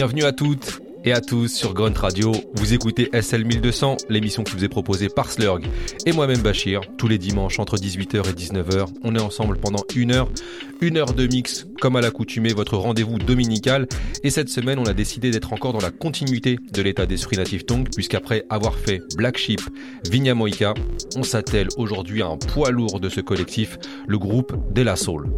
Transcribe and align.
Bienvenue 0.00 0.24
à 0.24 0.32
toutes 0.32 0.80
et 1.04 1.12
à 1.12 1.20
tous 1.20 1.48
sur 1.48 1.74
Grunt 1.74 1.92
Radio. 1.94 2.32
Vous 2.54 2.72
écoutez 2.72 3.10
SL 3.12 3.44
1200, 3.44 3.98
l'émission 4.08 4.44
qui 4.44 4.56
vous 4.56 4.64
est 4.64 4.70
proposée 4.70 5.10
par 5.10 5.30
Slurg 5.30 5.60
et 6.06 6.12
moi-même 6.12 6.40
Bachir. 6.40 6.80
Tous 6.96 7.06
les 7.06 7.18
dimanches 7.18 7.58
entre 7.58 7.76
18h 7.76 8.26
et 8.30 8.32
19h, 8.32 8.86
on 9.04 9.14
est 9.14 9.20
ensemble 9.20 9.58
pendant 9.58 9.84
une 9.94 10.12
heure. 10.12 10.30
Une 10.80 10.96
heure 10.96 11.12
de 11.12 11.26
mix, 11.26 11.66
comme 11.82 11.96
à 11.96 12.00
l'accoutumée, 12.00 12.54
votre 12.54 12.78
rendez-vous 12.78 13.18
dominical. 13.18 13.86
Et 14.24 14.30
cette 14.30 14.48
semaine, 14.48 14.78
on 14.78 14.86
a 14.86 14.94
décidé 14.94 15.30
d'être 15.30 15.52
encore 15.52 15.74
dans 15.74 15.82
la 15.82 15.90
continuité 15.90 16.58
de 16.72 16.80
l'état 16.80 17.04
d'esprit 17.04 17.36
Native 17.36 17.66
Tongue, 17.66 17.90
puisqu'après 17.94 18.46
avoir 18.48 18.76
fait 18.76 19.02
Black 19.18 19.36
Sheep, 19.36 19.60
Vigna 20.10 20.34
Moika, 20.34 20.72
on 21.14 21.24
s'attelle 21.24 21.68
aujourd'hui 21.76 22.22
à 22.22 22.28
un 22.28 22.38
poids 22.38 22.70
lourd 22.70 23.00
de 23.00 23.10
ce 23.10 23.20
collectif, 23.20 23.76
le 24.08 24.18
groupe 24.18 24.56
De 24.72 24.80
La 24.80 24.96
Soul. 24.96 25.28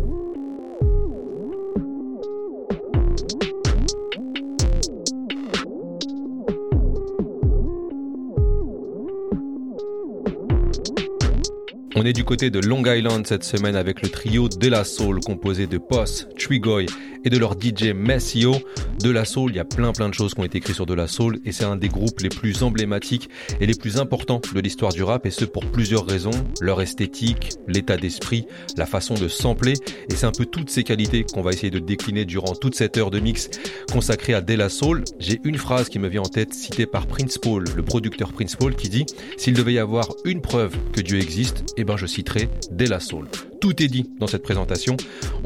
On 11.95 12.07
est 12.07 12.15
du 12.15 12.25
côté 12.25 12.49
de 12.49 12.59
Long 12.59 12.83
Island 12.87 13.27
cette 13.27 13.45
semaine 13.45 13.77
avec 13.77 14.01
le 14.01 14.09
trio 14.09 14.49
De 14.49 14.69
La 14.69 14.83
Soul 14.83 15.21
composé 15.21 15.67
de 15.67 15.77
Poss, 15.77 16.27
Trigoy 16.39 16.87
et 17.25 17.31
de 17.31 17.39
leur 17.39 17.55
DJ 17.61 17.93
Messio. 17.95 18.55
De 19.03 19.11
La 19.11 19.25
Soul, 19.25 19.53
il 19.53 19.57
y 19.57 19.61
a 19.61 19.65
plein 19.65 19.93
plein 19.93 20.09
de 20.09 20.15
choses 20.15 20.35
qui 20.35 20.41
ont 20.41 20.45
été 20.45 20.59
écrites 20.59 20.77
sur 20.77 20.87
De 20.87 20.95
La 20.95 21.07
Soul 21.07 21.41
et 21.45 21.53
c'est 21.53 21.65
un 21.65 21.77
des 21.77 21.89
groupes 21.89 22.21
les 22.21 22.29
plus 22.29 22.63
emblématiques 22.63 23.29
et 23.61 23.67
les 23.67 23.75
plus 23.75 23.99
importants 23.99 24.41
de 24.55 24.61
l'histoire 24.61 24.93
du 24.93 25.03
rap 25.03 25.27
et 25.27 25.31
ce 25.31 25.45
pour 25.45 25.65
plusieurs 25.67 26.07
raisons. 26.07 26.31
Leur 26.61 26.81
esthétique, 26.81 27.51
l'état 27.67 27.97
d'esprit, 27.97 28.47
la 28.77 28.87
façon 28.87 29.15
de 29.15 29.29
sampler 29.29 29.75
et 30.11 30.15
c'est 30.15 30.27
un 30.27 30.33
peu 30.33 30.47
toutes 30.47 30.71
ces 30.71 30.85
qualités 30.85 31.25
qu'on 31.25 31.43
va 31.43 31.53
essayer 31.53 31.71
de 31.71 31.79
décliner 31.79 32.25
durant 32.25 32.55
toute 32.55 32.75
cette 32.75 32.97
heure 32.97 33.11
de 33.11 33.21
mix 33.21 33.51
consacrée 33.93 34.35
à 34.35 34.41
De 34.41 34.55
La 34.55 34.69
Soul. 34.69 35.05
J'ai 35.19 35.41
une 35.45 35.59
phrase 35.59 35.89
qui 35.89 35.99
me 35.99 36.09
vient 36.09 36.23
en 36.23 36.29
tête 36.29 36.55
citée 36.55 36.87
par 36.87 37.07
Prince 37.07 37.39
Paul, 37.39 37.65
le 37.75 37.83
producteur 37.83 38.33
Prince 38.33 38.57
Paul 38.57 38.75
qui 38.75 38.89
dit 38.89 39.07
s'il 39.37 39.55
devait 39.55 39.75
y 39.75 39.79
avoir 39.79 40.09
une 40.25 40.41
preuve 40.41 40.77
que 40.93 41.01
Dieu 41.01 41.19
existe, 41.19 41.65
eh 41.77 41.85
ben 41.85 41.97
je 41.97 42.07
citerai 42.07 42.49
De 42.71 42.87
La 42.87 43.01
Soul 43.01 43.27
tout 43.63 43.81
est 43.81 43.87
dit 43.87 44.11
dans 44.19 44.27
cette 44.27 44.43
présentation. 44.43 44.97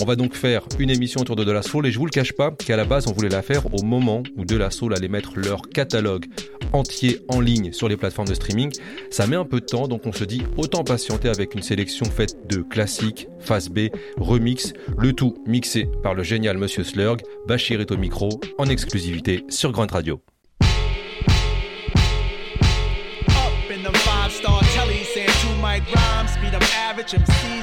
On 0.00 0.06
va 0.06 0.17
donc 0.17 0.33
faire 0.33 0.67
une 0.78 0.89
émission 0.89 1.20
autour 1.20 1.36
de 1.36 1.45
De 1.45 1.53
La 1.53 1.61
Soul 1.61 1.86
et 1.86 1.92
je 1.92 1.98
vous 1.98 2.06
le 2.06 2.11
cache 2.11 2.33
pas 2.33 2.50
qu'à 2.50 2.75
la 2.75 2.86
base 2.86 3.06
on 3.09 3.12
voulait 3.12 3.28
la 3.28 3.42
faire 3.42 3.67
au 3.75 3.83
moment 3.83 4.22
où 4.39 4.47
De 4.47 4.56
La 4.56 4.70
Soul 4.70 4.95
allait 4.95 5.09
mettre 5.09 5.39
leur 5.39 5.69
catalogue 5.69 6.25
entier 6.72 7.20
en 7.28 7.41
ligne 7.41 7.72
sur 7.72 7.89
les 7.89 7.98
plateformes 7.98 8.27
de 8.27 8.33
streaming. 8.33 8.72
Ça 9.11 9.27
met 9.27 9.37
un 9.37 9.44
peu 9.44 9.61
de 9.61 9.67
temps 9.67 9.87
donc 9.87 10.06
on 10.06 10.12
se 10.12 10.25
dit 10.25 10.42
autant 10.56 10.83
patienter 10.83 11.28
avec 11.28 11.55
une 11.55 11.61
sélection 11.61 12.06
faite 12.06 12.48
de 12.48 12.62
classiques, 12.62 13.28
face 13.39 13.69
B, 13.69 13.91
remix, 14.17 14.72
le 14.97 15.12
tout 15.12 15.37
mixé 15.47 15.87
par 16.03 16.14
le 16.14 16.22
génial 16.22 16.56
Monsieur 16.56 16.84
Slurg. 16.84 17.19
Bachir 17.47 17.83
est 17.83 17.91
au 17.91 17.98
micro 17.98 18.41
en 18.56 18.64
exclusivité 18.64 19.44
sur 19.50 19.72
Grand 19.72 19.92
Radio. 19.92 20.22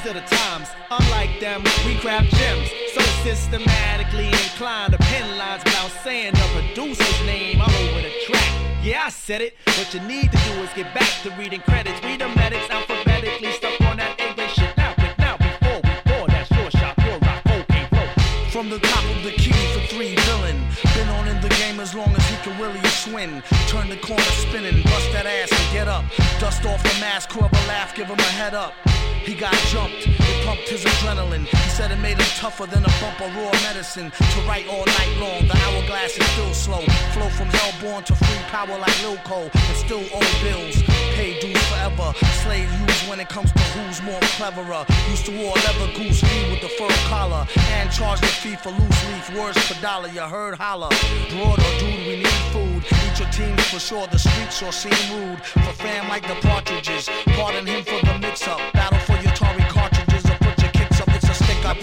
Of 0.03 0.15
the 0.15 0.35
times. 0.35 0.67
Unlike 0.91 1.39
them, 1.39 1.63
we 1.85 1.95
craft 1.95 2.29
gems. 2.35 2.69
So 2.93 2.99
systematically 3.23 4.27
inclined 4.27 4.91
to 4.91 4.97
pen 4.97 5.37
lines 5.37 5.63
without 5.63 5.91
saying 6.03 6.33
the 6.33 6.45
producer's 6.51 7.25
name 7.25 7.61
all 7.61 7.71
over 7.71 8.01
the 8.01 8.11
track. 8.25 8.51
Yeah, 8.83 9.03
I 9.05 9.09
said 9.09 9.39
it. 9.39 9.55
What 9.65 9.93
you 9.93 10.01
need 10.01 10.29
to 10.29 10.37
do 10.37 10.51
is 10.59 10.69
get 10.73 10.93
back 10.93 11.07
to 11.23 11.29
reading 11.39 11.61
credits. 11.61 12.03
Read 12.03 12.19
the 12.19 12.27
medics 12.35 12.69
alphabetically, 12.69 13.53
stuck 13.53 13.79
on 13.79 13.95
that 13.95 14.19
English 14.19 14.51
shit. 14.55 14.75
Now, 14.75 14.93
but 14.97 15.17
now, 15.19 15.37
before 15.37 15.79
we 15.81 15.95
pour 16.11 16.27
that 16.27 16.47
short 16.53 16.73
shot, 16.73 16.97
pure 16.97 17.19
rock, 17.19 17.41
okay, 17.47 17.87
flow. 17.87 18.49
From 18.51 18.69
the 18.69 18.79
top 18.79 19.05
of 19.05 19.23
the 19.23 19.31
key 19.31 19.55
for 19.71 19.87
three 19.87 20.17
villain. 20.27 20.67
Been 20.95 21.07
on 21.15 21.29
in 21.29 21.39
the 21.39 21.49
game 21.63 21.79
as 21.79 21.95
long 21.95 22.13
as 22.13 22.27
he 22.27 22.35
can 22.43 22.59
really 22.59 22.83
swing. 22.89 23.41
Turn 23.67 23.87
the 23.87 23.97
corner 23.97 24.21
spinning, 24.43 24.83
bust 24.83 25.13
that 25.13 25.25
ass 25.25 25.49
and 25.49 25.71
get 25.71 25.87
up. 25.87 26.03
Dust 26.41 26.65
off 26.65 26.83
the 26.83 26.99
mask, 26.99 27.33
a 27.35 27.39
laugh, 27.71 27.95
give 27.95 28.07
him 28.07 28.19
a 28.19 28.33
head 28.35 28.53
up. 28.53 28.73
He 29.23 29.35
got 29.35 29.53
jumped, 29.71 30.05
it 30.05 30.45
pumped 30.45 30.67
his 30.67 30.83
adrenaline. 30.83 31.45
He 31.45 31.69
said 31.69 31.91
it 31.91 31.99
made 31.99 32.17
him 32.19 32.31
tougher 32.35 32.65
than 32.65 32.83
a 32.83 32.93
bump 32.99 33.21
of 33.21 33.33
raw 33.37 33.51
medicine. 33.63 34.11
To 34.11 34.39
write 34.41 34.67
all 34.67 34.85
night 34.85 35.15
long, 35.17 35.47
the 35.47 35.55
hourglass 35.55 36.17
is 36.17 36.25
still 36.31 36.53
slow. 36.53 36.81
Flow 37.13 37.29
from 37.29 37.47
hellborn 37.47 38.03
to 38.03 38.15
free 38.15 38.43
power 38.51 38.77
like 38.77 39.01
Lil 39.01 39.17
Cole, 39.23 39.49
and 39.53 39.77
still 39.77 40.03
owe 40.13 40.43
bills. 40.43 40.83
Pay 41.15 41.39
dues 41.39 41.63
forever. 41.69 42.13
Slave 42.43 42.69
use 42.81 43.09
when 43.09 43.21
it 43.21 43.29
comes 43.29 43.51
to 43.53 43.63
who's 43.73 44.01
more 44.03 44.19
cleverer. 44.35 44.85
Used 45.09 45.25
to 45.27 45.31
wear 45.31 45.53
leather 45.53 45.91
goose 45.95 46.19
fee 46.19 46.51
with 46.51 46.61
the 46.61 46.69
fur 46.69 46.89
collar, 47.07 47.47
and 47.79 47.89
charge 47.91 48.19
the 48.19 48.27
fee 48.27 48.55
for 48.55 48.71
loose 48.71 49.05
leaf. 49.07 49.39
Words 49.39 49.57
per 49.71 49.79
dollar, 49.81 50.09
you 50.09 50.21
heard 50.21 50.55
holler. 50.55 50.89
Broader, 51.31 51.63
oh, 51.63 51.77
dude, 51.79 52.07
we 52.07 52.15
need 52.17 52.39
food. 52.51 52.83
Eat 52.85 53.19
your 53.19 53.29
team 53.29 53.55
for 53.71 53.79
sure. 53.79 54.05
The 54.07 54.19
streets 54.19 54.57
sure 54.57 54.71
seem 54.71 54.91
rude. 55.15 55.39
For 55.43 55.73
fam 55.79 56.09
like 56.09 56.27
the 56.27 56.35
partridges. 56.47 57.09
Pardon 57.37 57.65
him 57.65 57.83
for 57.85 58.05
the 58.05 58.19
mix 58.19 58.47
up. 58.47 58.59
Battle 58.73 58.99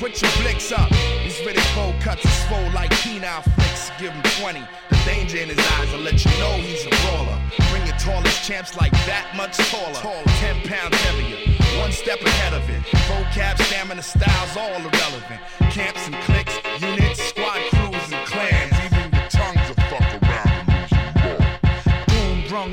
Put 0.01 0.23
your 0.23 0.31
blicks 0.41 0.73
up. 0.73 0.89
These 1.23 1.41
really 1.45 1.61
cold 1.75 1.95
cuts 2.01 2.25
are 2.25 2.49
swole 2.49 2.73
like 2.73 2.91
penile 3.05 3.45
flicks. 3.45 3.91
Give 4.01 4.11
him 4.11 4.23
20. 4.41 4.65
The 4.89 4.97
danger 5.05 5.37
in 5.37 5.51
his 5.51 5.59
eyes 5.77 5.93
will 5.93 6.01
let 6.01 6.25
you 6.25 6.31
know 6.41 6.53
he's 6.57 6.87
a 6.87 6.89
brawler. 7.05 7.39
Bring 7.69 7.85
your 7.85 7.99
tallest 7.99 8.43
champs 8.43 8.75
like 8.81 8.93
that 9.05 9.31
much 9.37 9.59
taller. 9.69 9.93
taller. 9.93 10.25
10 10.41 10.65
pounds 10.65 10.97
heavier. 11.05 11.37
One 11.83 11.93
step 11.93 12.19
ahead 12.23 12.55
of 12.55 12.65
it. 12.71 12.81
Vocab, 13.13 13.61
stamina, 13.61 14.03
styles, 14.03 14.57
all 14.57 14.81
irrelevant. 14.81 15.41
Camps 15.69 16.07
and 16.07 16.17
cliques, 16.25 16.57
units, 16.81 17.21
squad 17.21 17.61
crews, 17.69 18.09
and 18.11 18.25
clans. 18.25 18.73
Even 18.81 19.13
your 19.13 19.29
tongues 19.29 19.69
will 19.69 19.85
fuck 19.93 20.09
around 20.17 20.65
Boom, 22.09 22.49
brung 22.49 22.73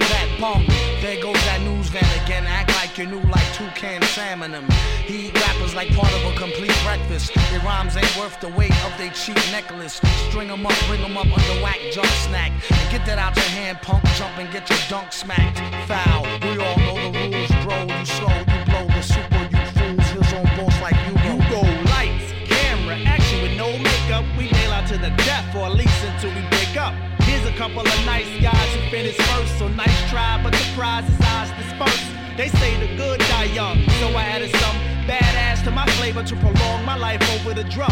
toucan 3.77 4.01
salmon 4.03 4.51
them. 4.51 4.67
He 5.05 5.31
rappers 5.31 5.75
like 5.75 5.93
part 5.93 6.11
of 6.13 6.23
a 6.25 6.37
complete 6.37 6.73
breakfast. 6.83 7.33
Their 7.51 7.59
rhymes 7.59 7.95
ain't 7.95 8.17
worth 8.17 8.39
the 8.39 8.49
weight 8.49 8.73
of 8.85 8.97
their 8.97 9.11
cheap 9.11 9.37
necklace. 9.51 10.01
String 10.29 10.47
them 10.47 10.65
up, 10.65 10.73
bring 10.87 11.01
them 11.01 11.17
up 11.17 11.25
under 11.25 11.63
whack 11.63 11.79
jump 11.91 12.07
snack. 12.25 12.51
And 12.51 12.91
get 12.91 13.05
that 13.05 13.19
out 13.19 13.35
your 13.35 13.45
hand, 13.45 13.79
punk. 13.81 14.03
Jump 14.15 14.37
and 14.37 14.51
get 14.51 14.69
your 14.69 14.79
dunk 14.89 15.13
smacked. 15.13 15.59
Foul. 15.87 16.23
We 16.41 16.57
all 16.57 16.77
know 16.77 17.11
the 17.11 17.19
rules, 17.29 17.51
bro. 17.63 17.77
You 17.85 18.05
slow, 18.05 18.33
you 18.49 18.59
blow 18.65 18.85
the 18.87 19.01
super, 19.01 19.43
you 19.53 19.63
fools. 19.77 20.07
His 20.09 20.33
own 20.33 20.47
boss 20.57 20.75
like 20.81 20.97
you. 21.05 21.13
You 21.27 21.37
go 21.49 21.61
lights, 21.93 22.33
camera, 22.49 22.97
action 23.05 23.41
with 23.43 23.55
no 23.57 23.69
makeup. 23.77 24.25
We 24.37 24.49
nail 24.49 24.71
out 24.71 24.87
to 24.87 24.97
the 24.97 25.13
death, 25.29 25.55
or 25.55 25.67
at 25.67 25.75
least 25.75 26.03
until 26.03 26.33
we 26.33 26.41
break 26.49 26.75
up. 26.77 26.93
Here's 27.21 27.45
a 27.45 27.55
couple 27.57 27.81
of 27.81 28.05
nice 28.05 28.29
guys 28.41 28.69
who 28.73 28.81
finished 28.89 29.21
first. 29.21 29.59
So 29.59 29.67
nice 29.67 30.09
try, 30.09 30.41
but 30.41 30.53
the 30.53 30.65
prize 30.75 31.07
is 31.09 31.19
ours 31.21 31.51
dispersed. 31.61 32.26
They 32.37 32.49
say 32.49 32.77
the 32.77 32.95
good 32.95 33.19
die 33.21 33.45
young, 33.45 33.81
so 33.97 34.09
I 34.09 34.21
added 34.21 34.51
some 34.57 34.77
badass 35.09 35.63
to 35.63 35.71
my 35.71 35.87
flavor 35.97 36.21
to 36.21 36.35
prolong 36.35 36.85
my 36.85 36.95
life 36.95 37.17
over 37.33 37.55
the 37.55 37.63
drum. 37.63 37.89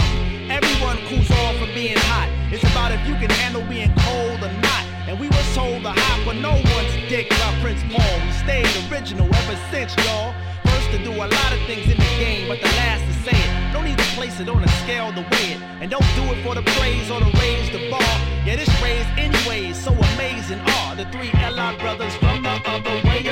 Everyone 0.51 0.97
cools 1.09 1.31
off 1.31 1.57
from 1.57 1.73
being 1.73 1.97
hot. 2.13 2.29
It's 2.53 2.61
about 2.61 2.91
if 2.91 3.01
you 3.07 3.15
can 3.15 3.31
handle 3.41 3.63
being 3.63 3.91
cold 4.05 4.43
or 4.45 4.53
not. 4.61 4.83
And 5.09 5.19
we 5.19 5.29
were 5.29 5.47
told 5.57 5.81
to 5.81 5.89
hop 5.89 6.25
but 6.25 6.35
no 6.35 6.53
one's 6.53 6.93
dick 7.09 7.27
by 7.31 7.57
Prince 7.59 7.81
Paul. 7.89 8.15
We 8.21 8.31
stayed 8.45 8.69
original 8.85 9.25
ever 9.25 9.57
since, 9.73 9.97
y'all. 10.05 10.35
First 10.69 10.91
to 10.91 10.99
do 11.03 11.09
a 11.09 11.25
lot 11.25 11.49
of 11.49 11.59
things 11.65 11.89
in 11.89 11.97
the 11.97 12.11
game, 12.21 12.47
but 12.47 12.61
the 12.61 12.69
last 12.77 13.01
to 13.01 13.13
say 13.25 13.33
it. 13.33 13.73
Don't 13.73 13.85
need 13.85 13.97
to 13.97 14.09
place 14.13 14.39
it 14.39 14.47
on 14.47 14.63
a 14.63 14.69
scale 14.85 15.09
to 15.09 15.25
weigh 15.33 15.57
it. 15.57 15.61
And 15.81 15.89
don't 15.89 16.05
do 16.13 16.21
it 16.29 16.37
for 16.45 16.53
the 16.53 16.61
praise 16.77 17.09
or 17.09 17.17
to 17.17 17.31
raise 17.41 17.71
the 17.73 17.89
bar. 17.89 18.13
Yeah, 18.45 18.57
this 18.61 18.69
raised 18.77 19.09
anyways, 19.17 19.73
so 19.73 19.89
amazing 20.13 20.61
are 20.61 20.95
the 20.95 21.05
three 21.09 21.33
LR 21.41 21.79
brothers 21.79 22.13
from 22.17 22.43
the 22.43 22.61
other 22.69 22.93
way 23.09 23.24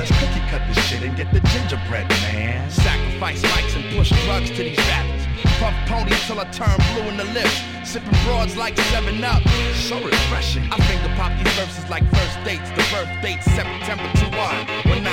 let's 0.00 0.10
cookie 0.18 0.40
cut 0.48 0.62
this 0.66 0.80
shit 0.88 1.02
and 1.02 1.14
get 1.14 1.30
the 1.30 1.40
gingerbread, 1.52 2.08
man. 2.24 2.70
Sacrifice 2.70 3.42
mics 3.42 3.76
and 3.76 3.84
push 3.94 4.08
drugs 4.24 4.48
to 4.50 4.62
these 4.64 4.78
rappers. 4.88 5.24
Puff 5.60 5.76
pony 5.86 6.16
till 6.26 6.40
I 6.40 6.44
turn 6.56 6.72
blue 6.92 7.06
in 7.12 7.16
the 7.18 7.28
lips. 7.36 7.60
Sipping 7.84 8.16
broads 8.24 8.56
like 8.56 8.78
7 8.78 9.22
Up. 9.22 9.42
So 9.74 10.00
refreshing. 10.00 10.64
I 10.72 10.78
finger 10.88 11.12
pop 11.16 11.32
these 11.36 11.52
verses 11.52 11.84
like 11.90 12.04
first 12.16 12.36
dates. 12.44 12.70
The 12.70 12.84
birth 12.88 13.12
date 13.20 13.42
September 13.42 14.08
2 14.16 14.32
1 14.32 14.80
19 14.88 15.09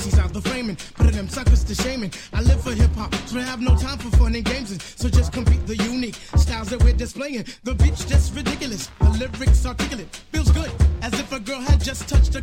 MCs 0.00 0.18
out 0.18 0.32
the 0.32 0.40
framing, 0.40 0.76
putting 0.94 1.12
them 1.12 1.28
suckers 1.28 1.62
to 1.64 1.74
shaming. 1.74 2.10
I 2.32 2.40
live 2.40 2.62
for 2.62 2.72
hip 2.72 2.90
hop, 2.94 3.14
so 3.26 3.38
I 3.38 3.42
have 3.42 3.60
no 3.60 3.76
time 3.76 3.98
for 3.98 4.10
fun 4.16 4.34
and 4.34 4.44
games. 4.44 4.70
So 4.96 5.10
just 5.10 5.30
compete 5.30 5.66
the 5.66 5.76
unique 5.76 6.14
styles 6.36 6.70
that 6.70 6.82
we're 6.82 6.94
displaying. 6.94 7.44
The 7.64 7.74
beat's 7.74 8.06
just 8.06 8.34
ridiculous, 8.34 8.88
the 8.98 9.10
lyrics 9.10 9.66
articulate. 9.66 10.08
Feels 10.32 10.50
good, 10.52 10.70
as 11.02 11.12
if 11.12 11.30
a 11.32 11.40
girl 11.40 11.60
had 11.60 11.84
just 11.84 12.08
touched 12.08 12.34
a. 12.34 12.42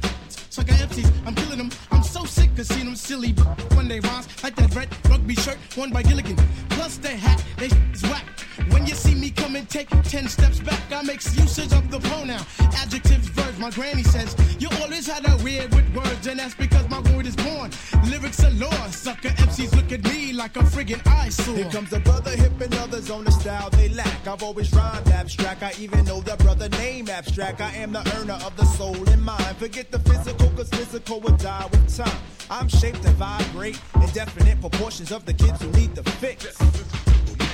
Sucker 0.51 0.74
MCs, 0.74 1.12
I'm 1.25 1.33
killing 1.33 1.57
them. 1.57 1.71
I'm 1.92 2.04
so 2.04 2.25
sick 2.25 2.50
of 2.59 2.68
seeing 2.68 2.86
them 2.86 2.95
silly 2.95 3.31
when 3.75 3.88
they 3.88 4.00
rhymes 4.01 4.27
like 4.44 4.56
that 4.57 4.75
red 4.75 4.89
rugby 5.10 5.33
shirt 5.36 5.57
worn 5.75 5.92
by 5.92 6.03
Gilligan. 6.03 6.38
Plus 6.69 6.98
their 6.98 7.18
hat, 7.18 7.44
they 7.57 7.68
is 7.68 8.03
whack. 8.03 8.25
When 8.69 8.86
you 8.86 8.95
see 8.95 9.15
me 9.15 9.30
come 9.30 9.56
and 9.56 9.69
take 9.69 9.89
ten 10.03 10.27
steps 10.27 10.60
back, 10.60 10.81
I 10.92 11.01
make 11.03 11.24
usage 11.36 11.74
of 11.74 11.89
the 11.89 12.00
pronoun. 12.00 12.45
Adjectives, 12.75 13.27
verbs. 13.30 13.60
My 13.60 13.69
granny 13.69 14.03
says 14.03 14.36
you 14.60 14.69
always 14.81 15.07
had 15.07 15.27
a 15.27 15.44
weird 15.44 15.74
with 15.74 15.88
words, 15.95 16.27
and 16.27 16.39
that's 16.39 16.56
because 16.56 16.87
Lyrics. 18.69 18.98
Sucker 18.98 19.30
MCs 19.30 19.75
look 19.75 19.92
at 19.92 20.04
me 20.04 20.34
like 20.34 20.56
a 20.56 20.60
friggin' 20.60 21.06
eyesore. 21.08 21.56
Here 21.56 21.69
comes 21.69 21.94
a 21.94 22.00
brother 22.00 22.31
hip 22.31 22.60
and 22.62 22.74
others 22.75 23.10
on 23.10 23.24
the 23.24 23.31
style 23.31 23.69
they 23.72 23.90
lack. 23.90 24.28
I've 24.28 24.44
always 24.44 24.74
rhymed 24.74 25.08
abstract. 25.10 25.64
I 25.64 25.74
even 25.80 26.06
know 26.06 26.22
the 26.22 26.36
brother 26.38 26.69
name 26.69 27.10
abstract. 27.10 27.62
I 27.62 27.72
am 27.75 27.92
the 27.92 28.04
earner 28.18 28.40
of 28.46 28.56
the 28.58 28.66
soul 28.66 28.98
and 29.10 29.24
mind. 29.24 29.58
Forget 29.58 29.92
the 29.92 30.00
physical, 30.00 30.50
cause 30.52 30.69
physical 30.69 31.19
will 31.19 31.38
die 31.38 31.68
with 31.72 31.96
time. 31.96 32.19
I'm 32.50 32.68
shaped 32.68 33.04
to 33.04 33.12
vibrate 33.12 33.80
in 33.96 34.10
definite 34.12 34.62
proportions 34.62 35.12
of 35.12 35.25
the 35.25 35.34
kids 35.34 35.62
who 35.62 35.72
need 35.72 35.96
the 35.96 36.04
fix. 36.04 36.46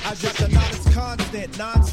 I 0.06 0.16
drop 0.16 0.36
the 0.36 0.50
knowledge 0.50 0.94
constant, 0.94 1.56
for 1.56 1.93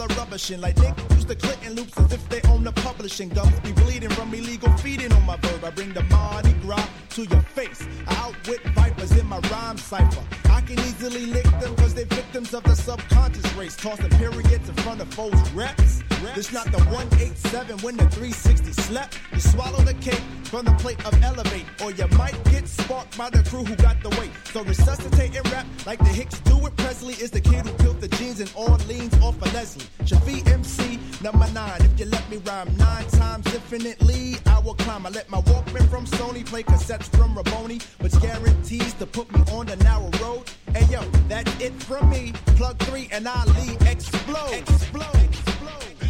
the 0.00 0.14
rubbishing. 0.14 0.60
Like 0.60 0.78
Nick 0.78 0.94
use 1.10 1.26
the 1.26 1.36
Clinton 1.36 1.74
loops 1.74 1.98
as 1.98 2.12
if 2.12 2.28
they 2.28 2.40
own 2.48 2.64
the 2.64 2.72
publishing. 2.72 3.28
Gums 3.28 3.58
be 3.60 3.72
bleeding 3.72 4.10
from 4.10 4.32
illegal 4.32 4.72
feeding 4.78 5.12
on 5.12 5.24
my 5.26 5.36
verb. 5.36 5.64
I 5.64 5.70
bring 5.70 5.92
the 5.92 6.02
Mardi 6.04 6.52
Gras 6.62 6.88
to 7.10 7.24
your 7.24 7.42
face. 7.42 7.86
I 8.08 8.14
outwit 8.26 8.62
vipers 8.74 9.12
in 9.12 9.26
my 9.26 9.40
rhyme 9.50 9.78
cipher. 9.78 10.24
I 10.50 10.60
can 10.62 10.78
easily 10.80 11.26
lick 11.26 11.48
them 11.60 11.74
cause 11.76 11.94
they're 11.94 12.06
victims 12.06 12.54
of 12.54 12.62
the 12.64 12.74
subconscious 12.74 13.52
race. 13.54 13.76
Tossing 13.76 14.10
periods 14.10 14.68
in 14.68 14.74
front 14.76 15.00
of 15.00 15.12
foes' 15.12 15.50
reps. 15.50 16.02
This 16.34 16.52
not 16.52 16.66
the 16.70 16.78
187 16.78 17.78
when 17.78 17.96
the 17.96 18.04
360 18.10 18.72
slept. 18.72 19.18
You 19.32 19.40
swallow 19.40 19.80
the 19.80 19.94
cake 19.94 20.22
from 20.44 20.66
the 20.66 20.72
plate 20.72 21.04
of 21.06 21.14
elevate, 21.22 21.64
or 21.82 21.92
you 21.92 22.06
might 22.18 22.36
get 22.44 22.68
sparked 22.68 23.16
by 23.16 23.30
the 23.30 23.42
crew 23.48 23.64
who 23.64 23.74
got 23.76 24.02
the 24.02 24.10
weight. 24.20 24.30
So 24.52 24.62
resuscitate 24.62 25.34
and 25.36 25.50
rap 25.52 25.66
like 25.86 25.98
the 25.98 26.12
Hicks 26.20 26.38
do 26.40 26.66
it. 26.66 26.76
Presley 26.76 27.14
is 27.14 27.30
the 27.30 27.40
kid 27.40 27.66
who 27.66 27.72
built 27.82 28.00
the 28.00 28.08
jeans 28.08 28.40
in 28.40 28.48
Orleans 28.54 29.14
off 29.20 29.40
of 29.40 29.52
Leslie. 29.54 29.86
Shafi 30.04 30.46
MC 30.46 30.98
number 31.22 31.50
nine. 31.52 31.80
If 31.80 31.98
you 31.98 32.06
let 32.06 32.28
me 32.30 32.36
rhyme 32.38 32.76
nine 32.76 33.06
times 33.08 33.46
infinitely, 33.54 34.36
I 34.46 34.58
will 34.58 34.74
climb. 34.74 35.06
I 35.06 35.10
let 35.10 35.30
my 35.30 35.40
Walkman 35.40 35.88
from 35.88 36.04
Sony 36.06 36.44
play 36.44 36.62
cassettes 36.62 37.08
from 37.16 37.34
Raboni, 37.34 37.82
which 38.02 38.20
guarantees 38.20 38.92
to 38.94 39.06
put 39.06 39.32
me 39.32 39.40
on 39.52 39.66
the 39.66 39.76
narrow 39.76 40.10
road. 40.22 40.50
Hey 40.74 40.84
yo, 40.92 41.00
that's 41.28 41.52
it 41.60 41.72
from 41.82 42.10
me. 42.10 42.32
Plug 42.56 42.78
three 42.80 43.08
and 43.10 43.26
Ali 43.26 43.76
explode. 43.86 44.52
Explode. 44.52 45.16
Explode. 45.22 46.09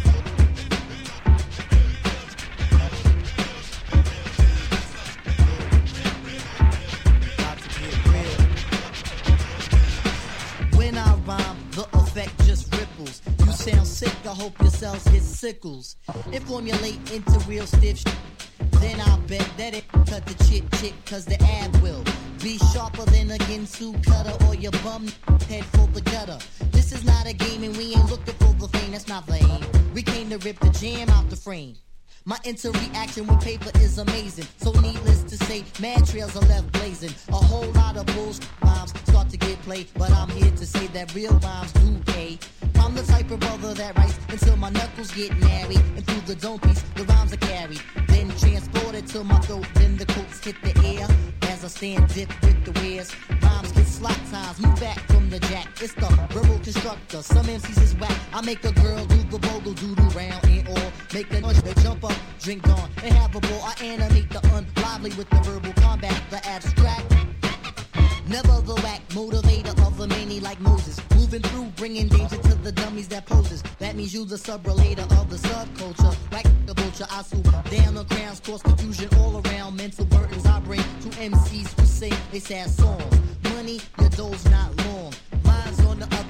Rhyme, 11.25 11.57
the 11.71 11.87
effect 11.93 12.37
just 12.45 12.73
ripples. 12.75 13.21
You 13.45 13.51
sound 13.51 13.87
sick, 13.87 14.13
I 14.25 14.29
hope 14.29 14.59
your 14.61 14.69
cells 14.69 15.03
get 15.05 15.21
sickles. 15.23 15.95
It 16.31 16.43
formulate 16.43 17.11
into 17.11 17.37
real 17.47 17.65
stiff 17.65 17.99
sh- 17.99 18.05
Then 18.79 18.99
I 18.99 19.17
bet 19.27 19.47
that 19.57 19.73
it 19.73 19.87
cut 19.91 20.25
the 20.25 20.35
chick 20.45 20.63
chick, 20.79 20.93
cause 21.05 21.25
the 21.25 21.41
ad 21.43 21.81
will 21.81 22.03
be 22.41 22.57
sharper 22.73 23.05
than 23.05 23.31
a 23.31 23.37
Ginsu 23.37 24.03
cutter 24.05 24.35
or 24.45 24.55
your 24.55 24.71
bum 24.83 25.07
head 25.47 25.65
for 25.65 25.87
the 25.93 26.01
gutter. 26.01 26.39
This 26.71 26.91
is 26.91 27.03
not 27.03 27.27
a 27.27 27.33
game 27.33 27.63
and 27.63 27.75
we 27.77 27.93
ain't 27.95 28.09
looking 28.09 28.33
for 28.35 28.53
the 28.53 28.67
fame, 28.77 28.91
that's 28.91 29.07
not 29.07 29.27
the 29.27 29.35
aim. 29.35 29.63
We 29.93 30.01
came 30.01 30.29
to 30.29 30.37
rip 30.39 30.59
the 30.59 30.69
jam 30.69 31.09
out 31.09 31.29
the 31.29 31.35
frame. 31.35 31.75
My 32.23 32.37
interaction 32.43 33.25
with 33.25 33.41
paper 33.41 33.71
is 33.79 33.97
amazing. 33.97 34.45
So 34.57 34.71
needless 34.73 35.23
to 35.23 35.37
say, 35.37 35.63
mad 35.81 36.05
trails 36.05 36.35
are 36.35 36.47
left 36.47 36.71
blazing. 36.73 37.09
A 37.29 37.35
whole 37.35 37.71
lot 37.71 37.97
of 37.97 38.05
bullshit 38.07 38.47
rhymes 38.63 38.93
start 39.07 39.29
to 39.29 39.37
get 39.37 39.59
played, 39.63 39.87
but 39.97 40.11
I'm 40.11 40.29
here 40.29 40.51
to 40.51 40.65
say 40.65 40.85
that 40.87 41.15
real 41.15 41.33
rhymes 41.39 41.73
do 41.73 41.97
pay. 42.13 42.37
I'm 42.79 42.93
the 42.93 43.01
type 43.01 43.31
of 43.31 43.39
brother 43.39 43.73
that 43.73 43.97
writes 43.97 44.19
until 44.29 44.55
my 44.55 44.69
knuckles 44.69 45.11
get 45.11 45.35
married, 45.39 45.81
and 45.95 46.05
through 46.05 46.21
the 46.21 46.35
dome 46.35 46.59
piece, 46.59 46.83
the 46.93 47.05
rhymes 47.05 47.33
are 47.33 47.37
carried. 47.37 47.81
Then 48.07 48.29
transported 48.37 49.07
to 49.07 49.23
my 49.23 49.39
throat, 49.39 49.65
then 49.73 49.97
the 49.97 50.05
quotes 50.05 50.43
hit 50.45 50.61
the 50.61 50.77
air. 50.85 51.07
As 51.61 51.65
I 51.65 51.77
stand 51.77 52.07
dip 52.15 52.41
with 52.41 52.65
the 52.65 52.71
wares, 52.81 53.15
rhymes 53.43 53.71
get 53.73 53.85
slot 53.85 54.19
times, 54.31 54.59
move 54.59 54.79
back 54.79 54.97
from 55.11 55.29
the 55.29 55.39
jack. 55.41 55.67
It's 55.79 55.93
the 55.93 56.07
verbal 56.31 56.57
constructor. 56.57 57.21
Some 57.21 57.45
MCs 57.45 57.83
is 57.83 57.95
whack. 57.97 58.17
I 58.33 58.41
make 58.41 58.65
a 58.65 58.71
girl 58.71 59.05
do 59.05 59.17
the 59.29 59.37
bogle 59.37 59.73
doodle 59.73 60.07
round 60.07 60.43
and 60.45 60.67
all. 60.69 60.91
Make 61.13 61.31
a 61.31 61.61
they 61.61 61.75
jump 61.83 62.03
up, 62.03 62.17
drink 62.39 62.67
on, 62.67 62.89
and 63.03 63.13
have 63.13 63.35
a 63.35 63.39
ball. 63.41 63.61
I 63.61 63.75
animate 63.83 64.31
the 64.31 64.39
unlively 64.55 65.11
with 65.11 65.29
the 65.29 65.39
verbal 65.41 65.73
combat, 65.73 66.19
the 66.31 66.43
abstract. 66.47 67.10
Never 68.31 68.61
the 68.61 68.75
whack 68.75 69.01
motivator 69.09 69.77
of 69.85 69.97
the 69.97 70.07
many 70.07 70.39
like 70.39 70.57
Moses. 70.61 70.97
Moving 71.15 71.41
through, 71.41 71.65
bringing 71.75 72.07
danger 72.07 72.37
to 72.37 72.55
the 72.55 72.71
dummies 72.71 73.09
that 73.09 73.25
poses. 73.25 73.61
That 73.79 73.97
means 73.97 74.13
you 74.13 74.23
the 74.23 74.37
sub-relator 74.37 75.01
of 75.01 75.29
the 75.29 75.35
subculture. 75.35 76.15
Like 76.31 76.47
the 76.65 76.73
vulture, 76.73 77.07
I 77.11 77.23
swoop 77.23 77.51
down 77.69 77.97
on 77.97 78.05
crowns, 78.05 78.39
cause 78.39 78.61
confusion 78.61 79.09
all 79.19 79.41
around. 79.45 79.75
Mental 79.75 80.05
burdens 80.05 80.45
I 80.45 80.61
bring 80.61 80.79
to 80.79 81.09
MCs 81.09 81.77
who 81.77 81.85
sing 81.85 82.13
they 82.31 82.39
sad 82.39 82.69
songs. 82.69 83.19
Money, 83.53 83.81
your 83.99 84.09
dole's 84.11 84.45
not 84.45 84.77
long. 84.85 85.10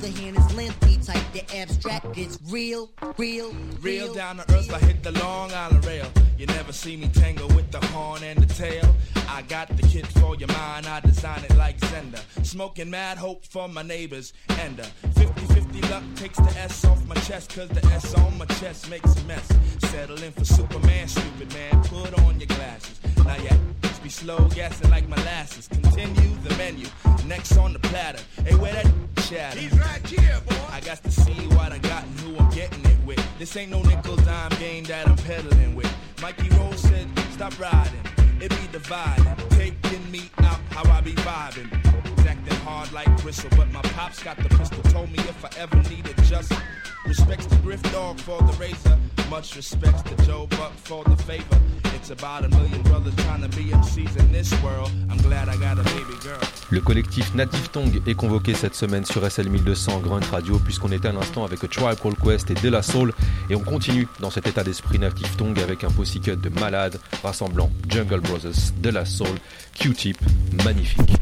The 0.01 0.07
other 0.07 0.19
hand 0.19 0.38
is 0.38 0.56
lengthy 0.56 0.98
type. 0.98 1.24
The 1.31 1.57
abstract 1.57 2.13
gets 2.13 2.39
real, 2.50 2.89
real, 3.19 3.53
Real 3.81 4.12
down 4.15 4.38
to 4.38 4.51
earth, 4.51 4.74
I 4.74 4.80
hit 4.80 5.03
the 5.03 5.12
Long 5.12 5.53
Island 5.53 5.86
rail. 5.86 6.07
You 6.39 6.48
never 6.48 6.74
see 6.74 6.98
me 6.98 7.07
tangle 7.09 7.48
with 7.50 7.69
the 7.69 7.86
horn 7.88 8.24
and 8.24 8.39
the 8.39 8.51
tail. 8.51 8.95
I 9.30 9.44
got 9.44 9.68
the 9.77 9.83
kit 9.83 10.07
for 10.07 10.36
your 10.38 10.48
mind, 10.48 10.88
I 10.88 11.01
design 11.01 11.44
it 11.44 11.56
like 11.56 11.77
Zender. 11.81 12.19
Smoking 12.44 12.89
mad 12.89 13.19
hope 13.19 13.45
for 13.45 13.68
my 13.68 13.83
neighbors. 13.83 14.33
And 14.50 14.80
uh, 14.80 14.86
50-50 15.13 15.91
luck 15.91 16.03
takes 16.15 16.38
the 16.38 16.60
S 16.60 16.84
off 16.84 17.05
my 17.05 17.15
chest, 17.15 17.53
cause 17.53 17.70
the 17.70 17.86
S 17.93 18.15
on 18.15 18.36
my 18.39 18.46
chest 18.46 18.89
makes 18.89 19.15
a 19.22 19.24
mess. 19.25 19.48
Settle 19.81 20.24
in 20.24 20.31
for 20.31 20.46
Superman, 20.46 21.08
stupid 21.10 21.53
man. 21.53 21.84
Put 21.84 22.17
on 22.22 22.39
your 22.39 22.48
glasses. 22.48 23.00
Now 23.24 23.38
yeah, 23.43 23.55
be 24.03 24.10
slow 24.10 24.48
gassing 24.55 24.89
like 24.89 25.08
molasses. 25.08 25.67
Continue 25.67 26.36
the 26.43 26.55
menu. 26.55 26.88
Next 27.25 27.58
on 27.58 27.74
the 27.74 27.79
platter. 27.79 28.20
Hey, 28.43 28.55
where 28.55 28.74
that 28.74 28.91
chatter? 29.27 29.60
He's 29.60 29.77
right 29.79 30.05
here, 30.08 30.39
boy. 30.48 30.55
I 30.72 30.79
got 30.81 31.03
to 31.03 31.12
see 31.12 31.48
what 31.55 31.72
I 31.72 31.77
got 31.77 32.03
and 32.03 32.20
who 32.20 32.38
I'm 32.38 32.50
getting 32.51 32.84
it 32.86 32.98
with. 33.05 33.24
This 33.39 33.55
ain't 33.58 33.72
no 33.72 33.81
nickel 33.84 34.15
dime 34.17 34.51
game 34.60 34.84
that 34.86 35.08
I'm 35.08 35.17
peddling 35.17 35.75
with. 35.75 35.91
Mikey 36.22 36.50
Rose 36.50 36.79
said, 36.79 37.08
stop 37.31 37.58
riding. 37.60 38.01
It 38.39 38.50
be 38.50 38.67
dividing, 38.72 39.36
taking 39.50 40.12
me 40.12 40.31
out 40.39 40.60
how 40.72 40.91
I 40.91 41.01
be 41.01 41.13
vibing. 41.13 42.11
Hard 42.63 42.91
like 42.91 43.10
bristle, 43.22 43.50
but 43.58 43.72
my 43.72 43.82
pops 43.82 44.24
got 44.24 44.38
the 44.38 44.50
pistol. 44.50 44.82
Told 44.91 45.10
me 45.12 45.20
if 45.20 45.44
I 45.44 45.50
ever 45.60 45.77
needed 45.89 46.15
just 46.25 46.53
respects 47.06 47.46
the 47.48 47.56
Griff 47.58 47.82
dog 47.91 48.20
for 48.20 48.39
the 48.39 48.53
razor. 48.60 48.98
Much 49.30 49.56
respects 49.56 50.01
to 50.03 50.15
Joe 50.25 50.48
Buck 50.48 50.74
for 50.75 51.03
the 51.03 51.15
favor. 51.24 51.60
It's 51.96 52.12
about 52.12 52.46
a 52.46 52.50
million 52.50 52.82
brothers 52.84 53.15
trying 53.18 53.41
to 53.41 53.50
be 53.50 53.72
MCs 53.72 54.18
in 54.20 54.32
this 54.32 54.51
world. 54.63 54.91
I'm 55.10 55.18
glad 55.18 55.50
I 55.50 55.58
got 55.58 55.80
a 55.80 55.84
baby 55.84 56.15
girl. 56.22 56.39
Le 56.70 56.82
collectif 56.82 57.34
Native 57.36 57.70
Tongue 57.70 58.01
est 58.08 58.13
convoqué 58.13 58.53
cette 58.53 58.75
semaine 58.75 59.06
sur 59.06 59.30
SL 59.30 59.50
1200 59.50 60.00
Grunt 60.00 60.25
Radio 60.32 60.60
puisqu'on 60.60 60.91
était 60.91 61.08
à 61.08 61.12
l'instant 61.12 61.44
avec 61.44 61.60
Tribe 61.60 62.00
Called 62.01 62.18
Quest 62.24 62.51
et 62.51 62.53
De 62.56 62.70
La 62.70 62.82
Soul 62.82 63.12
et 63.50 63.56
on 63.56 63.62
continue 63.62 64.08
dans 64.20 64.32
cet 64.32 64.48
état 64.48 64.63
d'esprit 64.63 65.00
Native 65.00 65.36
Tongue 65.36 65.60
avec 65.60 65.84
un 65.84 65.89
cut 65.89 66.36
de 66.36 66.50
malade 66.50 67.00
rassemblant 67.24 67.72
Jungle 67.89 68.20
Brothers, 68.20 68.72
De 68.77 68.89
La 68.89 69.06
Soul, 69.06 69.38
Q-Tip, 69.74 70.18
magnifique. 70.63 71.18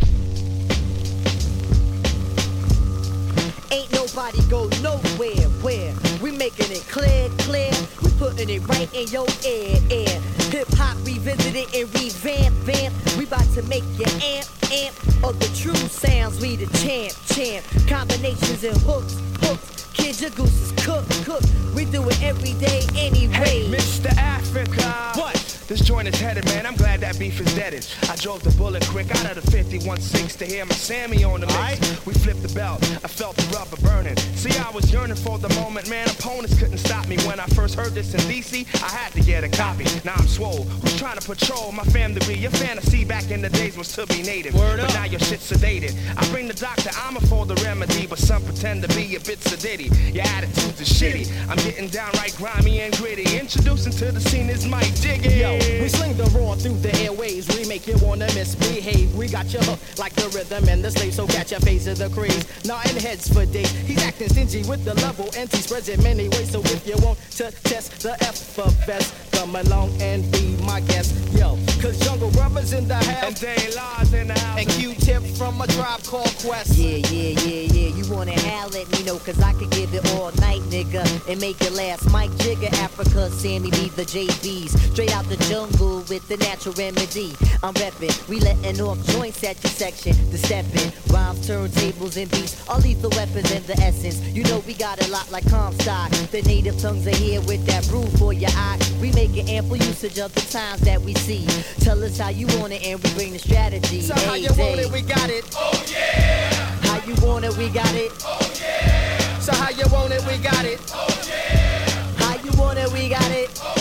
Nobody 4.29 4.49
go 4.49 4.67
nowhere 4.81 5.47
where 5.61 5.93
we 6.21 6.31
making 6.31 6.71
it 6.71 6.85
clear, 6.89 7.29
clear. 7.39 7.71
We 8.03 8.11
putting 8.17 8.49
it 8.49 8.67
right 8.67 8.91
in 8.93 9.07
your 9.09 9.27
ear, 9.45 9.77
ear. 9.89 10.21
Hip 10.51 10.67
hop 10.73 10.97
revisited 11.05 11.73
and 11.73 11.93
revamp, 11.93 12.55
vamp. 12.57 12.93
We 13.17 13.25
about 13.25 13.47
to 13.53 13.63
make 13.63 13.83
you 13.97 14.05
amp, 14.23 14.47
amp 14.71 14.95
of 15.23 15.39
the 15.39 15.49
true 15.55 15.75
sounds. 15.75 16.39
We 16.41 16.55
the 16.55 16.65
champ, 16.77 17.13
champ. 17.27 17.65
Combinations 17.87 18.63
and 18.63 18.77
hooks, 18.81 19.19
hooks. 19.41 19.89
Kid, 19.93 20.19
your 20.21 20.31
goose 20.31 20.61
is 20.61 20.85
cooked, 20.85 21.25
cooked. 21.25 21.47
We 21.75 21.85
do 21.85 22.07
it 22.09 22.21
every 22.21 22.53
day 22.53 22.81
anyway. 22.95 23.33
Hey, 23.33 23.69
Mr. 23.69 24.15
Africa. 24.17 25.19
What? 25.19 25.38
This 25.69 25.81
joint 25.81 26.07
is 26.07 26.19
headed, 26.19 26.45
man. 26.45 26.65
I'm 26.65 26.75
glad 26.75 26.99
that 27.01 27.19
beef 27.19 27.39
is 27.39 27.53
deaded. 27.53 27.85
I 28.09 28.15
drove 28.15 28.41
the 28.41 28.49
bullet 28.57 28.83
quick 28.87 29.13
out 29.17 29.37
of 29.37 29.45
the 29.45 29.51
51.6 29.51 30.37
to 30.39 30.45
hear 30.47 30.65
my 30.65 30.73
Sammy 30.73 31.23
on 31.23 31.41
the 31.41 31.45
mix. 31.45 32.03
We 32.07 32.13
flipped 32.15 32.41
the 32.41 32.51
belt. 32.55 32.81
I 33.03 33.07
felt 33.07 33.35
the 33.35 33.45
rubber 33.55 33.77
burning. 33.83 34.17
See, 34.33 34.49
I 34.57 34.71
was 34.71 34.91
yearning 34.91 35.17
for 35.17 35.37
the 35.37 35.49
moment, 35.61 35.87
man. 35.87 36.09
Opponents 36.09 36.57
couldn't 36.57 36.79
stop 36.79 37.07
me 37.07 37.17
when 37.17 37.39
I 37.39 37.45
first 37.53 37.75
heard 37.75 37.93
this 37.93 38.15
in 38.15 38.19
DC. 38.21 38.65
I 38.83 38.89
had 38.89 39.13
to 39.13 39.21
get 39.21 39.43
a 39.43 39.49
copy. 39.49 39.85
Now 40.03 40.15
I'm 40.17 40.27
swole. 40.27 40.63
Who's 40.63 40.97
trying 40.97 41.19
to 41.19 41.27
patrol 41.27 41.71
my 41.71 41.83
family? 41.83 42.21
Be? 42.25 42.39
Your 42.39 42.49
fantasy 42.49 43.05
back 43.05 43.29
in 43.29 43.43
the 43.43 43.49
days 43.49 43.77
was 43.77 43.93
to 43.93 44.07
be 44.07 44.23
native. 44.23 44.55
Word 44.55 44.79
but 44.79 44.89
up. 44.89 44.95
now 44.95 45.05
your 45.05 45.19
shit's 45.19 45.51
sedated. 45.51 45.93
I 46.17 46.27
bring 46.31 46.47
the 46.47 46.55
doctor, 46.55 46.89
I'm 46.97 47.15
a 47.15 47.21
for 47.21 47.45
the 47.45 47.53
remedy, 47.63 48.07
but 48.07 48.17
some 48.17 48.43
pretend 48.43 48.81
to 48.81 48.87
be 48.95 49.15
a 49.17 49.19
bit 49.19 49.39
sedated. 49.41 50.15
Your 50.15 50.25
attitudes 50.25 50.81
is 50.81 50.89
shitty. 50.89 51.29
I'm 51.47 51.57
getting 51.57 51.89
downright 51.89 52.35
grimy 52.37 52.79
and 52.79 52.97
gritty. 52.97 53.37
Introducing 53.37 53.93
to 53.93 54.11
the 54.11 54.19
scene 54.19 54.49
is 54.49 54.65
Mike 54.65 54.95
Jiggy. 54.95 55.35
Yo, 55.35 55.58
we 55.81 55.89
sling 55.89 56.15
the 56.17 56.25
raw 56.37 56.55
through 56.55 56.77
the 56.79 56.95
airways. 57.01 57.47
We 57.55 57.65
make 57.67 57.87
you 57.87 57.97
wanna 58.01 58.27
misbehave. 58.35 59.15
We 59.15 59.27
got 59.27 59.51
you 59.53 59.59
hooked 59.59 59.99
like 59.99 60.13
the 60.13 60.29
rhythm 60.29 60.67
and 60.69 60.83
the 60.83 60.91
slave, 60.91 61.13
so 61.13 61.27
catch 61.27 61.51
your 61.51 61.59
face 61.61 61.87
of 61.87 61.97
the 61.97 62.09
craze. 62.09 62.45
Nodding 62.65 62.97
heads 62.97 63.27
for 63.27 63.45
days. 63.45 63.71
He's 63.71 64.01
acting 64.03 64.29
stingy 64.29 64.63
with 64.69 64.85
the 64.85 64.95
level, 64.95 65.29
and 65.37 65.51
he 65.51 65.57
spreads 65.57 65.89
it 65.89 66.01
many 66.01 66.29
ways. 66.29 66.51
So 66.51 66.61
if 66.61 66.87
you 66.87 66.95
want 67.05 67.19
to 67.37 67.51
test 67.63 68.01
the 68.01 68.13
F 68.23 68.37
for 68.37 68.71
best, 68.85 69.13
come 69.31 69.55
along 69.55 69.89
and 70.01 70.29
be 70.31 70.57
my 70.63 70.81
guest. 70.81 71.15
Yo, 71.33 71.57
cause 71.81 71.97
Jungle 71.99 72.31
Brothers 72.31 72.73
in 72.73 72.87
the 72.87 72.95
And 72.95 73.05
house. 73.05 73.39
Dane 73.39 73.75
Laws 73.75 74.13
in 74.13 74.27
the 74.27 74.39
house. 74.39 74.59
And 74.59 74.69
Q-Tip 74.69 75.23
from 75.37 75.61
a 75.61 75.67
tribe 75.67 76.03
called 76.03 76.33
Quest. 76.43 76.75
Yeah, 76.75 76.97
yeah, 77.09 77.39
yeah, 77.45 77.73
yeah. 77.73 77.95
You 77.95 78.13
wanna 78.13 78.37
howl 78.39 78.75
at 78.75 78.87
me, 78.91 79.03
know, 79.03 79.17
cause 79.17 79.39
I 79.41 79.53
could 79.53 79.71
give 79.71 79.93
it 79.93 80.05
all 80.13 80.31
night, 80.39 80.61
nigga. 80.69 81.03
And 81.29 81.39
make 81.39 81.61
it 81.61 81.73
last. 81.73 82.09
Mike 82.11 82.31
Jigger, 82.37 82.73
Africa, 82.83 83.29
Sammy 83.31 83.71
B, 83.71 83.89
the 83.95 84.03
JBs. 84.03 84.77
Straight 84.91 85.15
out 85.15 85.25
the 85.29 85.37
jungle 85.49 85.97
with 86.09 86.27
the 86.27 86.37
natural 86.37 86.75
remedy. 86.75 87.33
I'm 87.63 87.73
reppin', 87.73 88.13
we 88.29 88.39
letting 88.39 88.79
off 88.81 89.03
joints 89.07 89.43
at 89.43 89.61
your 89.63 89.71
section. 89.71 90.13
The 90.29 90.37
steppin', 90.37 90.93
rhymes, 91.11 91.47
turntables, 91.47 92.21
and 92.21 92.29
beats. 92.29 92.53
All 92.69 92.77
lethal 92.79 93.09
weapons 93.11 93.51
and 93.51 93.65
the 93.65 93.73
essence. 93.81 94.21
You 94.27 94.43
know 94.43 94.59
we 94.67 94.75
got 94.75 95.03
a 95.03 95.09
lot 95.09 95.31
like 95.31 95.49
Comstock. 95.49 96.11
The 96.29 96.43
native 96.43 96.79
tongues 96.79 97.07
are 97.07 97.15
here 97.15 97.41
with 97.41 97.65
that 97.65 97.87
brew 97.87 98.05
for 98.19 98.31
your 98.31 98.51
eye. 98.53 98.77
We 99.01 99.11
making 99.13 99.49
ample 99.49 99.77
usage 99.77 100.19
of 100.19 100.31
the 100.35 100.41
times 100.41 100.81
that 100.81 101.01
we 101.01 101.15
see. 101.15 101.47
Tell 101.83 102.03
us 102.03 102.19
how 102.19 102.29
you 102.29 102.45
want 102.59 102.73
it 102.73 102.85
and 102.85 103.03
we 103.03 103.13
bring 103.15 103.33
the 103.33 103.39
strategy. 103.39 104.01
So 104.01 104.13
how 104.13 104.33
Hey, 104.33 104.41
you 104.41 104.49
want 104.49 104.79
it, 104.79 104.91
we 104.91 105.01
got 105.01 105.29
it. 105.31 105.45
Oh 105.55 105.83
yeah. 105.89 106.53
How 106.85 107.03
you 107.07 107.15
want 107.25 107.45
it, 107.45 107.57
we 107.57 107.69
got 107.69 107.93
it. 107.95 108.11
Oh 108.23 108.53
yeah. 108.61 109.39
So 109.39 109.53
how 109.53 109.71
you 109.71 109.85
want 109.91 110.13
it, 110.13 110.21
we 110.27 110.37
got 110.37 110.63
it. 110.63 110.79
Oh 110.93 111.07
yeah. 111.27 111.89
How 112.17 112.35
you 112.43 112.51
want 112.59 112.77
it, 112.77 112.91
we 112.91 113.09
got 113.09 113.31
it. 113.31 113.49
Now 113.57 113.78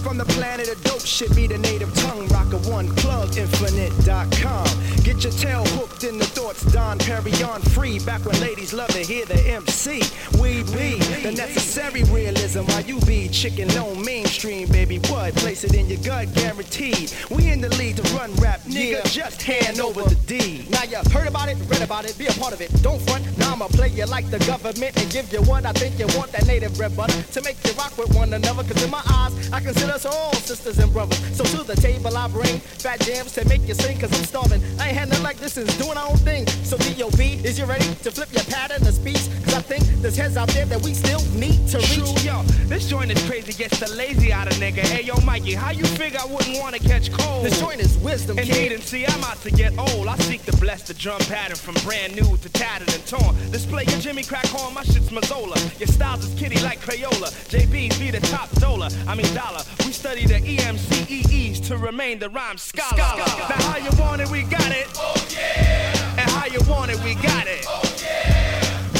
from 0.00 0.16
the 0.16 0.24
planet 0.24 0.68
of 0.68 0.82
dope 0.82 1.04
shit, 1.04 1.34
be 1.36 1.46
the 1.46 1.58
native 1.58 1.92
tongue 1.94 2.26
rocker 2.28 2.56
one 2.70 2.88
plug 2.96 3.36
infinite.com. 3.36 4.66
Get 5.02 5.24
your 5.24 5.32
tail 5.32 5.64
hooked 5.76 6.04
in 6.04 6.18
the 6.18 6.24
thoughts, 6.24 6.62
Don 6.72 6.98
Perry 6.98 7.32
on 7.42 7.60
free. 7.62 7.98
Back 7.98 8.24
when 8.24 8.38
ladies 8.40 8.72
love 8.72 8.88
to 8.90 9.00
hear 9.00 9.24
the 9.26 9.40
MC. 9.46 10.02
We 10.40 10.62
be 10.72 10.98
the 11.22 11.32
necessary 11.32 12.04
realism 12.04 12.60
while 12.64 12.82
you 12.82 13.00
be 13.00 13.28
chicken 13.28 13.68
no 13.68 13.94
mainstream, 13.94 14.68
baby. 14.68 14.98
What? 15.08 15.34
Place 15.36 15.64
it 15.64 15.74
in 15.74 15.88
your 15.88 16.00
gut, 16.02 16.32
guaranteed. 16.34 17.12
We 17.30 17.50
in 17.50 17.60
the 17.60 17.68
lead 17.76 17.96
to 17.96 18.02
run 18.14 18.34
rap, 18.36 18.60
nigga. 18.60 18.90
Yeah. 18.90 19.02
Just 19.04 19.42
hand 19.42 19.80
over 19.80 20.02
the 20.02 20.14
D. 20.26 20.66
Now 20.70 20.84
you 20.84 20.98
heard 21.12 21.28
about 21.28 21.48
it, 21.48 21.56
read 21.68 21.82
about 21.82 22.04
it, 22.04 22.16
be 22.18 22.26
a 22.26 22.32
part 22.32 22.52
of 22.52 22.60
it. 22.60 22.70
Don't 22.82 23.00
front. 23.02 23.24
Now 23.38 23.52
I'ma 23.52 23.68
play 23.68 23.88
you 23.88 24.06
like 24.06 24.30
the 24.30 24.38
government 24.40 24.96
and 25.00 25.10
give 25.10 25.32
you 25.32 25.42
what 25.42 25.66
I 25.66 25.72
think 25.72 25.98
you 25.98 26.06
want. 26.18 26.32
That 26.32 26.46
native 26.46 26.76
bread 26.76 26.96
butter 26.96 27.20
to 27.22 27.42
make 27.42 27.56
you 27.66 27.72
rock 27.72 27.96
with 27.98 28.14
one 28.14 28.32
another. 28.32 28.62
Cause 28.62 28.82
in 28.82 28.90
my 28.90 29.02
eyes, 29.08 29.52
I 29.52 29.60
consider 29.60 29.89
us 29.90 30.06
all 30.06 30.32
sisters 30.34 30.78
and 30.78 30.92
brothers. 30.92 31.18
So 31.36 31.44
to 31.44 31.64
the 31.64 31.74
table 31.74 32.16
I 32.16 32.28
bring 32.28 32.58
fat 32.58 33.00
jams 33.00 33.32
to 33.32 33.48
make 33.48 33.66
you 33.66 33.74
sing. 33.74 33.98
Cause 33.98 34.12
I'm 34.16 34.24
starving. 34.24 34.62
I 34.78 34.88
ain't 34.88 34.96
had 34.96 35.08
nothing 35.08 35.24
like 35.24 35.38
this 35.38 35.54
since 35.54 35.76
doing 35.76 35.96
our 35.96 36.08
own 36.08 36.16
thing. 36.18 36.46
So 36.64 36.76
D.O.B. 36.78 37.40
is 37.44 37.58
you 37.58 37.64
ready 37.64 37.84
to 37.84 38.10
flip 38.10 38.32
your 38.32 38.44
pattern 38.44 38.86
of 38.86 38.94
speech? 38.94 39.28
Cause 39.44 39.54
I 39.54 39.62
think 39.62 39.84
there's 40.02 40.16
heads 40.16 40.36
out 40.36 40.48
there 40.48 40.66
that 40.66 40.82
we 40.82 40.94
still 40.94 41.22
need 41.34 41.66
to 41.68 41.78
reach. 41.78 41.94
True, 41.94 42.14
yo, 42.22 42.42
this 42.68 42.88
joint 42.88 43.10
is 43.10 43.22
crazy, 43.26 43.52
gets 43.52 43.78
the 43.80 43.90
lazy 43.94 44.32
out 44.32 44.46
of 44.46 44.54
nigga. 44.54 44.80
Hey, 44.80 45.02
yo, 45.04 45.14
Mikey, 45.20 45.54
how 45.54 45.70
you 45.70 45.84
figure 45.84 46.20
I 46.20 46.26
wouldn't 46.26 46.58
want 46.58 46.74
to 46.76 46.82
catch 46.82 47.12
cold? 47.12 47.44
This 47.44 47.58
joint 47.60 47.80
is 47.80 47.96
wisdom, 47.98 48.38
Indeed, 48.38 48.52
kid. 48.52 48.72
and 48.72 48.82
see, 48.82 49.06
I'm 49.06 49.24
out 49.24 49.40
to 49.42 49.50
get 49.50 49.76
old. 49.78 50.06
I 50.08 50.16
seek 50.18 50.44
to 50.44 50.56
bless 50.56 50.82
the 50.82 50.94
drum 50.94 51.20
pattern 51.22 51.56
from 51.56 51.74
brand 51.86 52.14
new 52.14 52.36
to 52.36 52.48
tattered 52.50 52.92
and 52.94 53.06
torn. 53.06 53.34
Display 53.50 53.84
your 53.88 53.98
Jimmy 54.00 54.22
crack 54.22 54.46
horn, 54.46 54.74
my 54.74 54.84
shit's 54.84 55.10
Mazzola. 55.10 55.56
Your 55.78 55.88
styles 55.88 56.24
is 56.24 56.38
kitty 56.38 56.60
like 56.60 56.80
Crayola. 56.80 57.30
JB's 57.50 57.98
be 57.98 58.10
the 58.10 58.20
top 58.28 58.50
dollar, 58.52 58.88
I 59.06 59.14
mean 59.14 59.32
dollar. 59.34 59.62
We 59.90 59.94
study 59.94 60.24
the 60.24 60.38
EMCEEs 60.38 61.66
to 61.66 61.76
remain 61.76 62.20
the 62.20 62.28
rhyme 62.30 62.58
scholar. 62.58 62.96
Now 62.96 63.56
how 63.58 63.78
you 63.78 63.90
want 64.00 64.22
it, 64.22 64.30
we 64.30 64.44
got 64.44 64.70
it. 64.70 64.86
Oh 64.94 65.26
yeah. 65.32 66.14
And 66.16 66.30
how 66.30 66.46
you 66.46 66.60
want 66.70 66.92
it, 66.92 67.02
we 67.02 67.16
got 67.16 67.48
it. 67.48 67.89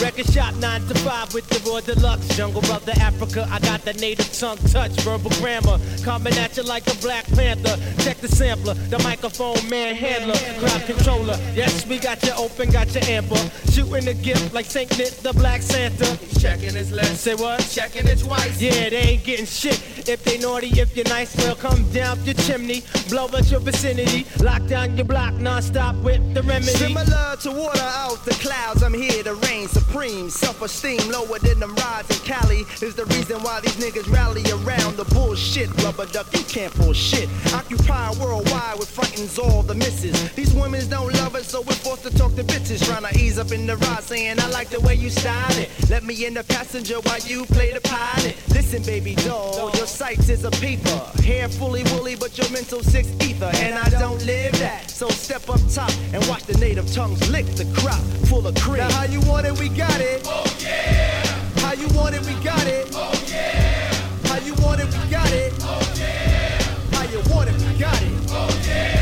Record 0.01 0.33
shop 0.33 0.55
9 0.55 0.81
to 0.89 0.95
5 0.95 1.35
with 1.35 1.47
the 1.51 1.71
raw 1.71 1.81
deluxe. 1.81 2.27
Jungle 2.35 2.63
brother 2.63 2.93
Africa, 3.01 3.47
I 3.51 3.59
got 3.59 3.83
the 3.83 3.93
native 3.95 4.33
tongue 4.33 4.57
touch, 4.73 4.93
verbal 5.03 5.31
grammar. 5.33 5.79
Coming 6.03 6.33
at 6.39 6.57
you 6.57 6.63
like 6.63 6.87
a 6.87 6.97
Black 7.03 7.27
Panther. 7.27 7.77
Check 8.03 8.17
the 8.17 8.29
sampler, 8.29 8.73
the 8.89 8.99
microphone 9.01 9.69
man 9.69 9.95
handler, 9.95 10.37
crowd 10.59 10.87
controller. 10.87 11.39
Yes, 11.55 11.87
we 11.87 11.99
got 11.99 12.23
you 12.23 12.33
open, 12.33 12.71
got 12.71 12.95
you 12.95 13.03
amper. 13.03 13.37
Shooting 13.75 14.07
the 14.07 14.15
gift 14.15 14.55
like 14.55 14.65
Saint 14.65 14.97
Nick, 14.97 15.11
the 15.19 15.35
Black 15.35 15.61
Santa. 15.61 16.19
Checking 16.41 16.75
his 16.75 16.93
list. 16.93 17.21
Say 17.21 17.35
what? 17.35 17.61
Checking 17.71 18.07
it 18.07 18.21
twice. 18.21 18.59
Yeah, 18.61 18.89
they 18.89 18.97
ain't 18.97 19.25
getting 19.25 19.45
shit. 19.45 20.09
If 20.09 20.25
they 20.25 20.39
naughty, 20.39 20.69
if 20.81 20.97
you're 20.97 21.09
nice, 21.09 21.35
they'll 21.35 21.55
come 21.55 21.89
down 21.93 22.25
your 22.25 22.35
chimney, 22.35 22.83
blow 23.11 23.27
up 23.27 23.51
your 23.51 23.61
vicinity, 23.61 24.27
lock 24.43 24.67
down 24.67 24.97
your 24.97 25.05
block 25.05 25.35
non-stop 25.35 25.95
with 25.97 26.33
the 26.33 26.43
remedy. 26.43 26.73
Similar 26.73 27.37
to 27.43 27.51
water 27.51 27.83
out 27.83 28.25
the 28.25 28.33
clouds, 28.41 28.83
I'm 28.83 28.95
here 28.95 29.23
to 29.25 29.35
reign 29.35 29.69
supreme. 29.91 30.31
Self-esteem 30.31 31.11
lower 31.11 31.39
than 31.39 31.59
them 31.59 31.75
rides 31.75 32.11
in 32.11 32.25
Cali 32.25 32.61
is 32.81 32.95
the 32.95 33.05
reason 33.07 33.43
why 33.43 33.61
these 33.61 33.77
niggas 33.77 34.11
rally 34.13 34.43
around 34.51 34.97
the 34.97 35.05
bullshit. 35.13 35.69
Rubber 35.83 36.07
duck, 36.07 36.27
you 36.33 36.45
can't 36.45 36.73
pull 36.75 36.93
shit. 36.93 37.29
Occupy 37.53 38.13
worldwide 38.21 38.79
with 38.79 38.89
frightens 38.89 39.39
all 39.39 39.63
the 39.63 39.75
misses. 39.75 40.33
These 40.35 40.55
women 40.55 40.89
don't 40.89 41.13
love 41.15 41.35
us, 41.35 41.49
so 41.49 41.61
we're 41.63 41.75
forced 41.75 42.05
to 42.05 42.17
talk 42.17 42.35
to 42.37 42.45
bitches. 42.45 42.85
Trying 42.85 43.13
to 43.13 43.19
ease 43.19 43.39
up 43.39 43.53
in 43.53 43.67
the 43.67 43.77
ride, 43.77 44.03
saying 44.03 44.39
I 44.39 44.49
like 44.49 44.69
the 44.69 44.81
way 44.81 44.95
you 44.95 45.11
style 45.11 45.59
it. 45.59 45.69
Let 45.91 46.05
me 46.05 46.25
in 46.25 46.35
the 46.35 46.45
passenger 46.45 47.01
while 47.01 47.21
you 47.21 47.45
play 47.47 47.73
the 47.73 47.81
pilot. 47.81 48.37
Listen, 48.51 48.83
baby 48.83 49.15
doll, 49.17 49.71
your 49.75 49.87
sights 49.87 50.29
is 50.29 50.45
a 50.45 50.51
peeper. 50.53 51.01
Hair 51.25 51.49
fully 51.49 51.83
woolly, 51.93 52.17
but 52.17 52.39
your 52.39 52.49
mental 52.51 52.83
six 52.83 53.09
ether. 53.21 53.51
And 53.55 53.75
I 53.79 53.89
don't 53.99 54.25
live 54.25 54.53
that. 54.61 54.91
So 54.91 55.09
step 55.09 55.49
up 55.49 55.61
top 55.73 55.93
and 56.13 56.25
watch 56.29 56.45
the 56.45 56.57
native 56.59 56.93
tongues 56.93 57.29
lick 57.31 57.47
the 57.57 57.65
crop 57.75 58.01
full 58.31 58.47
of 58.47 58.55
cream. 58.55 58.79
Now 58.79 58.91
how 58.93 59.05
you 59.05 59.21
want 59.23 59.47
it, 59.47 59.59
we 59.59 59.69
got 59.81 60.01
it. 60.01 60.21
Oh 60.27 60.45
yeah. 60.59 61.25
How 61.61 61.73
you 61.73 61.89
want 61.97 62.15
it, 62.15 62.21
we 62.27 62.35
got 62.45 62.67
it. 62.67 62.91
Oh 62.93 63.13
yeah. 63.29 63.95
How 64.25 64.39
you 64.45 64.53
want 64.63 64.81
it, 64.81 64.87
we 64.87 65.11
got 65.11 65.33
it. 65.33 65.55
Oh 65.63 65.81
yeah. 65.97 66.61
How 66.93 67.05
you 67.05 67.21
want 67.33 67.49
it, 67.49 67.57
we 67.57 67.79
got 67.79 68.03
it. 68.03 68.13
Oh 68.29 68.63
yeah. 68.67 69.00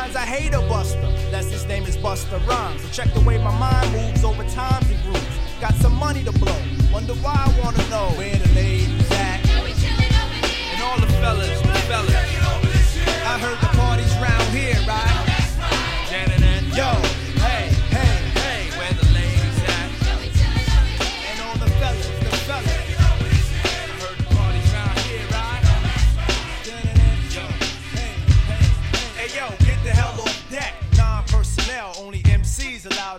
Signs. 0.00 0.16
I 0.16 0.26
hate 0.26 0.54
a 0.54 0.60
buster. 0.60 1.00
That's 1.30 1.50
his 1.50 1.66
name 1.66 1.84
is 1.84 1.96
Buster 1.96 2.38
Rhymes. 2.48 2.82
So 2.82 2.88
check 2.88 3.12
the 3.14 3.20
way 3.20 3.38
my 3.38 3.56
mind 3.58 3.92
moves 3.92 4.24
over 4.24 4.44
times 4.44 4.88
and 4.90 5.02
grooves. 5.02 5.36
Got 5.60 5.74
some 5.76 5.94
money 5.94 6.22
to 6.24 6.32
blow. 6.32 6.56
Wonder 6.92 7.14
why 7.14 7.34
I 7.36 7.48
wanna 7.60 7.84
know 7.88 8.06
where 8.16 8.36
the 8.36 8.48
ladies 8.54 9.10
at. 9.12 9.40
And 10.72 10.82
all 10.82 10.98
the 11.00 11.12
fellas, 11.20 11.60
the 11.60 11.74
fellas. 11.88 12.14
I 13.32 13.38
heard 13.38 13.60
the 13.60 13.70
parties 13.76 14.12
round 14.16 14.48
here, 14.54 14.78
right? 14.86 15.16
Yo, 16.74 17.09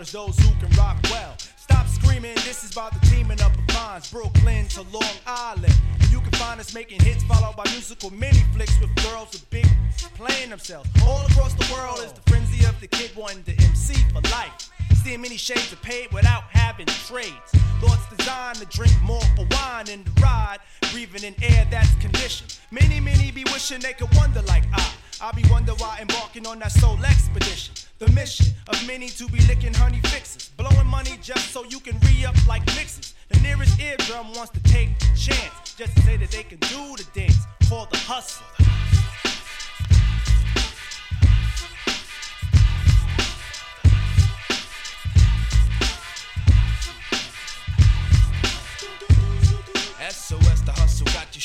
MCs 0.02 0.08
as 0.08 0.12
those 0.12 0.40
who 0.40 0.54
can 0.60 0.78
rock 0.78 0.98
well. 1.10 1.38
Stop 1.58 1.88
screaming, 1.88 2.36
this 2.36 2.64
is 2.64 2.72
about 2.72 2.94
the 2.94 3.08
teaming 3.08 3.42
up 3.42 3.54
of 3.54 3.74
minds, 3.74 4.12
Brooklyn 4.12 4.68
to 4.70 4.82
Long 4.92 5.16
Island. 5.28 5.74
And 6.00 6.12
you 6.12 6.20
can 6.20 6.32
find 6.32 6.60
us 6.60 6.74
making 6.74 7.02
hits 7.02 7.24
followed 7.24 7.56
by 7.56 7.64
musical 7.72 8.12
mini 8.12 8.44
flicks 8.54 8.80
with 8.80 8.94
girls 9.04 9.32
with 9.32 9.50
big 9.50 9.68
playing 10.16 10.50
themselves. 10.50 10.90
All 11.04 11.26
across 11.28 11.54
the 11.54 11.72
world 11.74 12.00
is 12.00 12.12
the 12.14 12.22
frenzy 12.30 12.66
of 12.66 12.80
the 12.80 12.88
kid 12.88 13.12
wanting 13.16 13.44
to 13.44 13.52
MC 13.64 13.94
for 14.14 14.22
life. 14.32 14.72
Seeing 14.96 15.22
many 15.22 15.38
shades 15.38 15.72
of 15.72 15.82
paid 15.82 16.12
without 16.12 16.44
having 16.52 16.86
trades. 16.86 17.52
Thoughts 17.80 18.16
designed 18.16 18.58
to 18.58 18.66
drink 18.66 18.94
more 19.02 19.24
of 19.38 19.50
wine 19.52 19.90
and 19.90 20.06
to 20.06 20.22
ride, 20.22 20.60
breathing 20.92 21.24
in 21.24 21.36
air 21.44 21.68
that's 21.72 21.94
conditioned. 21.96 22.58
Many, 22.72 23.00
many 23.00 23.32
be 23.32 23.44
wishing 23.46 23.80
they 23.80 23.94
could 23.94 24.14
wonder 24.16 24.42
like 24.44 24.64
I. 24.74 24.94
I 25.22 25.32
be 25.34 25.44
wonder 25.52 25.74
why 25.74 26.00
embarking 26.02 26.48
on 26.48 26.60
that 26.60 26.72
soul 26.72 26.98
expedition. 27.06 27.76
The 28.00 28.10
mission 28.12 28.48
of 28.68 28.88
many 28.88 29.08
to 29.10 29.28
be 29.28 29.40
licking 29.42 29.74
honey 29.74 30.00
fixes, 30.06 30.50
blowing 30.58 30.88
money 30.88 31.20
just 31.22 31.52
so 31.52 31.64
you 31.66 31.80
can 31.80 32.00
re 32.00 32.26
up 32.26 32.36
like 32.48 32.66
mixes. 32.76 33.14
The 33.30 33.40
nearest 33.42 33.80
eardrum 33.80 34.34
wants 34.34 34.52
to 34.52 34.64
take 34.64 34.90
a 34.90 35.18
chance, 35.18 35.76
just 35.78 35.96
to 35.96 36.02
say 36.02 36.18
that 36.18 36.32
they 36.32 36.44
can 36.44 36.58
do 36.60 36.96
the 36.98 37.06
dance 37.14 37.38
called 37.70 37.92
the 37.92 37.98
hustle. 37.98 38.46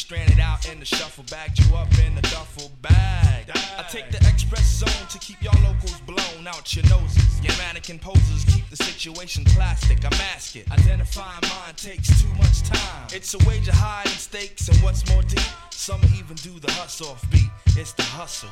Stranded 0.07 0.39
out 0.39 0.71
in 0.71 0.79
the 0.79 0.85
shuffle, 0.85 1.25
bagged 1.33 1.59
you 1.59 1.75
up 1.75 1.89
in 2.07 2.15
the 2.15 2.23
duffel 2.23 2.71
bag. 2.81 3.51
I 3.77 3.83
take 3.91 4.09
the 4.13 4.19
express 4.19 4.77
zone 4.79 5.09
to 5.09 5.19
keep 5.19 5.43
y'all 5.43 5.61
locals 5.65 6.01
blown 6.03 6.47
out 6.47 6.77
your 6.77 6.85
noses. 6.85 7.41
Your 7.43 7.57
mannequin 7.59 7.99
poses 7.99 8.45
keep 8.45 8.71
the 8.71 8.77
situation 8.77 9.45
plastic. 9.47 10.05
I 10.05 10.11
mask 10.11 10.55
it. 10.55 10.71
Identifying 10.71 11.43
mine 11.43 11.75
takes 11.75 12.23
too 12.23 12.33
much 12.39 12.63
time. 12.63 13.09
It's 13.13 13.35
a 13.35 13.39
wager 13.49 13.75
high 13.75 14.03
in 14.05 14.11
stakes, 14.11 14.69
and 14.69 14.79
what's 14.79 15.05
more 15.11 15.23
deep, 15.23 15.41
some 15.73 16.01
even 16.17 16.37
do 16.37 16.61
the 16.61 16.71
hustle 16.71 17.09
off 17.09 17.29
beat. 17.33 17.51
It's 17.77 17.93
the 17.93 18.05
hustle. 18.05 18.51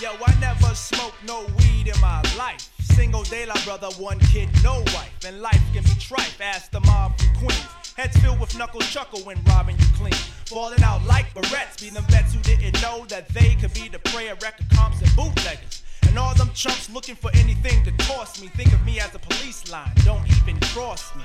Yo, 0.00 0.10
I 0.24 0.32
never 0.38 0.72
smoked 0.76 1.16
no 1.26 1.44
weed 1.58 1.88
in 1.88 2.00
my 2.00 2.22
life. 2.38 2.70
Single 2.80 3.24
de 3.24 3.46
la 3.46 3.56
brother, 3.64 3.88
one 3.98 4.20
kid, 4.20 4.48
no 4.62 4.78
wife. 4.94 5.24
And 5.26 5.42
life 5.42 5.60
can 5.72 5.82
be 5.82 5.90
tripe, 5.98 6.40
ask 6.40 6.70
the 6.70 6.78
mob 6.82 7.18
from 7.18 7.34
Queens. 7.34 7.66
Heads 7.96 8.16
filled 8.18 8.38
with 8.38 8.56
knuckle 8.56 8.80
chuckle 8.80 9.18
when 9.22 9.42
robbing 9.48 9.76
you 9.76 9.86
clean. 9.96 10.14
Falling 10.46 10.84
out 10.84 11.04
like 11.04 11.34
barrettes, 11.34 11.80
be 11.80 11.90
them 11.90 12.04
vets 12.10 12.32
who 12.32 12.40
didn't 12.42 12.80
know 12.80 13.06
that 13.06 13.28
they 13.30 13.56
could 13.56 13.74
be 13.74 13.88
the 13.88 13.98
prey 13.98 14.28
of 14.28 14.40
record 14.40 14.66
comps 14.70 15.02
and 15.02 15.10
bootleggers. 15.16 15.82
And 16.06 16.16
all 16.16 16.32
them 16.36 16.50
chumps 16.54 16.88
looking 16.90 17.16
for 17.16 17.32
anything 17.34 17.82
to 17.82 17.90
toss 18.06 18.40
me. 18.40 18.46
Think 18.48 18.72
of 18.72 18.84
me 18.84 19.00
as 19.00 19.12
a 19.16 19.18
police 19.18 19.68
line, 19.68 19.90
don't 20.04 20.24
even 20.28 20.60
cross 20.60 21.12
me. 21.16 21.24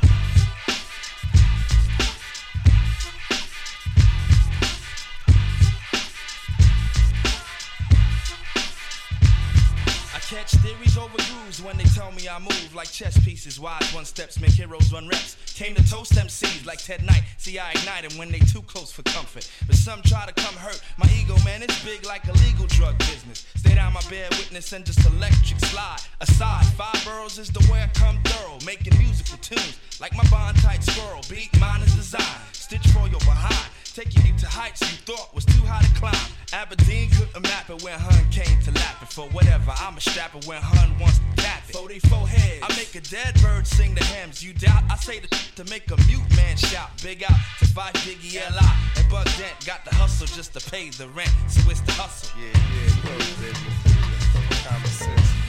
Catch 10.34 10.52
theories 10.66 10.98
over 10.98 11.16
grooves 11.30 11.62
when 11.62 11.78
they 11.78 11.84
tell 11.84 12.12
me 12.12 12.28
I 12.28 12.40
move 12.40 12.74
like 12.74 12.92
chess 12.92 13.16
pieces. 13.24 13.60
Wise 13.60 13.94
one 13.94 14.04
steps 14.04 14.40
make 14.42 14.52
heroes 14.52 14.92
run 14.92 15.08
reps. 15.08 15.38
Came 15.54 15.76
to 15.76 15.84
toast 15.88 16.14
MCs 16.14 16.66
like 16.66 16.80
Ted 16.80 17.06
Knight. 17.06 17.22
See, 17.38 17.60
I 17.60 17.70
ignite 17.72 18.06
'em 18.06 18.18
when 18.18 18.32
they 18.32 18.40
too 18.40 18.64
close 18.64 18.92
for 18.92 19.04
comfort. 19.04 19.48
But 19.68 19.76
some 19.76 20.02
try 20.02 20.26
to 20.26 20.34
come 20.34 20.56
hurt. 20.56 20.82
My 20.98 21.08
ego, 21.20 21.38
man, 21.46 21.62
it's 21.62 21.78
big 21.84 22.04
like 22.06 22.28
a 22.28 22.34
legal 22.46 22.66
drug 22.66 22.98
business. 22.98 23.46
Stay 23.58 23.76
down 23.76 23.94
my 23.94 24.02
bear 24.10 24.28
witness 24.32 24.74
and 24.74 24.84
just 24.84 25.06
electric 25.06 25.60
slide. 25.66 26.02
Aside, 26.20 26.66
five 26.78 27.00
boroughs 27.06 27.38
is 27.38 27.50
the 27.50 27.64
way 27.72 27.84
I 27.84 27.88
come 27.94 28.18
thorough. 28.24 28.58
Making 28.66 28.98
musical 28.98 29.38
tunes 29.38 29.78
like 30.00 30.16
my 30.16 30.26
bond 30.32 30.58
tight 30.58 30.84
squirrel. 30.84 31.22
Beat 31.30 31.52
mine 31.60 31.82
is 31.82 31.94
design. 31.94 32.42
Stitch 32.54 32.88
for 32.88 33.08
your 33.08 33.20
behind. 33.20 33.70
Taking 33.94 34.26
you 34.26 34.34
to 34.40 34.48
heights 34.48 34.82
you 34.82 34.98
thought 35.06 35.36
was 35.36 35.46
too 35.46 35.62
high 35.70 35.84
to 35.84 35.94
climb. 36.02 36.34
Aberdeen 36.52 37.12
couldn't 37.12 37.44
map 37.44 37.70
it 37.70 37.84
when 37.84 37.94
Hun 37.94 38.26
came 38.32 38.60
to 38.66 38.72
lap 38.72 39.04
it. 39.04 39.14
For 39.14 39.30
whatever, 39.30 39.70
I'm 39.78 39.96
a 39.96 40.02
strapper 40.02 40.40
when 40.48 40.60
Hun 40.64 40.98
wants 40.98 41.20
to 41.20 41.44
tap 41.44 41.62
it. 41.70 41.76
44 41.76 42.28
heads. 42.28 42.64
I 42.64 42.76
make 42.76 42.96
a 42.96 43.02
dead 43.02 43.40
bird 43.40 43.68
sing 43.68 43.94
the 43.94 44.04
hymns. 44.06 44.44
You 44.44 44.54
doubt? 44.54 44.82
I 44.90 44.96
say 44.96 45.20
the 45.20 45.28
to 45.28 45.64
make 45.70 45.92
a 45.92 45.98
mute 46.08 46.26
man 46.36 46.58
shout. 46.58 46.90
Big 47.04 47.24
out 47.24 47.38
to 47.60 47.68
five 47.68 47.94
Biggie 48.02 48.42
L.I. 48.42 48.76
And 48.98 49.08
Bug 49.12 49.30
Dent 49.38 49.64
got 49.64 49.86
the 49.86 49.94
hustle 49.94 50.26
just 50.26 50.58
to 50.58 50.72
pay 50.72 50.90
the 50.90 51.08
rent. 51.10 51.30
So 51.48 51.70
it's 51.70 51.82
the 51.82 51.92
hustle. 51.92 52.34
Yeah, 52.34 52.50
yeah, 52.50 52.90
the 52.98 53.46
business. 53.46 54.66
Common 54.66 54.88
sense. 54.90 55.43